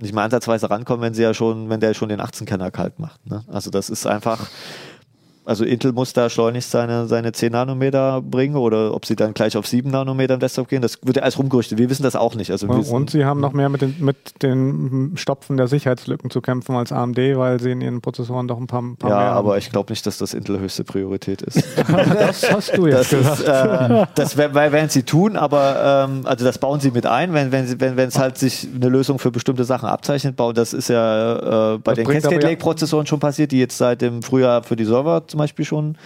nicht 0.00 0.14
mal 0.14 0.24
ansatzweise 0.24 0.70
rankommen, 0.70 1.02
wenn 1.02 1.12
sie 1.12 1.22
ja 1.22 1.34
schon, 1.34 1.68
wenn 1.68 1.80
der 1.80 1.92
schon 1.92 2.08
den 2.08 2.20
18 2.20 2.46
Kerner 2.46 2.70
kalt 2.70 2.98
macht. 2.98 3.24
Ne? 3.26 3.44
Also 3.48 3.68
das 3.70 3.90
ist 3.90 4.06
einfach, 4.06 4.48
also 5.46 5.64
Intel 5.64 5.92
muss 5.92 6.12
da 6.12 6.28
schleunigst 6.28 6.70
seine, 6.70 7.06
seine 7.06 7.32
10 7.32 7.52
Nanometer 7.52 8.20
bringen 8.20 8.56
oder 8.56 8.92
ob 8.94 9.06
sie 9.06 9.16
dann 9.16 9.32
gleich 9.32 9.56
auf 9.56 9.66
7 9.66 9.90
Nanometer 9.90 10.34
im 10.34 10.40
Desktop 10.40 10.68
gehen, 10.68 10.82
das 10.82 10.98
wird 11.02 11.16
ja 11.16 11.22
alles 11.22 11.38
rumgerüchtet. 11.38 11.78
Wir 11.78 11.88
wissen 11.88 12.02
das 12.02 12.16
auch 12.16 12.34
nicht. 12.34 12.50
Also 12.50 12.68
wissen- 12.68 12.94
Und 12.94 13.10
sie 13.10 13.24
haben 13.24 13.40
noch 13.40 13.52
mehr 13.52 13.68
mit 13.68 13.80
den, 13.82 13.94
mit 14.00 14.42
den 14.42 15.12
Stopfen 15.16 15.56
der 15.56 15.68
Sicherheitslücken 15.68 16.30
zu 16.30 16.40
kämpfen 16.40 16.74
als 16.76 16.92
AMD, 16.92 17.16
weil 17.36 17.60
sie 17.60 17.70
in 17.70 17.80
ihren 17.80 18.00
Prozessoren 18.00 18.48
doch 18.48 18.58
ein 18.58 18.66
paar, 18.66 18.82
paar 18.98 19.10
ja, 19.10 19.16
mehr 19.16 19.26
haben. 19.28 19.36
aber 19.38 19.58
ich 19.58 19.70
glaube 19.70 19.92
nicht, 19.92 20.04
dass 20.06 20.18
das 20.18 20.34
Intel 20.34 20.58
höchste 20.58 20.84
Priorität 20.84 21.42
ist. 21.42 21.64
das 22.18 22.50
hast 22.52 22.76
du 22.76 22.86
jetzt 22.86 23.12
Das 23.12 23.38
gesagt. 23.38 23.40
ist, 23.40 23.48
äh, 23.48 24.06
das 24.14 24.36
werden 24.36 24.88
sie 24.88 25.04
tun, 25.04 25.36
aber 25.36 26.06
ähm, 26.08 26.20
also 26.24 26.44
das 26.44 26.58
bauen 26.58 26.80
sie 26.80 26.90
mit 26.90 27.06
ein, 27.06 27.32
wenn 27.32 27.52
wenn 27.52 27.66
sie- 27.66 27.80
wenn 27.80 27.96
wenn 27.96 28.08
es 28.08 28.18
halt 28.18 28.36
sich 28.38 28.66
eine 28.74 28.88
Lösung 28.88 29.18
für 29.18 29.30
bestimmte 29.30 29.64
Sachen 29.64 29.88
abzeichnet, 29.88 30.34
bauen. 30.36 30.54
Das 30.54 30.72
ist 30.72 30.88
ja 30.88 31.74
äh, 31.74 31.78
bei 31.78 31.94
Das 31.94 32.04
den 32.04 32.06
Cascade 32.12 32.40
Lake 32.46 32.56
Prozessoren 32.56 33.06
schon 33.06 33.20
passiert, 33.20 33.52
die 33.52 33.58
jetzt 33.60 33.78
seit 33.78 34.02
dem 34.02 34.22
Frühjahr 34.22 34.62
für 34.62 34.74
die 34.76 34.84
Server 34.84 35.22
zum 35.36 35.40
Beispiel 35.40 35.66
schon 35.66 35.96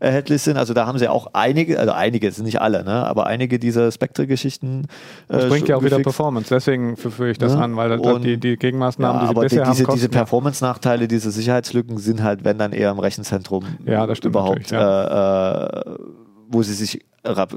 erhältlich 0.00 0.42
sind. 0.42 0.56
Also 0.56 0.74
da 0.74 0.84
haben 0.86 0.98
sie 0.98 1.06
auch 1.06 1.28
einige, 1.32 1.78
also 1.78 1.92
einige, 1.92 2.26
es 2.26 2.36
sind 2.36 2.44
nicht 2.44 2.60
alle, 2.60 2.82
ne, 2.82 3.06
aber 3.06 3.26
einige 3.26 3.60
dieser 3.60 3.90
Spectre-Geschichten. 3.92 4.86
Das 5.28 5.44
äh, 5.44 5.48
bringt 5.48 5.68
ja 5.68 5.76
auch 5.76 5.80
wieder 5.82 5.90
gefixt. 5.98 6.04
Performance, 6.16 6.48
deswegen 6.52 6.96
führe 6.96 7.30
ich 7.30 7.38
das 7.38 7.52
Ja, 7.54 7.60
an, 7.60 7.76
weil 7.76 7.90
das- 7.90 8.00
und- 8.00 8.22
die, 8.22 8.36
die 8.36 8.56
Gegenmaßnahmen, 8.56 9.14
Ja, 9.16 9.20
die 9.20 9.26
sie 9.26 9.30
aber 9.30 9.40
bisher 9.42 9.62
haben, 9.64 9.70
diese, 9.72 9.84
diese 9.84 9.86
kosten 9.86 10.12
ja. 10.12 10.18
Performance-Nachteile, 10.20 11.06
diese 11.06 11.30
Sicherheitslücken 11.30 11.98
sind 11.98 12.22
halt, 12.24 12.44
wenn 12.44 12.58
dann 12.58 12.72
eher 12.72 12.90
im 12.90 12.98
Rechenzentrum 12.98 13.64
Ja, 13.86 14.06
das 14.08 14.18
stimmt 14.18 14.34
überhaupt, 14.34 14.72
natürlich, 14.72 14.82
äh, 14.82 15.90
äh, 15.92 15.98
wo 16.48 16.62
sie 16.64 16.74
sich 16.74 17.00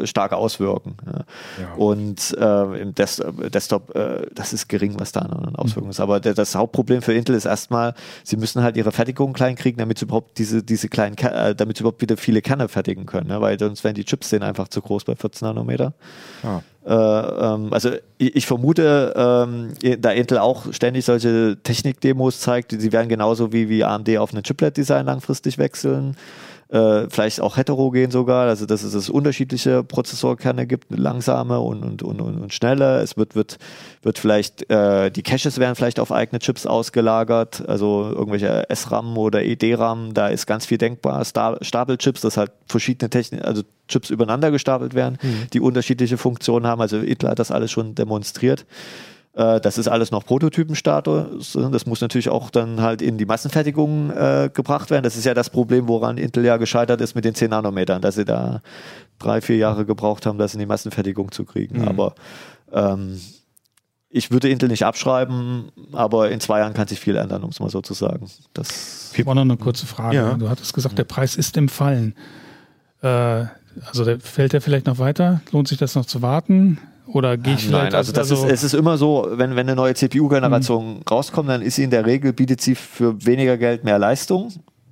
stark 0.03 0.33
auswirken. 0.33 0.95
Ja. 1.05 1.73
Und 1.75 2.35
äh, 2.37 2.81
im 2.81 2.93
Desktop, 2.93 3.51
Desktop 3.51 3.95
äh, 3.95 4.27
das 4.33 4.53
ist 4.53 4.67
gering, 4.67 4.95
was 4.99 5.11
da 5.11 5.21
an 5.21 5.55
Auswirkungen 5.55 5.91
ist. 5.91 5.99
Aber 5.99 6.19
der, 6.19 6.33
das 6.33 6.55
Hauptproblem 6.55 7.01
für 7.01 7.13
Intel 7.13 7.35
ist 7.35 7.45
erstmal, 7.45 7.93
sie 8.23 8.37
müssen 8.37 8.61
halt 8.61 8.75
ihre 8.75 8.91
Fertigung 8.91 9.33
klein 9.33 9.55
kriegen, 9.55 9.77
damit 9.77 9.99
sie 9.99 10.05
überhaupt 10.05 10.37
diese, 10.37 10.63
diese 10.63 10.89
kleinen, 10.89 11.17
äh, 11.17 11.55
damit 11.55 11.77
sie 11.77 11.81
überhaupt 11.81 12.01
wieder 12.01 12.17
viele 12.17 12.41
Kerne 12.41 12.67
fertigen 12.67 13.05
können. 13.05 13.27
Ne? 13.27 13.39
Weil 13.39 13.57
sonst 13.57 13.83
wären 13.83 13.95
die 13.95 14.05
Chips 14.05 14.29
denen 14.29 14.43
einfach 14.43 14.67
zu 14.67 14.81
groß 14.81 15.05
bei 15.05 15.15
14 15.15 15.47
Nanometer. 15.47 15.93
Ah. 16.43 16.61
Äh, 16.85 16.93
ähm, 16.93 17.71
also 17.71 17.91
ich, 18.17 18.35
ich 18.35 18.45
vermute, 18.45 19.13
ähm, 19.15 19.73
da 20.01 20.11
Intel 20.11 20.39
auch 20.39 20.73
ständig 20.73 21.05
solche 21.05 21.57
Technikdemos 21.63 22.39
zeigt, 22.39 22.71
sie 22.77 22.91
werden 22.91 23.07
genauso 23.07 23.53
wie, 23.53 23.69
wie 23.69 23.83
AMD 23.83 24.17
auf 24.17 24.33
ein 24.33 24.43
Chiplet-Design 24.43 25.05
langfristig 25.05 25.57
wechseln. 25.57 26.17
Äh, 26.73 27.07
vielleicht 27.07 27.39
auch 27.39 27.55
heterogen 27.55 28.09
sogar, 28.09 28.47
also 28.47 28.65
dass 28.65 28.81
es, 28.81 29.07
unterschiedliche 29.07 29.83
Prozessorkerne 29.83 30.65
gibt, 30.65 30.85
langsame 30.89 31.59
und, 31.59 31.83
und, 31.83 32.01
und, 32.01 32.19
und, 32.19 32.51
schnelle. 32.51 32.99
Es 33.01 33.15
wird, 33.15 33.35
wird, 33.35 33.59
wird 34.01 34.17
vielleicht, 34.17 34.67
äh, 34.71 35.11
die 35.11 35.21
Caches 35.21 35.59
werden 35.59 35.75
vielleicht 35.75 35.99
auf 35.99 36.11
eigene 36.11 36.39
Chips 36.39 36.65
ausgelagert, 36.65 37.63
also 37.69 38.09
irgendwelche 38.09 38.65
SRAM 38.73 39.15
oder 39.19 39.43
EDRAM, 39.43 40.15
da 40.15 40.29
ist 40.29 40.47
ganz 40.47 40.65
viel 40.65 40.79
denkbar. 40.79 41.23
Sta 41.25 41.57
Stapelchips, 41.61 42.21
dass 42.21 42.37
halt 42.37 42.51
verschiedene 42.65 43.11
Technik, 43.11 43.45
also 43.45 43.61
Chips 43.87 44.09
übereinander 44.09 44.49
gestapelt 44.49 44.95
werden, 44.95 45.19
die 45.53 45.59
unterschiedliche 45.59 46.17
Funktionen 46.17 46.65
haben. 46.65 46.81
Also 46.81 46.97
Intel 46.97 47.29
hat 47.29 47.37
das 47.37 47.51
alles 47.51 47.69
schon 47.69 47.93
demonstriert. 47.93 48.65
Äh, 49.33 49.59
Das 49.61 49.77
ist 49.77 49.87
alles 49.87 50.11
noch 50.11 50.25
Prototypenstatus. 50.25 51.57
Das 51.71 51.85
muss 51.85 52.01
natürlich 52.01 52.29
auch 52.29 52.49
dann 52.49 52.81
halt 52.81 53.01
in 53.01 53.17
die 53.17 53.25
Massenfertigung 53.25 54.11
äh, 54.11 54.49
gebracht 54.53 54.89
werden. 54.91 55.03
Das 55.03 55.15
ist 55.15 55.25
ja 55.25 55.33
das 55.33 55.49
Problem, 55.49 55.87
woran 55.87 56.17
Intel 56.17 56.45
ja 56.45 56.57
gescheitert 56.57 57.01
ist 57.01 57.15
mit 57.15 57.25
den 57.25 57.35
10 57.35 57.49
Nanometern, 57.49 58.01
dass 58.01 58.15
sie 58.15 58.25
da 58.25 58.61
drei, 59.19 59.41
vier 59.41 59.57
Jahre 59.57 59.85
gebraucht 59.85 60.25
haben, 60.25 60.37
das 60.37 60.53
in 60.53 60.59
die 60.59 60.65
Massenfertigung 60.65 61.31
zu 61.31 61.45
kriegen. 61.45 61.81
Mhm. 61.81 61.87
Aber 61.87 62.15
ähm, 62.71 63.19
ich 64.15 64.29
würde 64.29 64.49
Intel 64.49 64.69
nicht 64.69 64.85
abschreiben, 64.85 65.71
aber 65.91 66.29
in 66.29 66.39
zwei 66.39 66.59
Jahren 66.59 66.75
kann 66.75 66.87
sich 66.87 66.99
viel 66.99 67.15
ändern, 67.15 67.43
um 67.43 67.49
es 67.49 67.59
mal 67.59 67.69
so 67.69 67.81
zu 67.81 67.95
sagen. 67.95 68.29
Das 68.53 69.11
Ich 69.13 69.19
habe 69.19 69.31
auch 69.31 69.35
noch 69.35 69.41
eine 69.41 69.57
kurze 69.57 69.87
Frage. 69.87 70.15
Ja. 70.15 70.33
Du 70.35 70.49
hattest 70.49 70.73
gesagt, 70.73 70.99
der 70.99 71.03
Preis 71.03 71.35
ist 71.35 71.57
im 71.57 71.67
Fallen. 71.67 72.13
Äh, 73.01 73.07
also 73.87 74.05
der, 74.05 74.19
fällt 74.19 74.53
der 74.53 74.61
vielleicht 74.61 74.85
noch 74.85 74.99
weiter? 74.99 75.41
Lohnt 75.51 75.67
sich 75.67 75.79
das 75.79 75.95
noch 75.95 76.05
zu 76.05 76.21
warten? 76.21 76.77
Oder 77.07 77.37
gehe 77.37 77.55
ich 77.55 77.65
vielleicht 77.65 77.83
Nein, 77.91 77.95
also 77.95 78.11
das 78.11 78.31
ist, 78.31 78.43
es 78.43 78.63
ist 78.63 78.73
immer 78.73 78.97
so, 78.97 79.27
wenn, 79.31 79.51
wenn 79.55 79.67
eine 79.67 79.75
neue 79.75 79.93
CPU-Generation 79.93 81.01
rauskommt, 81.09 81.49
dann 81.49 81.61
ist 81.61 81.75
sie 81.75 81.83
in 81.83 81.89
der 81.89 82.05
Regel, 82.05 82.33
bietet 82.33 82.61
sie 82.61 82.75
für 82.75 83.25
weniger 83.25 83.57
Geld 83.57 83.83
mehr 83.83 83.99
Leistung. 83.99 84.51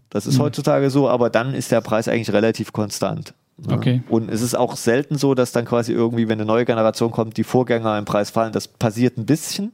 Das 0.10 0.28
ist 0.28 0.40
heutzutage 0.40 0.90
so, 0.90 1.08
aber 1.08 1.30
dann 1.30 1.54
ist 1.54 1.72
der 1.72 1.80
Preis 1.80 2.10
eigentlich 2.10 2.34
relativ 2.34 2.74
konstant. 2.74 3.34
ne? 3.58 3.74
Okay. 3.74 4.04
Und 4.10 4.30
es 4.30 4.42
ist 4.42 4.56
auch 4.56 4.76
selten 4.76 5.18
so, 5.18 5.36
dass 5.36 5.54
dann 5.54 5.64
quasi 5.64 5.94
irgendwie, 5.94 6.28
wenn 6.28 6.38
eine 6.38 6.46
neue 6.46 6.66
Generation 6.66 7.12
kommt, 7.12 7.38
die 7.38 7.46
Vorgänger 7.46 7.98
im 7.98 8.04
Preis 8.04 8.30
fallen. 8.30 8.52
Das 8.52 8.68
passiert 8.68 9.18
ein 9.18 9.26
bisschen. 9.26 9.72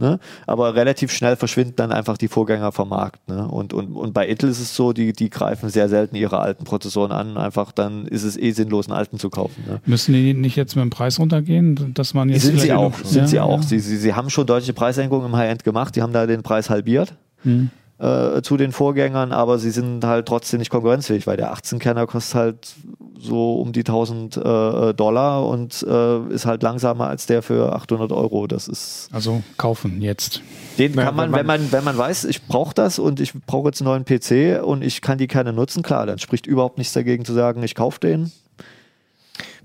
Ne? 0.00 0.20
Aber 0.46 0.74
relativ 0.76 1.10
schnell 1.10 1.34
verschwinden 1.34 1.74
dann 1.76 1.90
einfach 1.90 2.16
die 2.16 2.28
Vorgänger 2.28 2.70
vom 2.70 2.88
Markt. 2.88 3.28
Ne? 3.28 3.48
Und, 3.48 3.72
und, 3.72 3.88
und 3.96 4.14
bei 4.14 4.26
Intel 4.28 4.48
ist 4.48 4.60
es 4.60 4.74
so, 4.76 4.92
die, 4.92 5.12
die 5.12 5.28
greifen 5.28 5.68
sehr 5.70 5.88
selten 5.88 6.14
ihre 6.14 6.38
alten 6.38 6.62
Prozessoren 6.64 7.10
an. 7.10 7.36
Einfach 7.36 7.72
dann 7.72 8.06
ist 8.06 8.22
es 8.22 8.36
eh 8.36 8.52
sinnlos, 8.52 8.86
einen 8.88 8.96
alten 8.96 9.18
zu 9.18 9.28
kaufen. 9.28 9.64
Ne? 9.66 9.80
Müssen 9.86 10.12
die 10.14 10.34
nicht 10.34 10.54
jetzt 10.54 10.76
mit 10.76 10.84
dem 10.84 10.90
Preis 10.90 11.18
runtergehen, 11.18 11.92
dass 11.94 12.14
man 12.14 12.28
jetzt 12.28 12.42
Sind 12.44 12.60
sie 12.60 12.72
auch, 12.72 12.94
sind 13.02 13.22
Ja, 13.22 13.26
sie 13.26 13.40
auch. 13.40 13.60
ja. 13.60 13.66
Sie, 13.66 13.80
sie, 13.80 13.96
sie 13.96 14.14
haben 14.14 14.30
schon 14.30 14.46
deutliche 14.46 14.72
Preissenkungen 14.72 15.26
im 15.26 15.36
High-End 15.36 15.64
gemacht, 15.64 15.96
die 15.96 16.02
haben 16.02 16.12
da 16.12 16.26
den 16.26 16.42
Preis 16.42 16.70
halbiert 16.70 17.14
Hm. 17.42 17.70
Äh, 17.98 18.42
zu 18.42 18.56
den 18.56 18.70
Vorgängern, 18.72 19.32
aber 19.32 19.58
sie 19.58 19.70
sind 19.70 20.04
halt 20.04 20.26
trotzdem 20.26 20.58
nicht 20.60 20.70
konkurrenzfähig, 20.70 21.26
weil 21.26 21.36
der 21.36 21.52
18-Kerner 21.54 22.06
kostet 22.06 22.34
halt 22.34 22.74
so 23.18 23.54
um 23.60 23.72
die 23.72 23.80
1000 23.80 24.36
äh, 24.36 24.94
Dollar 24.94 25.44
und 25.48 25.82
äh, 25.82 26.28
ist 26.32 26.46
halt 26.46 26.62
langsamer 26.62 27.08
als 27.08 27.26
der 27.26 27.42
für 27.42 27.72
800 27.74 28.12
Euro. 28.12 28.46
Das 28.46 28.68
ist, 28.68 29.08
Also 29.12 29.42
kaufen 29.56 30.00
jetzt. 30.00 30.42
den 30.78 30.94
Ja, 30.94 31.04
kann 31.06 31.16
man, 31.16 31.32
wenn 31.32 31.38
wenn 31.40 31.46
man, 31.46 31.72
wenn 31.72 31.82
man 31.84 31.98
weiß, 31.98 32.24
ich 32.26 32.46
brauche 32.46 32.72
das 32.74 33.00
und 33.00 33.18
ich 33.18 33.32
brauche 33.46 33.68
jetzt 33.70 33.82
einen 33.82 33.90
neuen 33.90 34.04
PC 34.04 34.62
und 34.64 34.82
ich 34.84 35.00
kann 35.00 35.18
die 35.18 35.26
keine 35.26 35.52
nutzen, 35.52 35.82
klar, 35.82 36.06
dann 36.06 36.18
spricht 36.20 36.46
überhaupt 36.46 36.78
nichts 36.78 36.92
dagegen 36.92 37.24
zu 37.24 37.32
sagen, 37.32 37.62
ich 37.64 37.74
kaufe 37.74 37.98
den. 37.98 38.30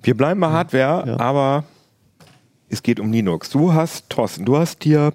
Wir 0.01 0.17
bleiben 0.17 0.39
bei 0.39 0.49
Hardware, 0.49 1.07
Ja. 1.07 1.19
aber 1.19 1.65
es 2.69 2.81
geht 2.81 2.99
um 2.99 3.11
Linux. 3.11 3.51
Du 3.51 3.73
hast, 3.73 4.09
Thorsten, 4.09 4.45
du 4.45 4.57
hast 4.57 4.83
dir 4.83 5.11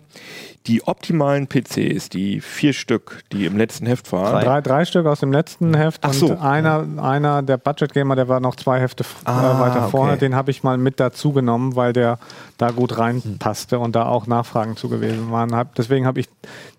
die 0.69 0.83
optimalen 0.85 1.49
PCs, 1.49 2.09
die 2.11 2.41
vier 2.41 2.73
Stück, 2.73 3.23
die 3.33 3.47
im 3.47 3.57
letzten 3.57 3.87
Heft 3.87 4.13
waren. 4.13 4.45
Drei, 4.45 4.61
drei 4.61 4.85
Stück 4.85 5.07
aus 5.07 5.21
dem 5.21 5.33
letzten 5.33 5.75
Heft 5.75 6.01
Ach 6.05 6.11
und 6.11 6.15
so. 6.15 6.39
einer, 6.39 6.87
einer 7.03 7.43
der 7.43 7.57
Budget 7.57 7.93
Gamer, 7.95 8.15
der 8.17 8.29
war 8.29 8.39
noch 8.41 8.55
zwei 8.55 8.79
Hefte 8.79 9.03
f- 9.05 9.17
Ah, 9.25 9.57
äh, 9.57 9.61
weiter 9.61 9.81
okay. 9.83 9.91
vorher, 9.91 10.17
den 10.19 10.35
habe 10.35 10.51
ich 10.51 10.63
mal 10.63 10.77
mit 10.79 11.01
dazu 11.01 11.33
genommen, 11.33 11.75
weil 11.75 11.93
der 11.93 12.19
da 12.59 12.71
gut 12.71 12.99
reinpasste 12.99 13.79
und 13.79 13.97
da 13.97 14.07
auch 14.07 14.27
Nachfragen 14.27 14.77
zu 14.77 14.89
gewesen 14.89 15.31
waren. 15.31 15.51
Deswegen 15.77 16.07
habe 16.07 16.21
ich 16.21 16.29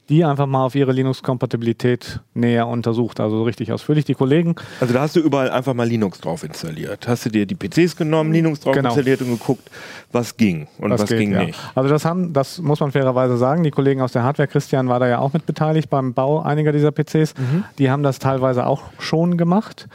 die 0.09 0.25
einfach 0.25 0.47
mal 0.47 0.65
auf 0.65 0.75
ihre 0.75 0.91
Linux-Kompatibilität 0.91 2.19
näher 2.33 2.67
untersucht, 2.67 3.19
also 3.19 3.43
richtig 3.43 3.71
ausführlich. 3.71 4.05
Die 4.05 4.15
Kollegen, 4.15 4.55
Also 4.79 4.93
da 4.93 5.01
hast 5.01 5.15
du 5.15 5.19
überall 5.19 5.49
einfach 5.51 5.73
mal 5.73 5.87
Linux 5.87 6.19
drauf 6.19 6.43
installiert. 6.43 7.07
Hast 7.07 7.25
du 7.25 7.29
dir 7.29 7.45
die 7.45 7.55
PCs 7.55 7.95
genommen, 7.95 8.31
Linux 8.33 8.59
drauf 8.59 8.75
Genau. 8.75 8.89
installiert 8.89 9.21
und 9.21 9.29
geguckt, 9.29 9.69
was 10.11 10.35
ging 10.35 10.67
und 10.79 10.89
was, 10.91 11.05
geht, 11.05 11.19
ging 11.19 11.31
ja. 11.33 11.43
nicht. 11.45 11.59
Also 11.75 11.89
das 11.89 12.05
haben, 12.05 12.33
das 12.33 12.59
muss 12.59 12.79
man 12.79 12.91
fairerweise 12.91 13.37
sagen. 13.37 13.63
Die 13.63 13.71
Kollegen 13.71 14.01
aus 14.01 14.11
der 14.11 14.23
Hardware, 14.23 14.47
Christian 14.47 14.89
war 14.89 14.99
da 14.99 15.07
ja 15.07 15.19
auch 15.19 15.33
mit 15.33 15.45
beteiligt 15.45 15.89
beim 15.89 16.13
Bau 16.13 16.41
einiger 16.41 16.71
dieser 16.71 16.91
PCs. 16.91 17.35
Mhm. 17.37 17.63
Die 17.77 17.91
haben 17.91 18.03
das 18.03 18.17
teilweise 18.19 18.65
auch 18.65 18.81
schon 18.97 19.37
gemacht, 19.37 19.87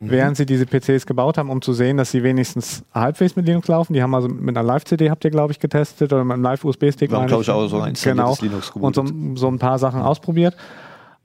während 0.00 0.36
sie 0.36 0.46
diese 0.46 0.66
PCs 0.66 1.06
gebaut 1.06 1.38
haben, 1.38 1.50
um 1.50 1.62
zu 1.62 1.72
sehen, 1.72 1.96
dass 1.96 2.10
sie 2.10 2.22
wenigstens 2.22 2.84
halbwegs 2.94 3.36
mit 3.36 3.46
Linux 3.46 3.68
laufen. 3.68 3.92
Die 3.92 4.02
haben 4.02 4.14
also 4.14 4.28
mit 4.28 4.56
einer 4.56 4.66
Live-CD 4.66 5.10
habt 5.10 5.24
ihr, 5.24 5.30
glaube 5.30 5.52
ich, 5.52 5.58
getestet 5.60 6.12
oder 6.12 6.24
mit 6.24 6.34
einem 6.34 6.42
Live-USB-Stick. 6.42 7.08
Glaube 7.08 7.26
ich, 7.26 7.50
auch 7.50 7.68
so 7.68 7.80
ein 7.80 7.94
Genau. 7.94 8.36
Linux 8.40 8.70
Und 8.70 8.94
so, 8.94 9.04
so 9.34 9.48
ein 9.48 9.58
paar 9.58 9.78
Sachen 9.78 10.00
ausprobiert. 10.00 10.56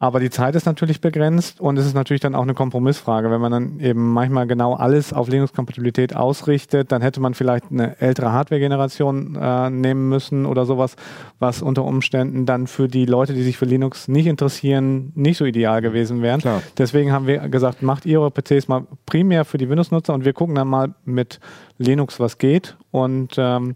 Aber 0.03 0.19
die 0.19 0.29
Zeit 0.29 0.53
ist 0.53 0.65
natürlich 0.65 0.99
begrenzt 0.99 1.61
und 1.61 1.77
es 1.77 1.85
ist 1.85 1.93
natürlich 1.93 2.19
dann 2.19 2.35
auch 2.35 2.41
eine 2.41 2.53
Kompromissfrage. 2.53 3.31
Wenn 3.31 3.39
man 3.39 3.53
dann 3.53 3.79
eben 3.79 4.11
manchmal 4.11 4.47
genau 4.47 4.73
alles 4.73 5.13
auf 5.13 5.29
Linux-Kompatibilität 5.29 6.13
ausrichtet, 6.13 6.91
dann 6.91 7.01
hätte 7.01 7.21
man 7.21 7.33
vielleicht 7.33 7.71
eine 7.71 8.01
ältere 8.01 8.33
Hardware-Generation 8.33 9.37
äh, 9.41 9.69
nehmen 9.69 10.09
müssen 10.09 10.45
oder 10.45 10.65
sowas, 10.65 10.97
was 11.39 11.61
unter 11.61 11.85
Umständen 11.85 12.45
dann 12.45 12.67
für 12.67 12.89
die 12.89 13.05
Leute, 13.05 13.33
die 13.33 13.43
sich 13.43 13.57
für 13.57 13.63
Linux 13.63 14.09
nicht 14.09 14.27
interessieren, 14.27 15.13
nicht 15.15 15.37
so 15.37 15.45
ideal 15.45 15.81
gewesen 15.81 16.21
wären. 16.21 16.41
Klar. 16.41 16.61
Deswegen 16.77 17.13
haben 17.13 17.25
wir 17.25 17.39
gesagt, 17.47 17.81
macht 17.81 18.05
ihr 18.05 18.19
eure 18.19 18.31
PCs 18.31 18.67
mal 18.67 18.85
primär 19.05 19.45
für 19.45 19.57
die 19.57 19.69
Windows-Nutzer 19.69 20.13
und 20.13 20.25
wir 20.25 20.33
gucken 20.33 20.55
dann 20.55 20.67
mal 20.67 20.95
mit 21.05 21.39
Linux, 21.77 22.19
was 22.19 22.37
geht 22.37 22.75
und 22.91 23.35
ähm, 23.37 23.73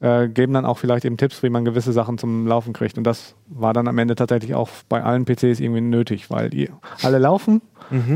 äh, 0.00 0.28
geben 0.28 0.52
dann 0.52 0.64
auch 0.64 0.78
vielleicht 0.78 1.04
eben 1.04 1.16
Tipps, 1.16 1.42
wie 1.42 1.50
man 1.50 1.64
gewisse 1.64 1.92
Sachen 1.92 2.18
zum 2.18 2.46
Laufen 2.46 2.72
kriegt. 2.72 2.98
Und 2.98 3.04
das 3.04 3.34
war 3.48 3.72
dann 3.72 3.88
am 3.88 3.98
Ende 3.98 4.14
tatsächlich 4.14 4.54
auch 4.54 4.68
bei 4.88 5.02
allen 5.02 5.24
PCs 5.24 5.60
irgendwie 5.60 5.80
nötig, 5.80 6.30
weil 6.30 6.50
die 6.50 6.70
alle 7.02 7.18
laufen, 7.18 7.62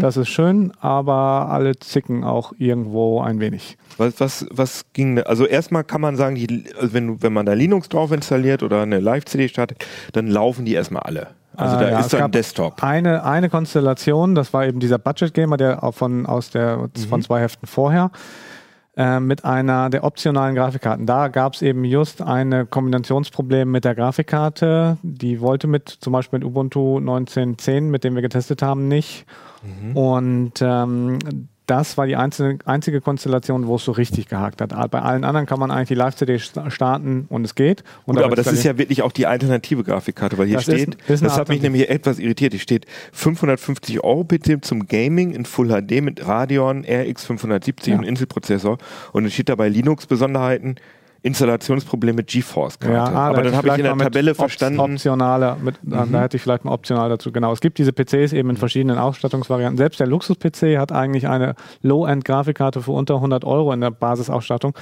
das 0.00 0.18
ist 0.18 0.28
schön, 0.28 0.72
aber 0.80 1.48
alle 1.48 1.78
zicken 1.78 2.24
auch 2.24 2.52
irgendwo 2.58 3.22
ein 3.22 3.40
wenig. 3.40 3.78
Was, 3.96 4.20
was, 4.20 4.46
was 4.50 4.84
ging, 4.92 5.18
also 5.20 5.46
erstmal 5.46 5.82
kann 5.82 6.02
man 6.02 6.16
sagen, 6.16 6.34
die, 6.34 6.64
also 6.78 6.92
wenn, 6.92 7.22
wenn 7.22 7.32
man 7.32 7.46
da 7.46 7.54
Linux 7.54 7.88
drauf 7.88 8.12
installiert 8.12 8.62
oder 8.62 8.82
eine 8.82 9.00
Live-CD 9.00 9.48
startet, 9.48 9.86
dann 10.12 10.26
laufen 10.26 10.66
die 10.66 10.74
erstmal 10.74 11.02
alle. 11.04 11.28
Also 11.56 11.76
Ah, 11.76 11.80
da 11.80 11.90
ja, 11.90 12.00
ist 12.00 12.12
dann 12.12 12.30
Desktop. 12.30 12.82
Eine, 12.82 13.24
eine 13.24 13.48
Konstellation, 13.48 14.34
das 14.34 14.52
war 14.52 14.66
eben 14.66 14.80
dieser 14.80 14.98
Budget 14.98 15.34
Gamer, 15.34 15.56
der 15.56 15.82
auch 15.82 15.94
von, 15.94 16.26
aus 16.26 16.50
der, 16.50 16.88
von 17.08 17.22
zwei 17.22 17.40
Heften 17.40 17.66
vorher. 17.66 18.10
Äh, 18.96 19.20
mit 19.20 19.44
einer 19.44 19.90
der 19.90 20.04
optionalen 20.04 20.54
Grafikkarten. 20.54 21.06
Da 21.06 21.28
gab 21.28 21.54
es 21.54 21.62
eben 21.62 21.84
just 21.84 22.20
ein 22.20 22.68
Kombinationsproblem 22.68 23.70
mit 23.70 23.84
der 23.84 23.94
Grafikkarte. 23.94 24.98
Die 25.02 25.40
wollte 25.40 25.66
mit 25.66 25.88
zum 25.88 26.12
Beispiel 26.12 26.40
mit 26.40 26.46
Ubuntu 26.46 26.98
19.10, 26.98 27.82
mit 27.82 28.04
dem 28.04 28.14
wir 28.14 28.22
getestet 28.22 28.62
haben, 28.62 28.88
nicht. 28.88 29.24
Und 29.94 30.54
ähm, 30.60 31.18
das 31.72 31.96
war 31.96 32.06
die 32.06 32.16
einzige, 32.16 32.58
einzige 32.66 33.00
Konstellation, 33.00 33.66
wo 33.66 33.76
es 33.76 33.84
so 33.84 33.92
richtig 33.92 34.28
gehakt 34.28 34.60
hat. 34.60 34.70
Bei 34.90 35.00
allen 35.00 35.24
anderen 35.24 35.46
kann 35.46 35.58
man 35.58 35.70
eigentlich 35.70 35.88
die 35.88 35.94
Live-CD 35.94 36.38
sta- 36.38 36.70
starten 36.70 37.26
und 37.30 37.44
es 37.44 37.54
geht. 37.54 37.82
Und 38.04 38.16
Gut, 38.16 38.24
aber 38.24 38.36
das 38.36 38.46
ist 38.52 38.62
ja 38.64 38.76
wirklich 38.78 39.02
auch 39.02 39.12
die 39.12 39.26
alternative 39.26 39.82
Grafikkarte, 39.84 40.36
weil 40.38 40.46
hier 40.46 40.56
Das 40.58 40.68
ist- 40.68 40.80
steht, 40.82 40.94
ist 41.08 41.22
eine 41.22 41.28
das 41.30 41.38
hat 41.38 41.48
mich 41.48 41.62
nämlich 41.62 41.88
etwas 41.88 42.18
irritiert. 42.18 42.52
Hier 42.52 42.60
steht 42.60 42.86
550 43.12 44.04
Euro 44.04 44.24
bitte 44.24 44.60
zum 44.60 44.86
Gaming 44.86 45.32
in 45.32 45.44
Full 45.44 45.68
HD 45.68 46.00
mit 46.00 46.26
Radeon 46.26 46.84
RX 46.84 47.24
570 47.24 47.92
Ja. 47.92 47.98
und 47.98 48.04
Intel-Prozessor. 48.04 48.78
Und 49.12 49.24
es 49.24 49.32
steht 49.32 49.48
dabei 49.48 49.68
Linux-Besonderheiten, 49.68 50.76
Installationsprobleme 51.24 52.24
GeForce-Karte. 52.24 52.94
Ja, 52.94 53.04
ah, 53.04 53.28
aber 53.28 53.36
da 53.38 53.42
dann 53.44 53.56
habe 53.56 53.68
ich 53.68 53.76
in 53.76 53.82
der 53.84 53.94
mit 53.94 54.04
Tabelle 54.04 54.34
verstanden, 54.34 54.80
Optionale, 54.80 55.56
mit, 55.62 55.76
Da 55.82 56.04
hätte 56.20 56.36
ich 56.36 56.42
vielleicht 56.42 56.64
mal 56.64 56.72
optional 56.72 57.08
dazu. 57.08 57.30
Genau. 57.30 57.52
Es 57.52 57.60
gibt 57.60 57.78
diese 57.78 57.92
PCs 57.92 58.32
eben 58.32 58.50
in 58.50 58.56
verschiedenen 58.56 58.98
Ausstattungsvarianten. 58.98 59.78
Selbst 59.78 60.00
der 60.00 60.08
Luxus-PC 60.08 60.78
hat 60.78 60.90
eigentlich 60.90 61.28
eine 61.28 61.54
Low-End-Grafikkarte 61.82 62.82
für 62.82 62.90
unter 62.90 63.14
100 63.16 63.44
Euro 63.44 63.72
in 63.72 63.80
der 63.80 63.92
Basisausstattung. 63.92 64.74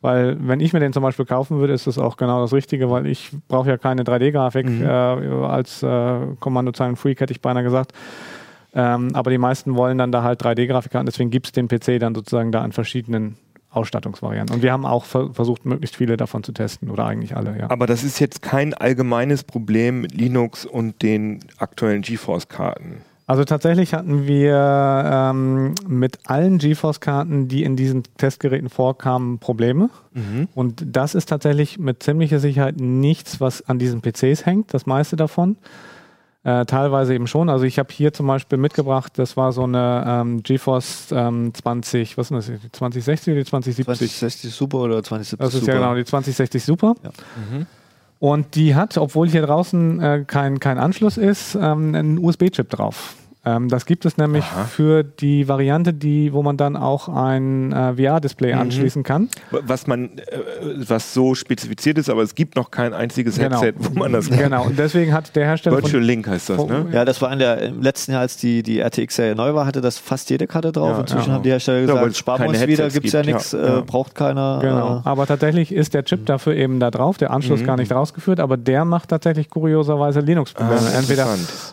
Weil, 0.00 0.36
wenn 0.40 0.58
ich 0.58 0.72
mir 0.72 0.80
den 0.80 0.92
zum 0.92 1.04
Beispiel 1.04 1.26
kaufen 1.26 1.60
würde, 1.60 1.72
ist 1.72 1.86
das 1.86 1.96
auch 1.96 2.16
genau 2.16 2.40
das 2.42 2.52
Richtige, 2.52 2.90
weil 2.90 3.06
ich 3.06 3.30
brauche 3.46 3.68
ja 3.68 3.78
keine 3.78 4.02
3D-Grafik. 4.02 4.66
Äh, 4.68 4.86
als 4.86 5.84
äh, 5.84 6.18
Kommandozeilen-Freak 6.40 7.20
hätte 7.20 7.32
ich 7.32 7.40
beinahe 7.40 7.62
gesagt. 7.62 7.92
Ähm, 8.74 9.10
aber 9.14 9.30
die 9.30 9.38
meisten 9.38 9.76
wollen 9.76 9.98
dann 9.98 10.10
da 10.10 10.24
halt 10.24 10.42
3D-Grafikkarten. 10.42 11.06
Deswegen 11.06 11.30
gibt 11.30 11.46
es 11.46 11.52
den 11.52 11.68
PC 11.68 12.00
dann 12.00 12.16
sozusagen 12.16 12.50
da 12.50 12.64
in 12.64 12.72
verschiedenen 12.72 13.36
Ausstattungsvarianten. 13.74 14.56
Und 14.56 14.62
wir 14.62 14.72
haben 14.72 14.86
auch 14.86 15.04
ver 15.04 15.32
versucht, 15.32 15.64
möglichst 15.64 15.96
viele 15.96 16.16
davon 16.16 16.42
zu 16.42 16.52
testen. 16.52 16.90
Oder 16.90 17.06
eigentlich 17.06 17.36
alle, 17.36 17.58
ja. 17.58 17.70
aber 17.70 17.86
das 17.86 18.04
ist 18.04 18.18
jetzt 18.18 18.42
kein 18.42 18.74
allgemeines 18.74 19.44
Problem 19.44 20.02
mit 20.02 20.14
Linux 20.14 20.66
und 20.66 21.02
den 21.02 21.40
aktuellen 21.58 22.02
GeForce-Karten. 22.02 22.98
Also 23.26 23.44
tatsächlich 23.44 23.94
hatten 23.94 24.26
wir 24.26 24.52
ähm, 24.54 25.74
mit 25.88 26.18
allen 26.26 26.58
GeForce-Karten, 26.58 27.48
die 27.48 27.62
in 27.62 27.74
diesen 27.74 28.02
Testgeräten 28.18 28.68
vorkamen, 28.68 29.38
Probleme. 29.38 29.88
Und 30.54 30.84
das 30.86 31.14
ist 31.14 31.30
tatsächlich 31.30 31.78
mit 31.78 32.02
ziemlicher 32.02 32.38
Sicherheit 32.38 32.78
nichts, 32.78 33.40
was 33.40 33.66
an 33.66 33.78
diesen 33.78 34.02
PCs 34.02 34.44
hängt, 34.44 34.74
das 34.74 34.84
meiste 34.84 35.16
davon. 35.16 35.56
Äh, 36.44 36.66
teilweise 36.66 37.14
eben 37.14 37.26
schon. 37.26 37.48
Also 37.48 37.64
ich 37.64 37.78
habe 37.78 37.88
hier 37.90 38.12
zum 38.12 38.26
Beispiel 38.26 38.58
mitgebracht, 38.58 39.12
das 39.16 39.34
war 39.36 39.52
so 39.52 39.62
eine 39.62 40.04
ähm, 40.06 40.42
GeForce 40.42 41.10
ähm, 41.12 41.52
20, 41.54 42.18
was 42.18 42.30
ist 42.30 42.50
das, 42.50 42.60
die 42.60 42.70
2060 42.70 43.32
oder 43.32 43.40
die 43.42 43.48
2070? 43.48 43.86
2060 43.86 44.54
Super 44.54 44.78
oder 44.78 45.02
2070 45.02 45.38
Das 45.38 45.54
ist 45.54 45.60
Super? 45.60 45.72
ja 45.72 45.78
genau 45.78 45.94
die 45.94 46.04
2060 46.04 46.62
Super. 46.62 46.96
Ja. 47.02 47.10
Und 48.18 48.54
die 48.56 48.74
hat, 48.74 48.98
obwohl 48.98 49.28
hier 49.28 49.40
draußen 49.42 50.00
äh, 50.02 50.24
kein, 50.26 50.60
kein 50.60 50.76
Anschluss 50.78 51.16
ist, 51.16 51.54
ähm, 51.54 51.94
einen 51.94 52.18
USB-Chip 52.18 52.68
drauf. 52.68 53.16
Ähm, 53.46 53.68
das 53.68 53.86
gibt 53.86 54.04
es 54.06 54.16
nämlich 54.16 54.44
Aha. 54.44 54.64
für 54.64 55.02
die 55.04 55.48
Variante, 55.48 55.92
die, 55.92 56.32
wo 56.32 56.42
man 56.42 56.56
dann 56.56 56.76
auch 56.76 57.08
ein 57.08 57.72
äh, 57.72 57.94
VR-Display 57.94 58.54
Mhm. 58.54 58.60
anschließen 58.60 59.02
kann. 59.02 59.28
Was 59.50 59.86
man, 59.86 60.18
äh, 60.18 60.38
was 60.88 61.12
so 61.14 61.34
spezifiziert 61.34 61.98
ist, 61.98 62.08
aber 62.10 62.22
es 62.22 62.34
gibt 62.34 62.56
noch 62.56 62.70
kein 62.70 62.92
einziges 62.94 63.36
Genau. 63.38 63.60
Headset, 63.60 63.74
wo 63.78 63.98
man 63.98 64.12
das 64.12 64.28
Genau. 64.30 64.64
Und 64.64 64.78
deswegen 64.78 65.12
hat 65.12 65.34
der 65.36 65.44
Hersteller 65.46 65.76
Virtual 65.76 65.92
von, 65.94 66.02
Link 66.02 66.26
heißt 66.26 66.50
das, 66.50 66.56
von- 66.56 66.68
ne? 66.68 66.86
Ja, 66.92 67.04
das 67.04 67.20
war 67.22 67.32
in 67.32 67.38
der, 67.38 67.60
im 67.62 67.82
letzten 67.82 68.12
Jahr, 68.12 68.22
als 68.22 68.36
die, 68.36 68.62
die 68.62 68.80
RTX-Serie 68.80 69.34
neu 69.34 69.54
war, 69.54 69.66
hatte 69.66 69.80
das 69.80 69.98
fast 69.98 70.30
jede 70.30 70.46
Karte 70.46 70.72
drauf. 70.72 70.92
Ja, 70.92 71.00
Inzwischen 71.00 71.28
ja. 71.28 71.34
haben 71.34 71.42
die 71.42 71.50
Hersteller 71.50 71.80
Ja, 71.80 71.86
weil 71.88 71.94
gesagt, 71.94 72.10
es 72.12 72.18
sparen 72.18 72.42
wir 72.42 72.48
uns 72.48 72.60
wieder, 72.66 72.84
Headsets 72.84 72.94
gibt 72.94 73.06
es 73.06 73.12
ja 73.12 73.22
nichts, 73.22 73.52
ja, 73.52 73.58
äh, 73.58 73.66
ja. 73.66 73.80
braucht 73.80 74.14
keiner. 74.14 74.58
Genau. 74.62 74.98
Äh, 74.98 75.00
Aber 75.04 75.26
tatsächlich 75.26 75.72
ist 75.72 75.92
der 75.94 76.04
Chip 76.04 76.26
dafür 76.26 76.54
eben 76.54 76.80
da 76.80 76.90
drauf. 76.90 77.18
Der 77.18 77.30
Anschluss 77.30 77.60
Mhm. 77.60 77.66
gar 77.66 77.76
nicht 77.76 77.92
rausgeführt, 77.92 78.40
aber 78.40 78.56
der 78.56 78.84
macht 78.84 79.10
tatsächlich 79.10 79.50
kurioserweise 79.50 80.20
Linux-Probleme. 80.20 80.80
Ah, 80.94 80.98
Entweder 80.98 81.26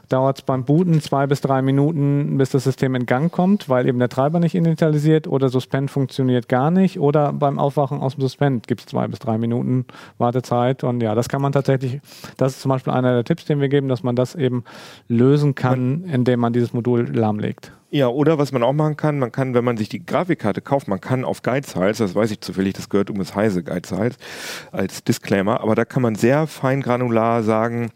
dauert 0.10 0.40
es 0.40 0.42
beim 0.44 0.66
Booten 0.66 1.02
zwei 1.02 1.28
bis 1.28 1.42
drei 1.42 1.61
Minuten, 1.62 2.38
bis 2.38 2.50
das 2.50 2.64
System 2.64 2.96
in 2.96 3.06
Gang 3.06 3.32
kommt, 3.32 3.70
weil 3.70 3.88
eben 3.88 4.00
der 4.00 4.10
Treiber 4.10 4.40
nicht 4.40 4.56
initialisiert 4.56 5.28
oder 5.28 5.50
Suspend 5.50 5.92
funktioniert 5.92 6.50
gar 6.50 6.72
nicht 6.72 7.00
oder 7.00 7.34
beim 7.34 7.60
Aufwachen 7.60 8.00
aus 8.00 8.16
dem 8.16 8.22
Suspend 8.22 8.68
gibt 8.68 8.82
es 8.82 8.88
zwei 8.88 9.08
bis 9.08 9.20
drei 9.20 9.38
Minuten 9.38 9.86
Wartezeit 10.18 10.84
und 10.84 11.02
ja, 11.02 11.16
das 11.16 11.30
kann 11.30 11.42
man 11.42 11.52
tatsächlich, 11.52 12.02
das 12.38 12.54
ist 12.54 12.62
zum 12.62 12.70
Beispiel 12.70 12.94
einer 12.94 13.14
der 13.14 13.24
Tipps, 13.24 13.46
den 13.46 13.60
wir 13.60 13.70
geben, 13.70 13.88
dass 13.88 14.04
man 14.04 14.16
das 14.16 14.36
eben 14.36 14.64
lösen 15.08 15.56
kann, 15.56 16.04
indem 16.04 16.40
man 16.40 16.54
dieses 16.54 16.74
Modul 16.74 17.08
lahmlegt. 17.12 17.72
Ja, 17.94 18.08
oder 18.08 18.38
was 18.38 18.54
man 18.54 18.64
auch 18.64 18.72
machen 18.72 18.96
kann, 18.96 19.20
man 19.20 19.34
kann, 19.34 19.54
wenn 19.54 19.66
man 19.66 19.76
sich 19.76 19.90
die 19.90 20.06
Grafikkarte 20.06 20.62
kauft, 20.62 20.88
man 20.88 21.02
kann 21.02 21.26
auf 21.26 21.42
Guidestyles, 21.42 21.98
das 21.98 22.16
weiß 22.16 22.32
ich 22.32 22.40
zufällig, 22.40 22.74
das 22.74 22.88
gehört 22.88 23.10
um 23.10 23.18
das 23.18 23.36
Heise 23.36 23.64
Guidestyles 23.64 24.16
als 24.72 25.04
Disclaimer, 25.04 25.60
aber 25.60 25.76
da 25.76 25.84
kann 25.84 26.02
man 26.02 26.16
sehr 26.16 26.48
fein 26.48 26.82
granular 26.82 27.44
sagen, 27.44 27.92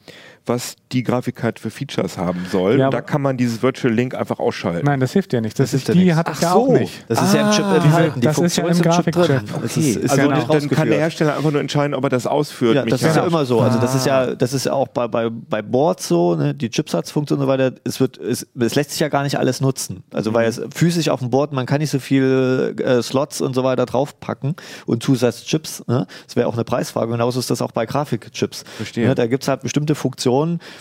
was 0.45 0.75
die 0.91 1.03
Grafikkarte 1.03 1.61
für 1.61 1.69
Features 1.69 2.17
haben 2.17 2.45
soll. 2.51 2.79
Ja, 2.79 2.89
da 2.89 3.01
kann 3.01 3.21
man 3.21 3.37
dieses 3.37 3.61
Virtual 3.63 3.93
Link 3.93 4.13
einfach 4.15 4.39
ausschalten. 4.39 4.85
Nein, 4.85 4.99
das 4.99 5.13
hilft 5.13 5.33
ja 5.33 5.41
nicht. 5.41 5.57
Das, 5.59 5.71
Das 5.71 5.81
ist, 5.81 5.87
ja 5.87 5.93
die 5.93 6.01
nichts. 6.05 6.15
hat 6.17 6.29
es 6.29 6.37
Ach 6.37 6.41
ja 6.41 6.51
so. 6.53 6.55
auch 6.57 6.79
nicht. 6.79 7.05
das 7.07 7.21
ist 7.21 7.33
ja 7.33 7.41
im 7.47 7.51
Chip 7.51 7.65
Ah, 7.65 7.75
enthalten. 7.75 8.21
Die 8.21 8.25
das 8.27 8.37
ist 8.39 8.57
ja 8.57 8.63
Funktion 8.63 8.65
im 8.65 8.71
ist 8.71 8.85
im 8.85 9.03
Chip 9.03 9.13
drin. 9.13 9.25
Grafikchip. 9.25 9.61
Das 9.63 9.77
Okay, 9.77 9.89
ist, 9.89 9.95
ist 9.97 10.11
also 10.11 10.29
genau. 10.29 10.45
dann 10.45 10.69
kann 10.69 10.89
der. 10.89 10.99
Hersteller 10.99 11.35
einfach 11.37 11.51
nur 11.51 11.61
entscheiden, 11.61 11.93
ob 11.95 12.03
er 12.03 12.09
das 12.09 12.27
ausführt. 12.27 12.75
Ja, 12.75 12.85
das 12.85 13.01
ist 13.01 13.15
ja 13.15 13.25
immer 13.25 13.45
so. 13.45 13.59
Also 13.61 13.79
das 13.79 13.95
ist 13.95 14.07
Ah. 14.07 14.25
ja, 14.27 14.35
das 14.35 14.53
ist 14.53 14.65
ja 14.67 14.73
auch 14.73 14.87
bei, 14.87 15.07
bei, 15.07 15.29
bei 15.29 15.61
Boards 15.61 16.07
so, 16.07 16.35
ne, 16.35 16.53
die 16.53 16.69
Chipsatzfunktion 16.69 17.39
und 17.39 17.45
so 17.45 17.51
weiter, 17.51 17.73
es 17.83 17.99
wird, 17.99 18.17
es, 18.17 18.45
es 18.59 18.75
lässt 18.75 18.91
sich 18.91 18.99
ja 18.99 19.07
gar 19.09 19.23
nicht 19.23 19.37
alles 19.39 19.61
nutzen. 19.61 20.03
Also 20.13 20.33
weil 20.33 20.47
es 20.47 20.61
physisch 20.73 21.09
auf 21.09 21.19
dem 21.19 21.29
Board, 21.31 21.53
man 21.53 21.65
kann 21.65 21.79
nicht 21.81 21.89
so 21.89 21.99
viel 21.99 22.75
äh, 22.79 23.01
Slots 23.01 23.41
und 23.41 23.53
so 23.55 23.63
weiter 23.63 23.85
draufpacken 23.85 24.55
und 24.85 25.01
Zusatzchips. 25.03 25.83
Ne? 25.87 26.07
Das 26.27 26.35
wäre 26.35 26.47
auch 26.47 26.53
eine 26.53 26.63
Preisfrage. 26.63 27.11
Genauso 27.11 27.39
ist 27.39 27.49
das 27.49 27.61
auch 27.61 27.71
bei 27.71 27.85
Grafikchips. 27.85 28.63
Verstehe. 28.77 29.07
Ne? 29.07 29.15
Da 29.15 29.27
gibt 29.27 29.43
es 29.43 29.47
halt 29.49 29.61
bestimmte 29.61 29.95
Funktionen, 29.95 30.34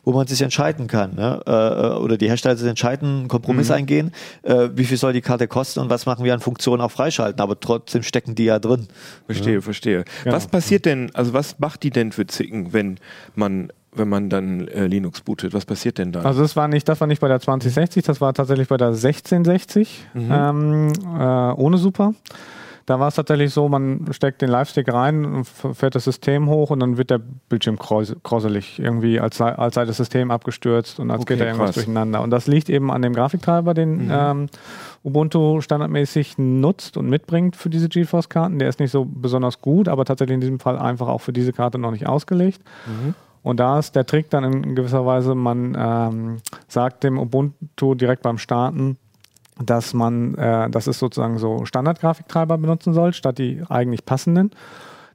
wo 0.04 0.12
man 0.12 0.26
sich 0.26 0.42
entscheiden 0.42 0.86
kann. 0.86 1.14
Ne? 1.14 1.40
Äh, 1.46 1.98
oder 1.98 2.16
die 2.16 2.28
Hersteller 2.28 2.56
sich 2.56 2.68
entscheiden, 2.68 3.20
einen 3.20 3.28
Kompromiss 3.28 3.70
eingehen, 3.70 4.12
äh, 4.42 4.68
wie 4.74 4.84
viel 4.84 4.96
soll 4.96 5.12
die 5.12 5.20
Karte 5.20 5.48
kosten 5.48 5.80
und 5.80 5.90
was 5.90 6.06
machen 6.06 6.24
wir 6.24 6.34
an 6.34 6.40
Funktionen 6.40 6.82
auch 6.82 6.90
freischalten. 6.90 7.40
Aber 7.40 7.58
trotzdem 7.58 8.02
stecken 8.02 8.34
die 8.34 8.44
ja 8.44 8.58
drin. 8.58 8.88
Verstehe, 9.26 9.62
verstehe. 9.62 10.04
Genau. 10.24 10.36
Was 10.36 10.46
passiert 10.46 10.84
denn, 10.84 11.10
also 11.14 11.32
was 11.32 11.58
macht 11.58 11.82
die 11.82 11.90
denn 11.90 12.12
für 12.12 12.26
Zicken, 12.26 12.72
wenn 12.72 12.98
man, 13.34 13.72
wenn 13.92 14.08
man 14.08 14.30
dann 14.30 14.68
äh, 14.68 14.86
Linux 14.86 15.20
bootet? 15.20 15.54
Was 15.54 15.64
passiert 15.64 15.98
denn 15.98 16.12
dann? 16.12 16.24
Also 16.24 16.42
das 16.42 16.56
war 16.56 16.68
nicht, 16.68 16.88
das 16.88 17.00
war 17.00 17.06
nicht 17.06 17.20
bei 17.20 17.28
der 17.28 17.40
2060, 17.40 18.04
das 18.04 18.20
war 18.20 18.34
tatsächlich 18.34 18.68
bei 18.68 18.76
der 18.76 18.88
1660 18.88 20.06
ähm, 20.14 20.92
äh, 21.18 21.22
ohne 21.52 21.78
Super. 21.78 22.14
Da 22.86 23.00
war 23.00 23.08
es 23.08 23.14
tatsächlich 23.14 23.50
so, 23.52 23.66
man 23.68 24.06
steckt 24.12 24.42
den 24.42 24.50
Live-Stick 24.50 24.92
rein, 24.92 25.24
und 25.24 25.44
fährt 25.46 25.94
das 25.94 26.04
System 26.04 26.48
hoch 26.50 26.70
und 26.70 26.80
dann 26.80 26.98
wird 26.98 27.08
der 27.10 27.18
Bildschirm 27.48 27.78
krosselig, 27.78 28.78
irgendwie 28.78 29.18
als, 29.20 29.38
sei- 29.38 29.54
als 29.54 29.74
sei 29.76 29.86
das 29.86 29.96
System 29.96 30.30
abgestürzt 30.30 31.00
und 31.00 31.10
als 31.10 31.22
Okay, 31.22 31.34
geht 31.34 31.40
da 31.40 31.46
irgendwas 31.46 31.68
krass. 31.68 31.74
durcheinander. 31.84 32.20
Und 32.20 32.30
das 32.30 32.46
liegt 32.46 32.68
eben 32.68 32.90
an 32.90 33.00
dem 33.00 33.14
Grafiktreiber, 33.14 33.72
den 33.72 34.10
ähm, 34.12 34.46
Ubuntu 35.02 35.60
standardmäßig 35.62 36.36
nutzt 36.36 36.96
und 36.98 37.08
mitbringt 37.08 37.56
für 37.56 37.70
diese 37.70 37.88
GeForce-Karten. 37.88 38.58
Der 38.58 38.68
ist 38.68 38.80
nicht 38.80 38.90
so 38.90 39.06
besonders 39.06 39.60
gut, 39.62 39.88
aber 39.88 40.04
tatsächlich 40.04 40.34
in 40.34 40.40
diesem 40.42 40.60
Fall 40.60 40.78
einfach 40.78 41.08
auch 41.08 41.22
für 41.22 41.32
diese 41.32 41.52
Karte 41.54 41.78
noch 41.78 41.90
nicht 41.90 42.06
ausgelegt. 42.06 42.60
Und 43.42 43.60
da 43.60 43.78
ist 43.78 43.94
der 43.96 44.06
Trick 44.06 44.30
dann 44.30 44.44
in 44.44 44.74
gewisser 44.74 45.04
Weise, 45.06 45.34
man 45.34 45.74
ähm, 45.78 46.36
sagt 46.68 47.04
dem 47.04 47.18
Ubuntu 47.18 47.94
direkt 47.94 48.22
beim 48.22 48.38
Starten, 48.38 48.96
dass 49.62 49.94
man, 49.94 50.34
äh, 50.34 50.68
dass 50.70 50.86
es 50.86 50.98
sozusagen 50.98 51.38
so 51.38 51.64
Standardgrafiktreiber 51.64 52.58
benutzen 52.58 52.92
soll, 52.92 53.12
statt 53.12 53.38
die 53.38 53.62
eigentlich 53.68 54.04
passenden. 54.04 54.50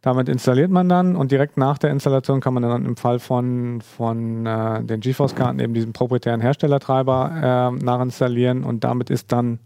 Damit 0.02 0.30
installiert 0.30 0.72
man 0.72 0.88
dann 0.88 1.18
und 1.18 1.32
direkt 1.32 1.58
nach 1.58 1.78
der 1.78 1.90
Installation 1.92 2.40
kann 2.40 2.54
man 2.54 2.64
dann 2.64 2.86
im 2.86 2.96
Fall 2.96 3.20
von, 3.20 3.82
von 3.82 4.46
äh, 4.46 4.82
den 4.82 5.02
GeForce-Karten 5.02 5.60
eben 5.60 5.74
diesen 5.74 5.92
proprietären 5.92 6.40
Herstellertreiber 6.40 7.74
äh, 7.78 7.84
nachinstallieren 7.84 8.64
und 8.64 8.86
damit 8.86 9.10
ist 9.10 9.32
dann 9.34 9.60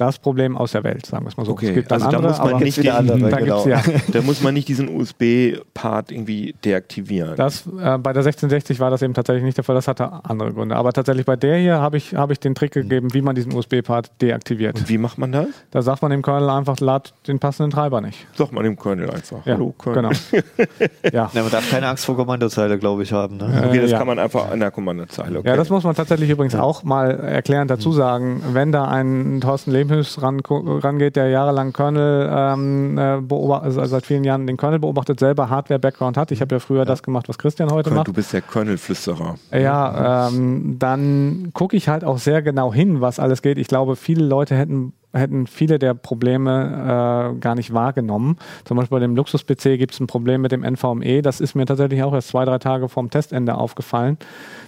das 0.00 0.18
Problem 0.18 0.56
aus 0.56 0.72
der 0.72 0.84
Welt, 0.84 1.06
sagen 1.06 1.24
wir 1.24 1.28
es 1.28 1.36
mal 1.36 1.44
so. 1.44 1.52
Okay, 1.52 1.68
es 1.68 1.74
gibt 1.74 1.90
dann 1.90 2.02
also 2.02 2.10
da 2.10 2.16
andere, 2.16 2.32
muss 2.32 2.38
man 2.38 2.48
aber 2.54 2.64
nicht 2.64 2.76
den, 2.82 2.90
andere, 2.90 3.30
da 3.30 3.38
genau. 3.38 3.66
ja. 3.68 3.82
da 4.12 4.22
muss 4.22 4.42
man 4.42 4.54
nicht 4.54 4.68
diesen 4.68 4.88
USB-Part 4.88 6.10
irgendwie 6.12 6.54
deaktivieren. 6.64 7.36
Das, 7.36 7.66
äh, 7.66 7.98
bei 7.98 8.12
der 8.12 8.22
1660 8.22 8.80
war 8.80 8.90
das 8.90 9.02
eben 9.02 9.14
tatsächlich 9.14 9.44
nicht 9.44 9.56
der 9.56 9.64
Fall, 9.64 9.74
das 9.74 9.88
hatte 9.88 10.10
andere 10.24 10.52
Gründe. 10.52 10.76
Aber 10.76 10.92
tatsächlich 10.92 11.26
bei 11.26 11.36
der 11.36 11.58
hier 11.58 11.80
habe 11.80 11.96
ich, 11.96 12.14
hab 12.14 12.30
ich 12.30 12.40
den 12.40 12.54
Trick 12.54 12.72
gegeben, 12.72 13.12
wie 13.12 13.22
man 13.22 13.34
diesen 13.34 13.52
USB-Part 13.54 14.10
deaktiviert. 14.20 14.78
und 14.78 14.88
wie 14.88 14.98
macht 14.98 15.18
man 15.18 15.32
das? 15.32 15.46
Da 15.70 15.82
sagt 15.82 16.02
man 16.02 16.10
dem 16.10 16.22
Kernel 16.22 16.50
einfach, 16.50 16.80
lad 16.80 17.12
den 17.26 17.38
passenden 17.38 17.70
Treiber 17.70 18.00
nicht. 18.00 18.26
Sagt 18.36 18.52
man 18.52 18.64
dem 18.64 18.78
Kernel 18.78 19.10
einfach. 19.10 19.44
Ja, 19.44 19.54
Hallo 19.54 19.74
Kernel. 19.78 20.12
genau. 20.32 20.42
ja. 21.12 21.30
Ja, 21.32 21.42
man 21.42 21.50
darf 21.50 21.70
keine 21.70 21.88
Angst 21.88 22.04
vor 22.04 22.16
Kommandozeile, 22.16 22.78
glaube 22.78 23.02
ich, 23.02 23.12
haben. 23.12 23.36
Ne? 23.36 23.44
Okay, 23.66 23.78
Äh, 23.78 23.82
das 23.82 23.90
ja. 23.90 23.98
kann 23.98 24.06
man 24.06 24.18
einfach 24.18 24.50
an 24.50 24.60
der 24.60 24.70
Kommandozeile. 24.70 25.38
Okay. 25.40 25.48
ja, 25.48 25.56
das 25.56 25.68
muss 25.70 25.84
man 25.84 25.94
tatsächlich 25.94 26.30
übrigens 26.30 26.54
auch 26.54 26.82
mal 26.82 27.10
erklärend 27.10 27.70
dazu 27.70 27.92
sagen. 27.92 28.42
Wenn 28.52 28.72
da 28.72 28.84
ein 28.88 29.40
Thorsten 29.40 29.70
Ran, 29.90 30.40
rangeht, 30.40 31.16
der 31.16 31.28
jahrelang 31.28 31.72
Kernel 31.72 32.28
ähm, 32.32 32.98
äh, 32.98 33.20
beobacht, 33.20 33.64
also 33.64 33.84
seit 33.84 34.06
vielen 34.06 34.24
Jahren 34.24 34.46
den 34.46 34.56
Kernel 34.56 34.78
beobachtet, 34.78 35.20
selber 35.20 35.50
Hardware-Background 35.50 36.16
hat. 36.16 36.30
Ich 36.30 36.40
habe 36.40 36.54
ja 36.54 36.58
früher 36.58 36.84
das 36.84 37.02
gemacht, 37.02 37.28
was 37.28 37.38
Christian 37.38 37.70
heute 37.70 37.90
Kernel, 37.90 37.98
macht. 37.98 38.08
du 38.08 38.12
bist 38.12 38.32
der 38.32 38.42
Kernel-Flüsterer. 38.42 39.36
Ja, 39.52 40.28
ähm, 40.28 40.76
dann 40.78 41.50
gucke 41.52 41.76
ich 41.76 41.88
halt 41.88 42.04
auch 42.04 42.18
sehr 42.18 42.42
genau 42.42 42.72
hin, 42.72 43.00
was 43.00 43.18
alles 43.18 43.42
geht. 43.42 43.58
Ich 43.58 43.68
glaube, 43.68 43.96
viele 43.96 44.24
Leute 44.24 44.54
hätten 44.54 44.92
hätten 45.12 45.46
viele 45.46 45.78
der 45.78 45.94
Probleme 45.94 47.34
äh, 47.34 47.38
gar 47.40 47.54
nicht 47.54 47.72
wahrgenommen. 47.72 48.36
Zum 48.64 48.76
Beispiel 48.76 48.96
bei 48.96 49.00
dem 49.00 49.16
Luxus-PC 49.16 49.78
gibt 49.78 49.94
es 49.94 50.00
ein 50.00 50.06
Problem 50.06 50.40
mit 50.40 50.52
dem 50.52 50.62
NVMe. 50.62 51.22
Das 51.22 51.40
ist 51.40 51.54
mir 51.54 51.66
tatsächlich 51.66 52.02
auch 52.02 52.14
erst 52.14 52.28
zwei, 52.28 52.44
drei 52.44 52.58
Tage 52.58 52.88
vorm 52.88 53.10
Testende 53.10 53.56
aufgefallen, 53.56 54.18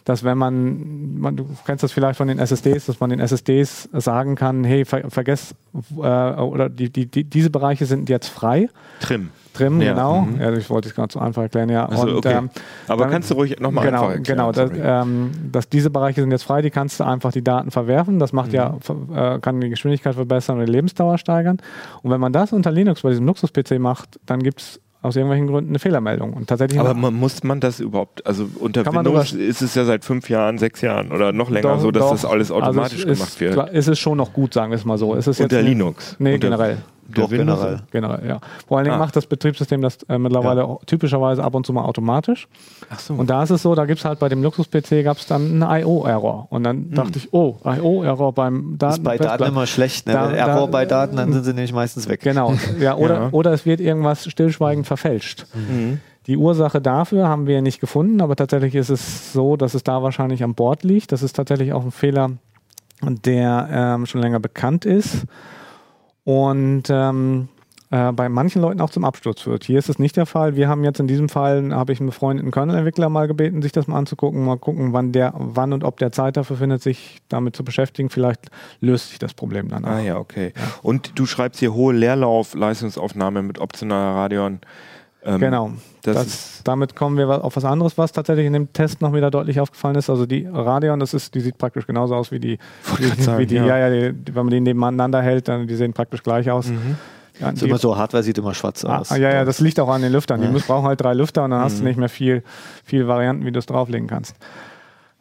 dass 0.05 0.25
wenn 0.25 0.39
man, 0.39 1.19
man 1.19 1.37
du 1.37 1.47
kennst 1.65 1.85
das 1.85 1.93
vielleicht 1.93 2.17
von 2.17 2.29
den 2.29 2.39
SSDs, 2.39 2.87
dass 2.87 3.01
man 3.01 3.11
den 3.11 3.21
SSDs 3.21 3.89
sagen 3.93 4.35
kann, 4.35 4.65
hey, 4.65 4.85
ver 4.85 5.11
vergesst, 5.11 5.55
äh, 5.97 6.01
oder 6.01 6.69
die, 6.69 6.91
die, 6.91 7.07
die, 7.07 7.25
diese 7.25 7.51
Bereiche 7.51 7.87
sind 7.87 8.09
jetzt 8.09 8.29
frei. 8.29 8.69
Trim. 9.01 9.31
Trim, 9.53 9.81
Ja, 9.81 9.93
genau. 9.93 10.23
mhm. 10.23 10.41
Ja, 10.41 10.53
ich 10.53 10.69
wollte 10.71 10.89
es 10.89 10.95
gerade 10.95 11.13
so 11.13 11.19
einfach 11.21 11.43
erklären, 11.43 11.69
ja. 11.69 11.87
Also, 11.87 12.03
Und, 12.09 12.15
okay. 12.17 12.35
ähm, 12.39 12.51
Aber 12.89 13.05
dann- 13.05 13.13
kannst 13.13 13.31
du 13.31 13.35
ruhig 13.35 13.59
nochmal 13.61 13.85
genau, 13.87 14.03
einfach 14.05 14.15
erklären? 14.17 14.39
Genau, 14.39 14.53
das, 14.53 14.71
ähm, 15.07 15.31
dass 15.53 15.69
diese 15.69 15.91
Bereiche 15.91 16.21
sind 16.21 16.31
jetzt 16.31 16.45
frei, 16.45 16.63
die 16.63 16.71
kannst 16.71 17.01
du 17.01 17.05
einfach 17.05 17.33
die 17.33 17.43
Daten 17.45 17.71
verwerfen. 17.71 18.19
Das 18.19 18.33
macht 18.33 18.49
Mhm. 18.49 18.55
ja, 18.55 18.77
äh, 19.15 19.39
kann 19.41 19.61
die 19.61 19.69
Geschwindigkeit 19.71 20.15
verbessern 20.15 20.59
und 20.59 20.67
die 20.67 20.73
Lebensdauer 20.73 21.19
steigern. 21.19 21.59
Und 22.03 22.11
wenn 22.11 22.21
man 22.21 22.33
das 22.33 22.53
unter 22.53 22.71
Linux 22.71 23.03
bei 23.03 23.11
diesem 23.11 23.27
Luxus-PC 23.27 23.79
macht, 23.79 24.19
dann 24.27 24.43
gibt 24.43 24.61
es 24.61 24.81
aus 25.05 25.17
irgendwelchen 25.17 25.49
Gründen 25.49 25.71
eine 25.71 25.81
Fehlermeldung. 25.81 26.33
Und 26.33 26.47
tatsächlich 26.49 26.79
Aber 26.79 26.95
man, 26.95 27.13
muss 27.13 27.43
man 27.43 27.59
das 27.59 27.81
überhaupt, 27.81 28.25
also 28.25 28.47
unter 28.61 28.87
Windows 28.87 29.33
ist 29.33 29.61
es 29.61 29.75
ja 29.75 29.85
seit 29.85 30.05
fünf 30.05 30.31
Jahren, 30.31 30.59
sechs 30.59 30.81
Jahren 30.81 31.11
oder 31.11 31.33
noch 31.33 31.51
länger 31.51 31.71
Doch, 31.75 31.81
so, 31.81 31.91
dass 31.91 32.05
doch. 32.05 32.13
das 32.13 32.25
alles 32.25 32.53
automatisch 32.53 33.05
also 33.05 33.15
gemacht 33.15 33.29
ist, 33.31 33.41
wird. 33.41 33.71
Ist 33.71 33.89
es 33.89 33.99
schon 33.99 34.17
noch 34.17 34.33
gut, 34.33 34.55
sagen 34.55 34.71
wir 34.71 34.77
es 34.77 34.85
mal 34.85 34.99
so. 34.99 35.11
Unter 35.13 35.61
Linux. 35.61 36.15
Nee, 36.21 36.35
Unter- 36.35 36.47
generell. 36.47 36.77
Doch, 37.09 37.31
Windows? 37.31 37.59
generell. 37.61 37.81
Generell, 37.91 38.29
ja. 38.29 38.41
Vor 38.67 38.79
allen 38.79 38.85
Dingen 38.85 38.97
Ah. 38.97 38.99
macht 39.01 39.17
das 39.17 39.27
Betriebssystem 39.27 39.81
das 39.83 39.99
äh, 40.09 40.19
mittlerweile 40.19 40.65
auch 40.65 40.85
typischerweise 40.85 41.43
ab 41.45 41.55
und 41.55 41.67
zu 41.67 41.73
mal 41.73 41.85
automatisch. 41.85 42.49
Ach 42.91 42.99
so. 42.99 43.15
Und 43.15 43.29
da 43.29 43.43
ist 43.43 43.51
es 43.51 43.63
so, 43.63 43.75
da 43.75 43.85
gibt 43.87 43.99
es 43.99 44.05
halt 44.05 44.19
bei 44.19 44.29
dem 44.29 44.43
Luxus-PC 44.43 45.03
gab 45.05 45.19
es 45.19 45.27
dann 45.27 45.63
einen 45.63 45.83
IO-Error. 45.83 46.47
Und 46.51 46.65
dann 46.65 46.91
dachte 46.93 47.19
ich, 47.19 47.33
oh, 47.33 47.57
IO-Error 47.65 48.33
beim 48.33 48.77
Das 48.79 48.95
ist 48.99 49.05
bei 49.05 49.19
Daten 49.19 49.39
Daten. 49.41 49.53
immer 49.53 49.67
schlecht. 49.67 50.07
Ne? 50.07 50.13
Da- 50.15 50.29
Wenn 50.29 50.37
Error 50.37 50.61
da- 50.67 50.67
bei 50.67 50.87
Daten, 50.87 51.17
dann 51.17 51.33
sind 51.33 51.45
sie 51.45 51.53
nämlich 51.55 51.73
meistens 51.73 52.09
weg. 52.09 52.21
Genau, 52.21 52.55
ja, 52.81 52.95
oder, 52.97 53.15
Ja. 53.15 53.29
oder 53.33 53.53
es 53.53 53.67
wird 53.67 53.81
irgendwas 53.81 54.25
stillschweigend 54.31 54.87
verfälscht. 54.87 55.47
Mhm. 55.55 56.01
Die 56.29 56.37
Ursache 56.37 56.81
dafür 56.81 57.29
haben 57.29 57.49
wir 57.49 57.63
nicht 57.63 57.81
gefunden, 57.81 58.21
aber 58.23 58.37
tatsächlich 58.37 58.77
ist 58.77 58.91
es 58.91 59.33
so, 59.33 59.57
dass 59.57 59.75
es 59.75 59.83
da 59.83 60.05
wahrscheinlich 60.05 60.45
am 60.45 60.55
Bord 60.55 60.85
liegt. 60.85 61.11
Das 61.11 61.23
ist 61.25 61.35
tatsächlich 61.35 61.73
auch 61.73 61.85
ein 61.85 61.91
Fehler, 61.91 62.31
der 63.03 63.69
ähm, 63.73 64.07
schon 64.07 64.21
länger 64.21 64.39
bekannt 64.39 64.85
ist 64.85 65.25
und 66.25 66.85
ähm, 66.89 67.49
äh, 67.93 68.11
bei 68.11 68.31
manchen 68.31 68.63
Leuten 68.63 68.81
auch 68.81 68.89
zum 68.89 69.05
Absturz 69.05 69.43
führt. 69.43 69.65
Hier 69.65 69.79
ist 69.79 69.91
es 69.91 69.99
nicht 69.99 70.17
der 70.17 70.25
Fall. 70.25 70.57
Wir 70.57 70.67
haben 70.67 70.83
jetzt 70.83 70.99
in 70.99 71.07
diesem 71.07 71.29
Fall, 71.29 71.75
habe 71.75 71.93
ich 71.93 72.01
einen 72.01 72.09
befreundeten 72.09 72.51
Kernel-Entwickler 72.51 73.11
mal 73.11 73.29
gebeten, 73.29 73.61
sich 73.61 73.73
das 73.73 73.87
mal 73.87 73.99
anzugucken, 73.99 74.43
mal 74.45 74.57
gucken, 74.57 74.95
wann 74.95 75.13
der, 75.13 75.35
wann 75.37 75.75
und 75.75 75.85
ob 75.85 75.99
der 75.99 76.11
Zeit 76.11 76.39
dafür 76.39 76.57
findet, 76.57 76.83
sich 76.83 77.21
damit 77.29 77.55
zu 77.55 77.65
beschäftigen. 77.65 78.09
Vielleicht 78.09 78.51
löst 78.81 79.11
sich 79.11 79.19
das 79.19 79.35
Problem 79.35 79.69
dann 79.69 79.85
auch. 79.85 79.91
Ah 79.91 80.01
ja, 80.01 80.17
okay. 80.17 80.55
Und 80.81 81.19
du 81.19 81.27
schreibst 81.27 81.61
hier 81.61 81.75
hohe 81.75 81.93
Leerlauf, 81.93 82.55
Leistungsaufnahme 82.55 83.43
mit 83.43 83.59
optionaler 83.59 84.17
Radion. 84.17 84.61
Ähm, 85.25 85.39
Genau. 85.41 85.71
Das, 86.03 86.15
Das, 86.17 86.61
damit 86.65 86.97
kommen 86.97 87.17
wir 87.17 87.45
auf 87.45 87.55
was 87.55 87.65
anderes, 87.65 87.97
was 87.97 88.11
tatsächlich 88.11 88.47
in 88.47 88.53
dem 88.55 88.73
Test 88.73 89.01
noch 89.03 89.13
wieder 89.15 89.31
deutlich 89.31 89.61
aufgefallen 89.61 89.95
ist. 89.95 90.11
Also 90.11 90.27
die 90.27 90.47
Radeon, 90.53 90.99
das 90.99 91.15
ist, 91.15 91.35
die 91.35 91.41
sieht 91.41 91.59
praktisch 91.59 91.87
genauso 91.87 92.17
aus 92.17 92.33
wie 92.33 92.41
die, 92.41 92.59
wie, 92.99 93.23
sagen, 93.23 93.39
wie 93.39 93.47
die 93.47 93.55
ja. 93.55 93.67
ja, 93.67 93.89
ja, 93.89 94.11
die, 94.11 94.35
wenn 94.35 94.45
man 94.47 94.51
die 94.51 94.61
nebeneinander 94.61 95.23
hält, 95.23 95.47
dann 95.47 95.67
die 95.69 95.77
sehen 95.77 95.93
praktisch 95.93 96.23
gleich 96.25 96.51
aus. 96.51 96.67
Mhm. 96.69 96.97
Ja, 97.41 97.51
Ist 97.51 97.63
die, 97.63 97.69
immer 97.69 97.79
so, 97.79 97.97
Hardware 97.97 98.23
sieht 98.23 98.37
immer 98.39 98.53
schwarz 98.53 98.85
ah, 98.85 98.99
aus. 98.99 99.11
ja, 99.11 99.17
ja, 99.19 99.45
das 99.45 99.61
liegt 99.61 99.79
auch 99.81 99.89
an 99.89 100.03
den 100.03 100.13
Lüftern. 100.13 100.41
Die 100.41 100.47
Ja. 100.49 100.65
brauchen 100.67 100.87
halt 100.87 101.01
drei 101.01 101.15
Lüfter 101.15 101.45
und 101.45 101.51
dann 101.53 101.61
hast 101.63 101.77
du 101.79 101.83
Mhm. 101.83 101.89
nicht 101.89 101.99
mehr 101.99 102.09
viel, 102.09 102.43
viel 102.85 103.07
Varianten, 103.07 103.47
wie 103.47 103.53
du 103.53 103.59
es 103.61 103.67
drauflegen 103.67 104.09
kannst. 104.09 104.35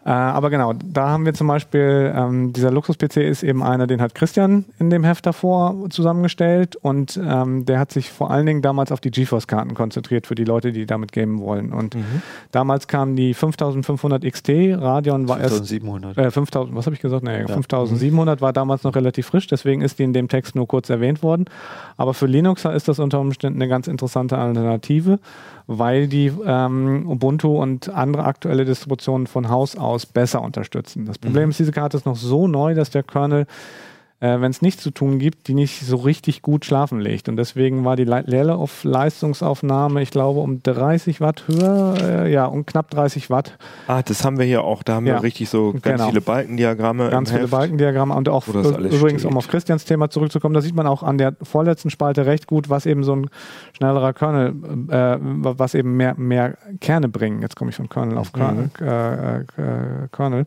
Äh, 0.04 0.10
aber 0.10 0.50
genau, 0.50 0.74
da 0.84 1.10
haben 1.10 1.26
wir 1.26 1.34
zum 1.36 1.46
Beispiel, 1.46 2.12
ähm, 2.16 2.54
dieser 2.54 2.72
Luxus-PC 2.72 3.18
ist 3.18 3.44
eben 3.44 3.62
einer, 3.62 3.86
den 3.86 4.02
hat 4.02 4.16
Christian 4.16 4.66
in 4.80 4.90
dem 4.90 5.04
Heft 5.04 5.28
davor 5.28 5.76
zusammengestellt 5.92 6.76
und 6.76 7.20
ähm, 7.24 7.66
der 7.66 7.78
hat 7.80 7.92
sich 7.92 8.10
vor 8.12 8.32
allen 8.32 8.48
Dingen 8.48 8.64
damals 8.64 8.92
auf 8.92 9.00
die 9.00 9.12
GeForce-Karten 9.12 9.76
konzentriert 9.76 10.26
für 10.26 10.34
die 10.34 10.44
Leute, 10.44 10.72
die 10.72 10.88
damit 10.88 11.12
gamen 11.12 11.40
wollen. 11.40 11.72
Und 11.72 11.94
Mhm. 11.94 12.24
damals 12.52 12.88
kam 12.88 13.16
die 13.16 13.36
5500 13.36 14.24
XT, 14.26 14.74
Radeon 14.76 15.28
war 15.28 15.40
erst 15.40 15.58
5700. 15.58 16.18
äh, 16.18 16.32
5000, 16.32 16.76
was 16.76 16.86
habe 16.88 16.96
ich 16.96 17.02
gesagt? 17.02 17.24
Nee, 17.24 17.42
Ja. 17.42 17.48
5700 17.48 18.42
war 18.42 18.54
damals 18.54 18.84
noch 18.84 18.96
relativ 18.96 19.28
frisch, 19.28 19.46
deswegen 19.46 19.82
ist 19.84 20.00
die 20.00 20.04
in 20.04 20.14
dem 20.14 20.28
Text 20.30 20.56
nur 20.56 20.68
kurz 20.68 20.90
erwähnt 20.90 21.22
worden. 21.22 21.46
Aber 21.98 22.16
für 22.16 22.26
Linuxer 22.26 22.74
ist 22.74 22.88
das 22.88 22.98
unter 22.98 23.20
Umständen 23.20 23.62
eine 23.62 23.70
ganz 23.70 23.88
interessante 23.88 24.38
Alternative, 24.40 25.20
weil 25.68 26.08
die 26.08 26.32
ähm, 26.46 27.10
Ubuntu 27.10 27.62
und 27.62 27.90
andere 27.90 28.24
aktuelle 28.26 28.66
Distributionen 28.66 29.28
von 29.28 29.50
Haus 29.50 29.78
aus 29.78 30.06
besser 30.06 30.42
unterstützen. 30.42 31.06
Das 31.06 31.18
Problem 31.18 31.50
ist, 31.50 31.60
diese 31.60 31.72
Karte 31.72 31.98
ist 31.98 32.06
noch 32.06 32.16
so 32.16 32.48
neu, 32.48 32.74
dass 32.74 32.90
der 32.90 33.04
Kernel 33.04 33.48
äh, 34.22 34.40
wenn 34.40 34.52
es 34.52 34.62
nichts 34.62 34.82
zu 34.82 34.92
tun 34.92 35.20
gibt, 35.20 35.48
die 35.50 35.54
nicht 35.54 35.82
so 35.86 35.98
richtig 35.98 36.42
gut 36.42 36.64
schlafen 36.64 37.00
legt. 37.02 37.28
Und 37.28 37.36
deswegen 37.36 37.84
war 37.84 37.96
die 37.98 38.06
Le- 38.06 38.24
Leerlauf-Leistungsaufnahme, 38.26 40.02
ich 40.02 40.12
glaube, 40.12 40.40
um 40.40 40.62
30 40.64 41.22
Watt 41.22 41.44
höher, 41.48 41.96
äh, 42.02 42.32
ja, 42.32 42.46
um 42.46 42.66
knapp 42.66 42.90
30 42.92 43.30
Watt. 43.30 43.58
Ah, 43.88 44.02
das 44.02 44.24
haben 44.24 44.38
wir 44.38 44.46
hier 44.46 44.64
auch. 44.64 44.84
Da 44.84 44.94
haben 44.96 45.06
Ja, 45.08 45.16
wir 45.16 45.24
richtig 45.24 45.50
so 45.50 45.72
ganz 45.74 45.84
genau. 45.84 46.08
viele 46.10 46.22
Balkendiagramme. 46.22 47.10
Ganz 47.10 47.30
im 47.30 47.34
viele 47.36 47.44
Heft. 47.44 47.52
Balkendiagramme 47.52 48.14
und 48.16 48.30
auch 48.30 48.48
übrigens, 48.48 49.22
steht. 49.22 49.26
um 49.26 49.38
auf 49.38 49.48
Christians 49.48 49.86
Thema 49.86 50.10
zurückzukommen, 50.10 50.54
da 50.54 50.62
sieht 50.62 50.76
man 50.76 50.88
auch 50.88 51.04
an 51.04 51.18
der 51.18 51.34
vorletzten 51.42 51.90
Spalte 51.90 52.26
recht 52.26 52.48
gut, 52.48 52.70
was 52.70 52.86
eben 52.86 53.04
so 53.04 53.16
ein 53.16 53.28
schnellerer 53.76 54.14
Kernel, 54.14 54.54
äh, 54.90 55.18
was 55.20 55.74
eben 55.74 55.98
mehr, 55.98 56.16
mehr 56.18 56.58
Kerne 56.80 57.10
bringen. 57.10 57.42
Jetzt 57.42 57.56
komme 57.56 57.70
ich 57.72 57.76
von 57.76 57.90
Kernel 57.90 58.18
auf 58.18 58.32
Kernel. 58.34 58.70
Mhm. 58.80 58.88
Äh, 58.88 59.38
äh, 59.40 60.08
Kernel. 60.12 60.46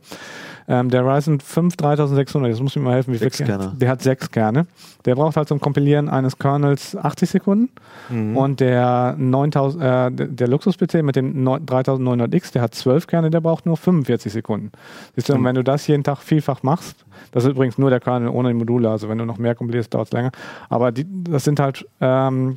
Ähm, 0.69 0.91
der 0.91 1.05
Ryzen 1.05 1.41
5 1.41 1.77
3600, 1.77 2.51
jetzt 2.51 2.61
muss 2.63 2.73
ich 2.73 2.77
mir 2.77 2.85
mal 2.89 2.95
helfen, 2.95 3.13
wie 3.15 3.19
viel 3.19 3.31
Kerne. 3.31 3.64
Der 3.73 3.89
hat 3.91 4.03
sechs 4.03 4.31
Kerne. 4.31 4.67
Der 5.05 5.15
braucht 5.15 5.37
halt 5.37 5.49
zum 5.49 5.61
Kompilieren 5.61 6.09
eines 6.09 6.39
Kernels 6.39 6.97
80 6.97 7.31
Sekunden. 7.31 7.71
Mhm. 8.09 8.37
Und 8.37 8.61
der 8.61 9.15
9000, 9.19 9.83
äh, 9.83 10.11
der- 10.29 10.49
Luxus-PC 10.49 11.03
mit 11.03 11.17
dem 11.17 11.43
9 11.43 11.65
3900X, 11.67 12.53
der 12.53 12.63
hat 12.63 12.75
12 12.75 13.07
Kerne, 13.07 13.31
der 13.31 13.41
braucht 13.41 13.67
nur 13.67 13.77
45 13.77 14.33
Sekunden. 14.33 14.71
Siehst 15.15 15.29
du, 15.29 15.35
und 15.35 15.41
Mhm. 15.41 15.45
wenn 15.45 15.55
du 15.57 15.65
das 15.65 15.87
jeden 15.87 16.05
Tag 16.05 16.19
vielfach 16.19 16.63
machst, 16.63 17.05
das 17.33 17.45
ist 17.45 17.51
übrigens 17.51 17.79
nur 17.79 17.91
der 17.91 18.01
Kernel 18.01 18.29
ohne 18.29 18.49
die 18.49 18.55
Module, 18.55 18.91
also 18.91 19.09
wenn 19.09 19.19
du 19.19 19.25
noch 19.25 19.39
mehr 19.39 19.55
kompilierst, 19.55 19.93
dauert 19.95 20.09
es 20.09 20.13
länger. 20.13 20.31
Aber 20.69 20.93
die, 20.93 21.07
das 21.25 21.45
sind 21.45 21.61
halt 21.61 21.87
ähm, 22.01 22.57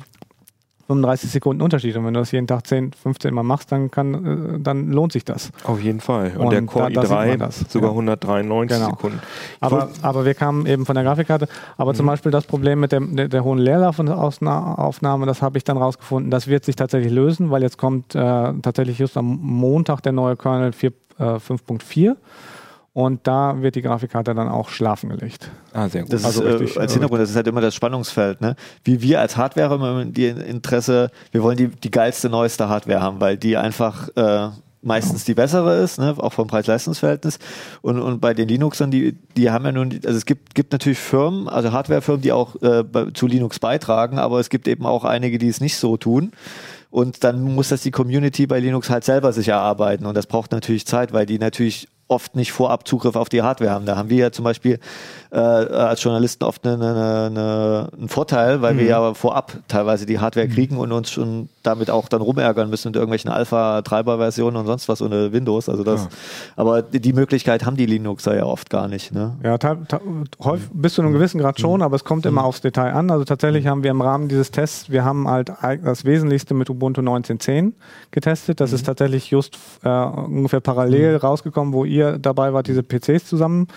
35 0.88 1.30
Sekunden 1.30 1.62
Unterschied. 1.62 1.94
Und 1.96 2.04
wenn 2.06 2.14
du 2.14 2.20
das 2.20 2.32
jeden 2.32 2.46
Tag 2.46 2.66
10, 2.66 2.92
15 2.92 3.32
Mal 3.34 3.42
machst, 3.42 3.70
dann, 3.70 3.90
kann, 3.90 4.56
äh, 4.56 4.60
dann 4.60 4.90
lohnt 4.90 5.12
sich 5.12 5.24
das. 5.24 5.50
Auf 5.64 5.80
jeden 5.80 6.00
Fall. 6.00 6.32
Und, 6.36 6.46
Und 6.46 6.50
der 6.50 6.62
da- 6.62 6.66
Core 6.66 6.90
da 6.92 7.02
sieht 7.02 7.10
i3 7.10 7.26
man 7.28 7.38
das, 7.38 7.58
sogar 7.68 7.90
ja. 7.90 7.94
193 7.94 8.76
Genau. 8.78 8.90
Sekunden. 8.90 9.20
Ich 9.22 9.62
Aber, 9.62 9.90
aber 10.02 10.24
wir 10.24 10.34
kamen 10.34 10.64
eben 10.66 10.86
von 10.86 10.94
der 10.94 11.04
Grafikkarte. 11.04 11.46
Aber 11.76 11.92
zum 11.94 12.06
Beispiel 12.06 12.32
das 12.32 12.46
Problem 12.46 12.80
mit 12.80 12.92
dem, 12.92 13.14
der, 13.16 13.28
der 13.28 13.44
hohen 13.44 13.58
Leerlaufaufnahme, 13.58 15.26
das 15.26 15.42
habe 15.42 15.58
ich 15.58 15.64
dann 15.64 15.76
rausgefunden, 15.76 16.30
das 16.30 16.46
wird 16.48 16.64
sich 16.64 16.76
tatsächlich 16.76 17.12
lösen, 17.12 17.50
weil 17.50 17.62
jetzt 17.62 17.76
kommt 17.78 18.14
äh, 18.14 18.18
tatsächlich 18.62 18.98
just 18.98 19.16
am 19.16 19.38
Montag 19.42 20.02
der 20.02 20.12
neue 20.12 20.36
Kernel 20.36 20.72
4, 20.72 20.90
äh, 21.18 21.22
5.4 21.38 22.16
und 22.98 23.28
da 23.28 23.62
wird 23.62 23.76
die 23.76 23.82
Grafikkarte 23.82 24.34
dann 24.34 24.48
auch 24.48 24.70
schlafen 24.70 25.08
gelegt. 25.08 25.52
ah, 25.72 25.88
sehr 25.88 26.02
gut. 26.02 26.12
Das 26.12 26.24
Also 26.24 26.42
ist 26.42 26.54
richtig, 26.54 26.76
äh, 26.76 26.80
als 26.80 26.90
äh, 26.90 26.94
Hintergrund, 26.94 27.22
das 27.22 27.30
ist 27.30 27.36
halt 27.36 27.46
immer 27.46 27.60
das 27.60 27.72
Spannungsfeld. 27.76 28.40
Ne? 28.40 28.56
Wie 28.82 29.00
wir 29.00 29.20
als 29.20 29.36
Hardware 29.36 29.72
immer 29.72 30.04
die 30.04 30.26
Interesse, 30.26 31.12
wir 31.30 31.44
wollen 31.44 31.56
die, 31.56 31.68
die 31.68 31.92
geilste, 31.92 32.28
neueste 32.28 32.68
Hardware 32.68 33.00
haben, 33.00 33.20
weil 33.20 33.36
die 33.36 33.56
einfach 33.56 34.08
äh, 34.16 34.48
meistens 34.82 35.24
die 35.24 35.34
bessere 35.34 35.76
ist, 35.76 36.00
ne? 36.00 36.12
auch 36.18 36.32
vom 36.32 36.48
Preis-Leistungs-Verhältnis. 36.48 37.38
Und, 37.82 38.00
und 38.00 38.18
bei 38.18 38.34
den 38.34 38.48
Linuxern, 38.48 38.90
die, 38.90 39.16
die 39.36 39.48
haben 39.52 39.64
ja 39.64 39.70
nun, 39.70 39.92
also 40.04 40.18
es 40.18 40.26
gibt, 40.26 40.56
gibt 40.56 40.72
natürlich 40.72 40.98
Firmen, 40.98 41.48
also 41.48 41.70
Hardwarefirmen, 41.70 42.22
die 42.22 42.32
auch 42.32 42.60
äh, 42.62 42.82
zu 43.14 43.28
Linux 43.28 43.60
beitragen, 43.60 44.18
aber 44.18 44.40
es 44.40 44.50
gibt 44.50 44.66
eben 44.66 44.84
auch 44.86 45.04
einige, 45.04 45.38
die 45.38 45.46
es 45.46 45.60
nicht 45.60 45.76
so 45.76 45.98
tun. 45.98 46.32
Und 46.90 47.22
dann 47.22 47.42
muss 47.42 47.68
das 47.68 47.82
die 47.82 47.92
Community 47.92 48.48
bei 48.48 48.58
Linux 48.58 48.90
halt 48.90 49.04
selber 49.04 49.32
sich 49.32 49.46
erarbeiten. 49.46 50.04
Und 50.04 50.16
das 50.16 50.26
braucht 50.26 50.50
natürlich 50.50 50.84
Zeit, 50.84 51.12
weil 51.12 51.26
die 51.26 51.38
natürlich 51.38 51.86
oft 52.08 52.34
nicht 52.34 52.52
vorab 52.52 52.88
Zugriff 52.88 53.16
auf 53.16 53.28
die 53.28 53.42
Hardware 53.42 53.70
haben. 53.70 53.86
Da 53.86 53.96
haben 53.96 54.10
wir 54.10 54.16
ja 54.16 54.32
zum 54.32 54.44
Beispiel 54.44 54.80
äh, 55.30 55.36
als 55.36 56.02
Journalisten 56.02 56.44
oft 56.44 56.66
eine, 56.66 56.74
eine, 56.74 57.26
eine, 57.26 57.88
einen 57.96 58.08
Vorteil, 58.08 58.62
weil 58.62 58.78
wir 58.78 58.84
ja 58.84 59.14
vorab 59.14 59.52
teilweise 59.68 60.06
die 60.06 60.18
Hardware 60.18 60.48
kriegen 60.48 60.76
und 60.78 60.92
uns 60.92 61.10
schon 61.10 61.48
damit 61.62 61.90
auch 61.90 62.08
dann 62.08 62.22
rumärgern 62.22 62.70
müssen 62.70 62.88
mit 62.88 62.96
irgendwelchen 62.96 63.30
Alpha-Treiber-Versionen 63.30 64.56
und 64.56 64.66
sonst 64.66 64.88
was 64.88 65.02
ohne 65.02 65.32
Windows. 65.32 65.68
Also 65.68 65.84
das, 65.84 66.08
aber 66.56 66.82
die, 66.82 67.12
Möglichkeit 67.12 67.66
haben 67.66 67.76
die 67.76 67.86
Linuxer 67.86 68.36
ja 68.36 68.44
oft 68.44 68.70
gar 68.70 68.88
nicht. 68.88 69.12
Ne? 69.12 69.36
Ja, 69.42 69.58
häufig 70.42 70.68
bis 70.72 70.94
zu 70.94 71.02
einem 71.02 71.12
gewissen 71.12 71.38
Grad 71.38 71.60
schon, 71.60 71.82
aber 71.82 71.96
es 71.96 72.04
kommt 72.04 72.24
immer 72.24 72.44
aufs 72.44 72.60
Detail 72.60 72.92
an. 72.92 73.10
Also 73.10 73.24
tatsächlich 73.24 73.66
haben 73.66 73.82
wir 73.82 73.90
im 73.90 74.00
Rahmen 74.00 74.28
dieses 74.28 74.50
Tests, 74.50 74.90
wir 74.90 75.04
haben 75.04 75.28
halt 75.28 75.52
das 75.84 76.04
Wesentlichste 76.04 76.54
mit 76.54 76.70
Ubuntu 76.70 77.02
19.10 77.02 77.72
getestet. 78.10 78.60
Das 78.60 78.72
ist 78.72 78.86
tatsächlich 78.86 79.30
just 79.30 79.58
äh, 79.82 79.88
ungefähr 79.88 80.60
parallel 80.60 81.16
rausgekommen, 81.16 81.74
wo 81.74 81.84
ihr 81.84 82.18
dabei 82.18 82.52
wart, 82.52 82.66
diese 82.66 82.82
PCs 82.82 83.26
zusammen 83.26 83.68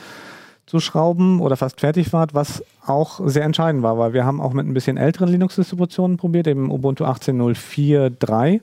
zu 0.72 0.80
schrauben 0.80 1.41
oder 1.41 1.57
fast 1.57 1.82
fertig 1.82 2.13
wart, 2.13 2.34
was 2.34 2.63
auch 2.86 3.19
sehr 3.26 3.43
entscheidend 3.43 3.84
war, 3.84 3.97
weil 3.97 4.13
wir 4.13 4.24
haben 4.24 4.39
auch 4.39 4.53
mit 4.53 4.65
ein 4.65 4.74
bisschen 4.74 4.95
älteren 4.95 5.28
Linux-Distributionen 5.28 6.15
probiert, 6.15 6.47
eben 6.47 6.72
Ubuntu 6.72 7.03
18.04.3. 7.03 8.61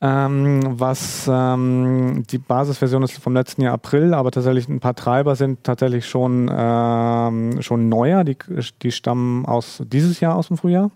Ähm, 0.00 0.60
was 0.66 1.28
ähm, 1.30 2.22
die 2.30 2.38
Basisversion 2.38 3.02
ist 3.02 3.18
vom 3.18 3.34
letzten 3.34 3.60
Jahr 3.60 3.74
April, 3.74 4.14
aber 4.14 4.30
tatsächlich 4.30 4.66
ein 4.66 4.80
paar 4.80 4.94
Treiber 4.94 5.36
sind 5.36 5.62
tatsächlich 5.62 6.06
schon, 6.06 6.50
ähm, 6.50 7.60
schon 7.60 7.90
neuer. 7.90 8.24
Die, 8.24 8.38
die 8.80 8.90
stammen 8.90 9.44
aus 9.44 9.82
dieses 9.84 10.20
Jahr 10.20 10.36
aus 10.36 10.48
dem 10.48 10.56
Frühjahr. 10.56 10.90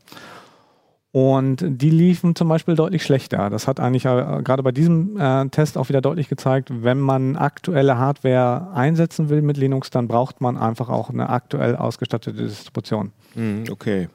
Und 1.18 1.64
die 1.66 1.90
liefen 1.90 2.36
zum 2.36 2.48
Beispiel 2.48 2.76
deutlich 2.76 3.02
schlechter. 3.02 3.50
Das 3.50 3.66
hat 3.66 3.80
eigentlich 3.80 4.04
äh, 4.04 4.40
gerade 4.44 4.62
bei 4.62 4.70
diesem 4.70 5.18
äh, 5.18 5.48
Test 5.48 5.76
auch 5.76 5.88
wieder 5.88 6.00
deutlich 6.00 6.28
gezeigt, 6.28 6.70
wenn 6.70 7.00
man 7.00 7.34
aktuelle 7.34 7.98
Hardware 7.98 8.68
einsetzen 8.72 9.28
will 9.28 9.42
mit 9.42 9.56
Linux, 9.56 9.90
dann 9.90 10.06
braucht 10.06 10.40
man 10.40 10.56
einfach 10.56 10.88
auch 10.88 11.10
eine 11.10 11.28
aktuell 11.28 11.74
ausgestattete 11.74 12.44
Distribution. 12.44 13.10
Hm, 13.34 13.64
okay. 13.68 14.08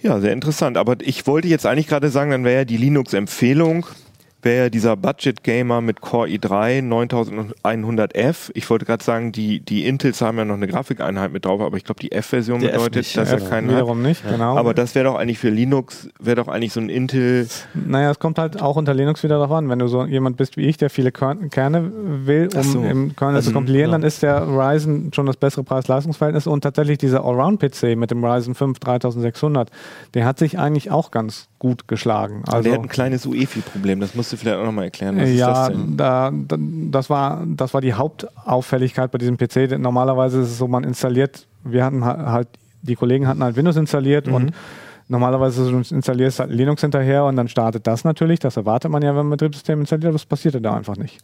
Ja, 0.00 0.20
sehr 0.20 0.32
interessant. 0.32 0.76
Aber 0.76 0.96
ich 1.00 1.26
wollte 1.26 1.48
jetzt 1.48 1.66
eigentlich 1.66 1.88
gerade 1.88 2.08
sagen, 2.10 2.30
dann 2.30 2.44
wäre 2.44 2.58
ja 2.58 2.64
die 2.64 2.76
Linux-Empfehlung 2.76 3.86
wäre 4.42 4.70
dieser 4.70 4.96
Budget 4.96 5.42
Gamer 5.42 5.80
mit 5.80 6.00
Core 6.00 6.28
i3 6.28 6.82
9100F. 6.82 8.50
Ich 8.54 8.68
wollte 8.70 8.84
gerade 8.84 9.02
sagen, 9.02 9.32
die, 9.32 9.60
die 9.60 9.86
Intels 9.86 10.20
haben 10.20 10.38
ja 10.38 10.44
noch 10.44 10.54
eine 10.54 10.66
Grafikeinheit 10.66 11.32
mit 11.32 11.44
drauf, 11.44 11.60
aber 11.60 11.76
ich 11.76 11.84
glaube, 11.84 12.00
die 12.00 12.12
F-Version 12.12 12.60
bedeutet, 12.60 12.96
nicht, 12.96 13.16
dass 13.16 13.30
ja, 13.30 13.38
er 13.38 13.48
keinen 13.48 13.68
Wiederum 13.68 13.98
hat. 13.98 14.06
nicht, 14.06 14.28
genau. 14.28 14.56
Aber 14.56 14.74
das 14.74 14.94
wäre 14.94 15.04
doch 15.04 15.16
eigentlich 15.16 15.38
für 15.38 15.50
Linux, 15.50 16.08
wäre 16.18 16.36
doch 16.36 16.48
eigentlich 16.48 16.72
so 16.72 16.80
ein 16.80 16.88
Intel. 16.88 17.48
Naja, 17.74 18.10
es 18.10 18.18
kommt 18.18 18.38
halt 18.38 18.60
auch 18.60 18.76
unter 18.76 18.94
Linux 18.94 19.22
wieder 19.22 19.36
darauf 19.36 19.52
an. 19.52 19.68
Wenn 19.68 19.78
du 19.78 19.88
so 19.88 20.04
jemand 20.04 20.36
bist 20.36 20.56
wie 20.56 20.66
ich, 20.66 20.76
der 20.76 20.90
viele 20.90 21.12
Kern 21.12 21.50
Kerne 21.50 21.90
will, 22.26 22.48
um 22.54 22.62
so. 22.62 22.82
im 22.82 23.14
Kernel 23.16 23.36
Also, 23.36 23.50
zu 23.50 23.54
kompilieren, 23.54 23.90
ja. 23.90 23.98
dann 23.98 24.02
ist 24.06 24.22
der 24.22 24.46
Ryzen 24.46 25.12
schon 25.12 25.26
das 25.26 25.36
bessere 25.36 25.64
Preis-Leistungs-Verhältnis 25.64 26.46
und 26.46 26.62
tatsächlich 26.62 26.98
dieser 26.98 27.24
Allround-PC 27.24 27.96
mit 27.96 28.10
dem 28.10 28.24
Ryzen 28.24 28.54
5 28.54 28.78
3600, 28.78 29.70
der 30.14 30.24
hat 30.24 30.38
sich 30.38 30.58
eigentlich 30.58 30.90
auch 30.90 31.10
ganz 31.10 31.49
gut 31.60 31.86
geschlagen. 31.86 32.42
Also, 32.48 32.62
der 32.64 32.72
hat 32.72 32.80
ein 32.80 32.88
kleines 32.88 33.24
UEFI-Problem, 33.26 34.00
das 34.00 34.16
musst 34.16 34.32
du 34.32 34.36
vielleicht 34.36 34.56
auch 34.56 34.64
nochmal 34.64 34.86
erklären. 34.86 35.16
Was 35.20 35.28
ist 35.28 35.38
ja, 35.38 35.68
das 35.68 35.78
da, 35.96 36.32
da, 36.32 36.56
das, 36.58 37.08
war, 37.10 37.44
das 37.46 37.72
war 37.74 37.80
die 37.80 37.92
Hauptauffälligkeit 37.92 39.10
bei 39.12 39.18
diesem 39.18 39.36
PC. 39.36 39.78
Normalerweise 39.78 40.40
ist 40.40 40.48
es 40.48 40.58
so, 40.58 40.66
man 40.66 40.84
installiert, 40.84 41.46
wir 41.62 41.84
hatten 41.84 42.04
ha- 42.04 42.32
halt, 42.32 42.48
die 42.82 42.96
Kollegen 42.96 43.28
hatten 43.28 43.44
halt 43.44 43.54
Windows 43.56 43.76
installiert 43.76 44.26
Mhm. 44.26 44.34
und 44.34 44.52
normalerweise 45.08 45.62
ist 45.62 45.70
es, 45.72 45.88
du 45.90 45.94
installierst 45.94 46.40
halt 46.40 46.50
Linux 46.50 46.80
hinterher 46.80 47.24
und 47.26 47.36
dann 47.36 47.48
startet 47.48 47.86
das 47.86 48.04
natürlich. 48.04 48.38
Das 48.40 48.56
erwartet 48.56 48.90
man 48.90 49.02
ja, 49.02 49.10
wenn 49.10 49.16
man 49.16 49.26
ein 49.26 49.30
Betriebssystem 49.30 49.80
installiert, 49.80 50.06
aber 50.06 50.14
das 50.14 50.24
passierte 50.26 50.60
da 50.60 50.74
einfach 50.74 50.96
nicht. 50.96 51.18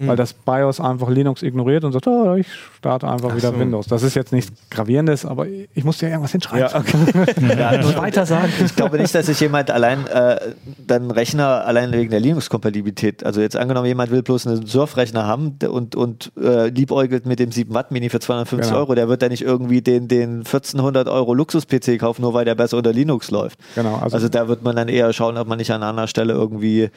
Mhm. 0.00 0.08
Weil 0.08 0.16
das 0.16 0.32
BIOS 0.32 0.80
einfach 0.80 1.10
Linux 1.10 1.42
ignoriert 1.42 1.84
und 1.84 1.92
sagt, 1.92 2.06
oh, 2.06 2.34
ich 2.34 2.46
starte 2.78 3.06
einfach 3.06 3.28
Ach 3.32 3.36
wieder 3.36 3.50
so. 3.52 3.58
Windows. 3.60 3.86
Das 3.86 4.02
ist 4.02 4.14
jetzt 4.16 4.32
nichts 4.32 4.50
Gravierendes, 4.70 5.26
aber 5.26 5.46
ich 5.46 5.84
musste 5.84 6.06
ja 6.06 6.12
irgendwas 6.12 6.32
hinschreiben. 6.32 6.68
Ja, 6.72 6.78
okay. 6.78 7.56
Ja, 7.58 7.70
und 7.86 7.96
weiter 7.98 8.24
sagen. 8.24 8.50
Ich 8.64 8.74
glaube 8.74 8.98
nicht, 8.98 9.14
dass 9.14 9.26
sich 9.26 9.38
jemand 9.40 9.70
allein 9.70 10.06
äh, 10.06 10.40
dann 10.86 11.10
Rechner 11.10 11.66
allein 11.66 11.92
wegen 11.92 12.10
der 12.10 12.20
Linux-Kompatibilität, 12.20 13.24
also 13.24 13.40
jetzt 13.42 13.56
angenommen, 13.56 13.86
jemand 13.86 14.10
will 14.10 14.22
bloß 14.22 14.46
einen 14.46 14.66
Surf-Rechner 14.66 15.26
haben 15.26 15.58
und, 15.70 15.94
und 15.96 16.32
äh, 16.40 16.68
liebäugelt 16.68 17.26
mit 17.26 17.38
dem 17.38 17.52
7 17.52 17.72
Watt 17.74 17.90
Mini 17.90 18.08
für 18.08 18.20
250 18.20 18.70
Genau. 18.70 18.80
Euro, 18.80 18.94
der 18.94 19.08
wird 19.08 19.20
ja 19.22 19.28
nicht 19.28 19.42
irgendwie 19.42 19.82
den, 19.82 20.08
den 20.08 20.38
1400 20.38 21.08
Euro 21.08 21.34
Luxus-PC 21.34 21.98
kaufen, 21.98 22.22
nur 22.22 22.32
weil 22.34 22.44
der 22.44 22.54
besser 22.54 22.76
unter 22.78 22.92
Linux 22.92 23.30
läuft. 23.30 23.58
Genau, 23.74 23.96
also- 23.96 24.16
Also, 24.16 24.28
da 24.28 24.48
wird 24.48 24.62
man 24.62 24.76
dann 24.76 24.88
eher 24.88 25.12
schauen, 25.12 25.36
ob 25.36 25.46
man 25.48 25.58
nicht 25.58 25.70
an 25.70 25.82
einer 25.82 25.90
anderen 25.90 26.08
Stelle 26.08 26.32
irgendwie 26.32 26.90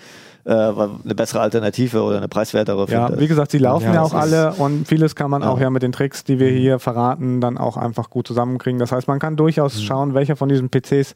eine 0.46 1.16
bessere 1.16 1.39
Alternative 1.41 2.02
oder 2.04 2.18
eine 2.18 2.28
preiswertere 2.28 2.86
Ja, 2.89 3.06
findet. 3.08 3.22
wie 3.22 3.28
gesagt, 3.30 3.52
sie 3.52 3.60
laufen 3.60 3.86
Ja, 3.86 3.94
ja, 3.96 4.02
auch 4.02 4.14
alle 4.14 4.54
und 4.56 4.88
vieles 4.88 5.16
kann 5.16 5.32
man 5.32 5.41
Ja. 5.41 5.50
auch 5.50 5.60
ja 5.60 5.70
mit 5.70 5.84
den 5.84 5.94
Tricks, 5.94 6.24
die 6.26 6.38
wir 6.39 6.50
hier 6.50 6.80
verraten, 6.80 7.39
dann 7.39 7.58
auch 7.58 7.78
einfach 7.78 8.10
gut 8.10 8.28
zusammenkriegen. 8.28 8.78
Das 8.80 8.91
heißt, 8.91 9.08
man 9.08 9.20
kann 9.20 9.38
durchaus 9.38 9.82
schauen, 9.82 10.14
welcher 10.14 10.36
von 10.36 10.50
diesen 10.50 10.70
PCs 10.70 11.16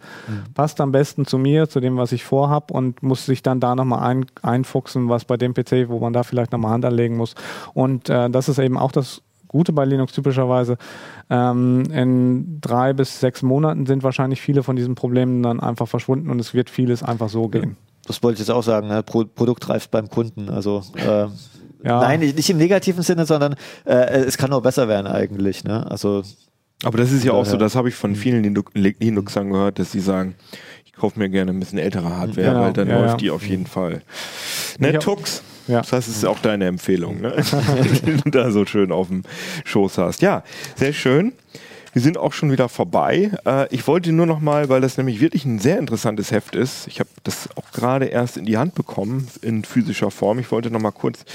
passt 0.54 0.80
am 0.80 0.92
besten 0.94 1.26
zu 1.26 1.38
mir, 1.38 1.68
zu 1.68 1.80
dem, 1.82 1.98
was 1.98 2.14
ich 2.14 2.24
vorhab 2.24 2.72
und 2.72 3.04
muss 3.04 3.26
sich 3.26 3.44
dann 3.44 3.60
da 3.60 3.76
nochmal 3.76 4.00
ein, 4.10 4.26
einfuchsen, 4.42 5.10
was 5.10 5.26
bei 5.26 5.36
dem 5.36 5.54
PC, 5.54 5.90
wo 5.90 6.00
man 6.00 6.14
da 6.14 6.24
vielleicht 6.24 6.52
nochmal 6.54 6.72
Hand 6.72 6.86
anlegen 6.86 7.18
muss. 7.18 7.36
Und 7.74 8.10
äh, 8.10 8.30
das 8.30 8.48
ist 8.48 8.60
eben 8.60 8.78
auch 8.78 8.92
das 8.94 9.22
Gute 9.50 9.72
bei 9.74 9.86
Linux 9.86 10.14
typischerweise. 10.14 10.78
Ähm, 11.30 11.84
in 11.92 12.60
drei 12.62 12.94
bis 12.94 13.20
sechs 13.20 13.42
Monaten 13.44 13.86
sind 13.86 14.04
wahrscheinlich 14.04 14.42
viele 14.42 14.64
von 14.64 14.76
diesen 14.76 14.96
Problemen 14.96 15.44
dann 15.44 15.60
einfach 15.60 15.88
verschwunden 15.88 16.30
und 16.30 16.40
es 16.40 16.54
wird 16.54 16.70
vieles 16.70 17.04
einfach 17.04 17.30
so 17.30 17.48
gehen. 17.50 17.76
Das 18.08 18.24
wollte 18.24 18.36
ich 18.36 18.39
jetzt 18.47 18.49
auch 18.55 18.64
sagen, 18.64 18.88
ne? 18.88 19.03
Pro 19.03 19.24
Produkt 19.26 19.68
reift 19.70 19.91
beim 19.91 20.10
Kunden. 20.10 20.49
Also 20.49 20.82
äh, 20.95 21.26
Ja. 21.84 22.01
nein, 22.01 22.20
nicht, 22.22 22.49
im 22.49 22.58
negativen 22.58 23.03
Sinne, 23.03 23.26
sondern 23.26 23.55
äh, 23.86 23.93
es 24.26 24.38
kann 24.38 24.51
auch 24.53 24.62
besser 24.62 24.88
werden 24.88 25.05
eigentlich. 25.08 25.64
Ne? 25.64 25.86
Also 25.89 26.24
Aber 26.84 26.97
das 26.97 27.12
ist 27.12 27.24
ja 27.24 27.34
auch 27.34 27.45
so, 27.45 27.53
Ja. 27.53 27.58
das 27.60 27.76
habe 27.76 27.89
ich 27.89 27.95
von 27.95 28.16
vielen 28.16 28.43
Linux- 28.43 28.72
Linuxern 28.74 29.51
gehört, 29.51 29.78
dass 29.80 29.91
sie 29.91 29.99
sagen, 29.99 30.36
ich 30.86 30.93
kaufe 30.93 31.20
mir 31.20 31.30
gerne 31.30 31.51
ein 31.51 31.60
bisschen 31.60 31.78
ältere 31.80 32.10
Hardware, 32.18 32.47
Genau, 32.47 32.62
weil 32.62 32.74
dann 32.74 32.88
ja, 32.89 32.95
läuft 32.99 33.12
ja. 33.12 33.18
die 33.18 33.30
auf 33.32 33.45
jeden 33.45 33.68
Fall. 33.68 34.01
Ne. 34.80 34.97
Tux, 34.99 35.43
Ja. 35.68 35.80
das 35.82 35.93
heißt, 35.93 36.08
es 36.08 36.18
ist 36.18 36.26
auch 36.26 36.39
deine 36.39 36.66
Empfehlung, 36.66 37.22
ne? 37.22 37.34
die 38.05 38.18
du 38.18 38.30
da 38.32 38.49
so 38.51 38.66
schön 38.66 38.91
auf 38.91 39.10
dem 39.10 39.24
Schoß 39.66 39.97
hast. 39.99 40.22
Ja, 40.22 40.43
sehr 40.76 40.93
schön. 40.93 41.34
Wir 41.94 42.02
sind 42.02 42.18
auch 42.18 42.34
schon 42.34 42.52
wieder 42.52 42.70
vorbei. 42.70 43.32
Äh, 43.46 43.74
ich 43.74 43.88
wollte 43.88 44.12
nur 44.12 44.26
noch 44.26 44.40
mal, 44.40 44.70
weil 44.70 44.82
das 44.82 44.98
nämlich 44.98 45.20
wirklich 45.20 45.46
ein 45.46 45.60
sehr 45.60 45.80
interessantes 45.80 46.32
Heft 46.32 46.56
ist. 46.56 46.88
Ich 46.88 47.00
habe 47.00 47.10
das 47.24 47.50
auch 47.56 47.72
gerade 47.72 48.06
erst 48.06 48.38
in 48.38 48.46
die 48.46 48.58
Hand 48.58 48.76
bekommen 48.76 49.28
in 49.42 49.64
physischer 49.64 50.12
Form. 50.12 50.40
Ich 50.40 50.52
wollte 50.52 50.70
noch 50.70 50.82
mal 50.82 50.92
kurz 50.92 51.26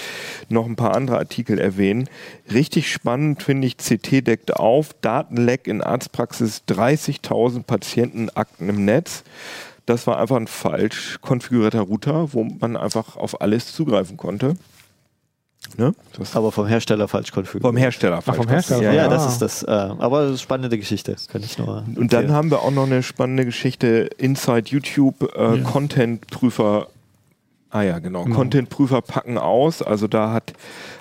noch 0.49 0.67
ein 0.67 0.77
paar 0.77 0.95
andere 0.95 1.19
Artikel 1.19 1.59
erwähnen. 1.59 2.09
Richtig 2.53 2.93
spannend 2.93 3.43
finde 3.43 3.67
ich, 3.67 3.77
CT 3.77 4.27
deckt 4.27 4.57
auf, 4.57 4.91
Datenleck 5.01 5.67
in 5.67 5.83
Arztpraxis, 5.83 6.63
30.000 6.69 7.65
Patientenakten 7.65 8.69
im 8.69 8.85
Netz. 8.85 9.25
Das 9.87 10.07
war 10.07 10.19
einfach 10.19 10.37
ein 10.37 10.47
falsch 10.47 11.19
konfigurierter 11.21 11.81
Router, 11.81 12.33
wo 12.33 12.45
man 12.45 12.77
einfach 12.77 13.17
auf 13.17 13.41
alles 13.41 13.73
zugreifen 13.73 14.17
konnte. 14.17 14.57
Ne? 15.79 15.95
Das 16.19 16.37
aber 16.37 16.53
vom 16.53 16.67
Hersteller 16.67 17.09
falsch 17.09 17.33
konfiguriert. 17.33 17.63
vom 17.63 17.77
Hersteller 17.77 18.21
falsch 18.21 18.37
vom 18.37 18.49
Hersteller, 18.49 18.81
konfiguriert. 18.81 19.07
Ja, 19.07 19.11
Ja. 19.11 19.17
das 19.17 19.33
ist 19.33 19.39
das. 19.43 19.63
Äh, 19.63 19.71
aber 19.71 20.23
das 20.25 20.33
ist 20.33 20.43
spannende 20.43 20.77
Geschichte. 20.77 21.17
Kann 21.31 21.43
ich 21.43 21.59
nur. 21.59 21.85
Und 21.97 22.13
dann 22.13 22.31
haben 22.33 22.51
wir 22.51 22.61
auch 22.61 22.71
noch 22.71 22.85
eine 22.87 23.03
spannende 23.03 23.45
Geschichte 23.47 24.11
Inside 24.19 24.65
YouTube 24.71 25.35
äh, 25.37 25.57
Ja. 25.59 25.63
Content-Prüfer. 25.65 26.89
Ah 27.71 27.83
ja, 27.83 28.01
genau. 28.01 28.25
Content-Prüfer 28.25 29.01
packen 29.01 29.39
aus. 29.39 29.81
Also 29.81 30.09
da 30.09 30.33
hat 30.33 30.53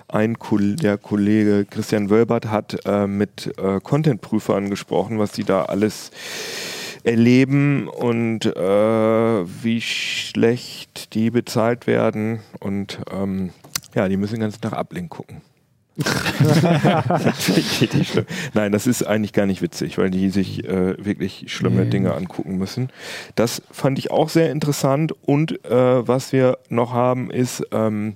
ein 0.08 0.40
Kol 0.40 0.78
der 0.78 0.98
Kollege 0.98 1.66
Christian 1.70 2.10
Wölbert 2.10 2.46
hat 2.46 2.78
äh, 2.86 3.08
mit 3.08 3.52
äh, 3.58 3.80
Content-Prüfern 3.82 4.70
gesprochen, 4.70 5.20
was 5.20 5.34
die 5.34 5.44
da 5.44 5.64
alles 5.64 6.12
erleben 7.04 7.88
und 7.90 8.46
äh, 8.46 8.56
wie 9.64 9.82
schlecht 9.82 11.14
die 11.14 11.30
bezahlt 11.32 11.88
werden. 11.88 12.40
Und 12.60 13.00
ähm, 13.12 13.50
ja, 13.96 14.08
die 14.08 14.18
müssen 14.18 14.36
den 14.36 14.42
ganzen 14.42 14.62
Tag 14.62 14.74
Ablink 14.74 15.10
gucken. 15.10 15.42
Nein, 18.54 18.72
das 18.72 18.88
ist 18.88 19.04
eigentlich 19.04 19.34
gar 19.34 19.46
nicht 19.46 19.62
witzig, 19.62 19.98
weil 19.98 20.10
die 20.10 20.30
sich 20.30 20.64
äh, 20.64 20.96
wirklich 21.04 21.46
schlimme. 21.48 21.86
Dinge 21.86 22.14
angucken 22.14 22.58
müssen. 22.58 22.90
Das 23.36 23.62
fand 23.72 24.00
ich 24.00 24.10
auch 24.10 24.30
sehr 24.30 24.52
interessant. 24.52 25.14
Und 25.24 25.66
äh, 25.66 26.08
was 26.08 26.32
wir 26.32 26.58
noch 26.70 26.94
haben, 26.94 27.30
ist 27.30 27.64
ähm, 27.72 28.16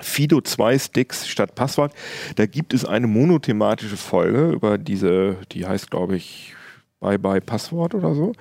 Fido 0.00 0.40
2 0.40 0.78
Sticks 0.78 1.26
statt 1.28 1.54
Passwort. 1.54 1.92
Da 2.36 2.46
gibt 2.46 2.72
es 2.74 2.84
eine 2.84 3.06
monothematische 3.06 3.96
Folge 3.96 4.50
über 4.50 4.78
diese, 4.78 5.36
die 5.52 5.66
heißt, 5.66 5.90
glaube 5.90 6.16
ich, 6.16 6.55
Bye 7.06 7.20
Bye 7.20 7.40
Passwort 7.40 7.94
oder 7.94 8.16
so. 8.16 8.32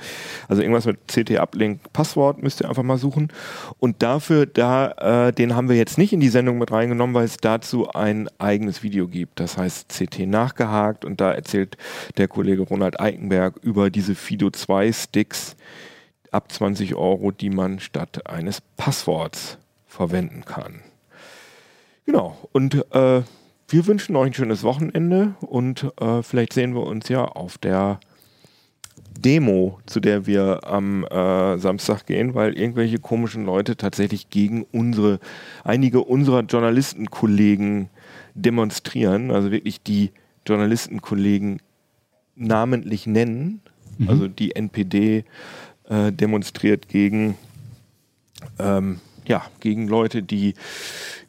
Also 0.47 0.63
irgendwas 0.63 0.87
mit 0.87 0.97
CT 1.07 1.37
Uplink 1.39 1.93
Passwort 1.93 2.41
müsst 2.41 2.61
ihr 2.61 2.67
einfach 2.67 2.81
mal 2.81 2.97
suchen. 2.97 3.31
Und 3.77 4.01
dafür, 4.01 4.47
da, 4.47 5.27
äh, 5.27 5.33
den 5.33 5.55
haben 5.55 5.69
wir 5.69 5.75
jetzt 5.75 5.99
nicht 5.99 6.13
in 6.13 6.19
die 6.19 6.29
Sendung 6.29 6.57
mit 6.57 6.71
reingenommen, 6.71 7.13
weil 7.13 7.25
es 7.25 7.37
dazu 7.37 7.89
ein 7.91 8.27
eigenes 8.39 8.81
Video 8.81 9.07
gibt. 9.07 9.39
Das 9.39 9.59
heißt 9.59 9.89
CT 9.89 10.25
nachgehakt 10.25 11.05
und 11.05 11.21
da 11.21 11.31
erzählt 11.31 11.77
der 12.17 12.27
Kollege 12.27 12.63
Ronald 12.63 12.99
Eikenberg 12.99 13.57
über 13.61 13.91
diese 13.91 14.15
Fido 14.15 14.49
2 14.49 14.91
Sticks 14.91 15.55
ab 16.31 16.51
20 16.51 16.95
Euro, 16.95 17.29
die 17.29 17.51
man 17.51 17.79
statt 17.79 18.25
eines 18.25 18.61
Passworts 18.77 19.59
verwenden 19.85 20.43
kann. 20.43 20.81
Genau. 22.07 22.35
Und 22.51 22.83
äh, 22.95 23.21
wir 23.67 23.87
wünschen 23.87 24.15
euch 24.15 24.27
ein 24.27 24.33
schönes 24.33 24.63
Wochenende 24.63 25.35
und 25.41 25.91
äh, 25.99 26.21
vielleicht 26.21 26.53
sehen 26.53 26.75
wir 26.75 26.83
uns 26.83 27.09
ja 27.09 27.25
auf 27.25 27.57
der 27.57 27.99
Demo, 29.17 29.79
zu 29.85 29.99
der 29.99 30.25
wir 30.27 30.61
am 30.65 31.05
äh, 31.05 31.57
Samstag 31.57 32.05
gehen, 32.05 32.33
weil 32.35 32.57
irgendwelche 32.57 32.99
komischen 32.99 33.45
Leute 33.45 33.77
tatsächlich 33.77 34.29
gegen 34.29 34.65
unsere, 34.71 35.19
einige 35.63 36.01
unserer 36.03 36.41
Journalistenkollegen 36.41 37.89
demonstrieren, 38.33 39.31
also 39.31 39.51
wirklich 39.51 39.81
die 39.81 40.11
Journalistenkollegen 40.45 41.61
namentlich 42.35 43.07
nennen. 43.07 43.61
Also 44.07 44.27
die 44.27 44.55
NPD 44.55 45.23
äh, 45.87 46.11
demonstriert 46.11 46.89
gegen, 46.89 47.37
ähm, 48.59 48.99
ja, 49.25 49.45
gegen 49.61 49.87
Leute, 49.87 50.21
die, 50.21 50.53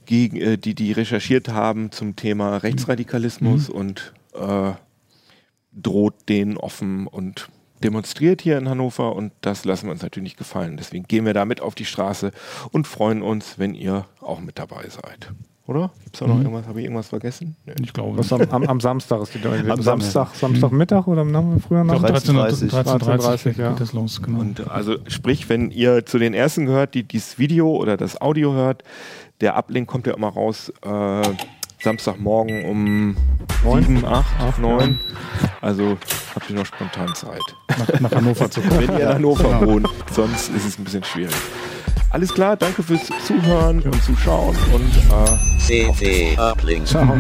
gegen, 0.05 0.37
äh, 0.37 0.59
die, 0.59 0.75
die 0.75 0.91
recherchiert 0.91 1.49
haben 1.49 1.93
zum 1.93 2.17
Thema 2.17 2.57
Rechtsradikalismus 2.57 3.69
und 3.71 4.15
äh, 4.35 4.73
droht 5.73 6.29
denen 6.29 6.57
offen 6.57 7.07
und 7.07 7.49
demonstriert 7.83 8.41
hier 8.43 8.59
in 8.59 8.69
Hannover 8.69 9.15
und 9.15 9.33
das 9.41 9.65
lassen 9.65 9.87
wir 9.87 9.93
uns 9.93 10.03
natürlich 10.03 10.25
nicht 10.31 10.39
gefallen. 10.39 10.77
Deswegen 10.77 11.05
gehen 11.07 11.25
wir 11.25 11.35
da 11.35 11.45
mit 11.45 11.61
auf 11.61 11.75
die 11.75 11.85
Straße 11.85 12.31
und 12.73 12.87
freuen 12.87 13.23
uns, 13.23 13.59
wenn 13.59 13.75
ihr 13.75 14.07
auch 14.21 14.41
mit 14.41 14.59
dabei 14.59 14.89
seid. 14.89 15.31
Oder? 15.69 15.91
Gibt 16.05 16.15
es 16.15 16.21
da 16.21 16.29
noch 16.29 16.37
Mhm. 16.37 16.43
irgendwas? 16.43 16.67
Habe 16.69 16.79
ich 16.79 16.85
irgendwas 16.85 17.09
vergessen? 17.09 17.57
Nee. 17.67 17.73
Ich 17.83 17.93
glaube. 17.93 18.17
Was 18.17 18.33
am, 18.33 18.41
am, 18.41 18.63
am 18.65 18.81
Samstag 18.81 19.21
ist 19.23 19.35
die 19.35 19.45
Am 19.45 19.69
am 19.71 19.83
Samstag, 19.83 20.33
Samstagmittag 20.35 21.09
oder 21.09 21.23
am 21.23 21.33
Nachmittag, 21.33 21.67
früher 21.67 21.83
Ich 21.83 21.89
glaube, 21.89 22.03
Nachmittag? 22.13 22.37
13.30 22.37 22.71
13.30 22.71 23.21
13.30 23.21 23.59
ja. 23.59 23.71
geht 23.71 23.81
das 23.81 23.93
los, 23.93 24.23
genau. 24.23 24.39
Und 24.41 24.71
also 24.71 24.97
sprich, 25.09 25.49
wenn 25.49 25.73
ihr 25.73 26.07
zu 26.07 26.19
den 26.19 26.35
ersten 26.35 26.67
gehört, 26.67 26.95
die 26.95 27.03
dieses 27.03 27.39
Video 27.41 27.69
oder 27.75 27.97
das 27.97 28.21
Audio 28.21 28.53
hört, 28.53 28.85
der 29.41 29.57
Uplink 29.59 29.89
kommt 29.89 30.07
ja 30.07 30.15
immer 30.15 30.29
raus 30.29 30.73
äh, 30.85 31.23
Samstagmorgen 31.83 32.65
um 32.65 33.17
Neun? 33.65 33.85
7, 33.85 34.05
8, 34.05 34.25
Acht, 34.41 34.59
9. 34.59 34.99
Also 35.61 35.97
habt 36.35 36.51
ihr 36.51 36.57
noch 36.57 36.67
spontan 36.67 37.15
Zeit. 37.15 37.41
nach, 37.69 38.01
nach 38.01 38.11
Hannover 38.13 38.51
zu 38.51 38.61
kommen. 38.61 38.81
Wenn 38.89 38.99
ihr 38.99 39.09
in 39.09 39.15
Hannover 39.15 39.67
wohnt, 39.67 39.89
sonst 40.13 40.51
ist 40.51 40.67
es 40.67 40.79
ein 40.79 40.85
bisschen 40.85 41.05
schwierig. 41.05 41.35
Alles 42.11 42.33
klar, 42.33 42.57
danke 42.57 42.83
fürs 42.83 43.09
Zuhören 43.27 43.83
und 43.83 44.03
Zuschauen 44.03 44.57
und 44.73 44.97
äh, 45.13 45.93
CT 45.93 46.39
Uplink. 46.39 46.87
Ciao. 46.87 47.17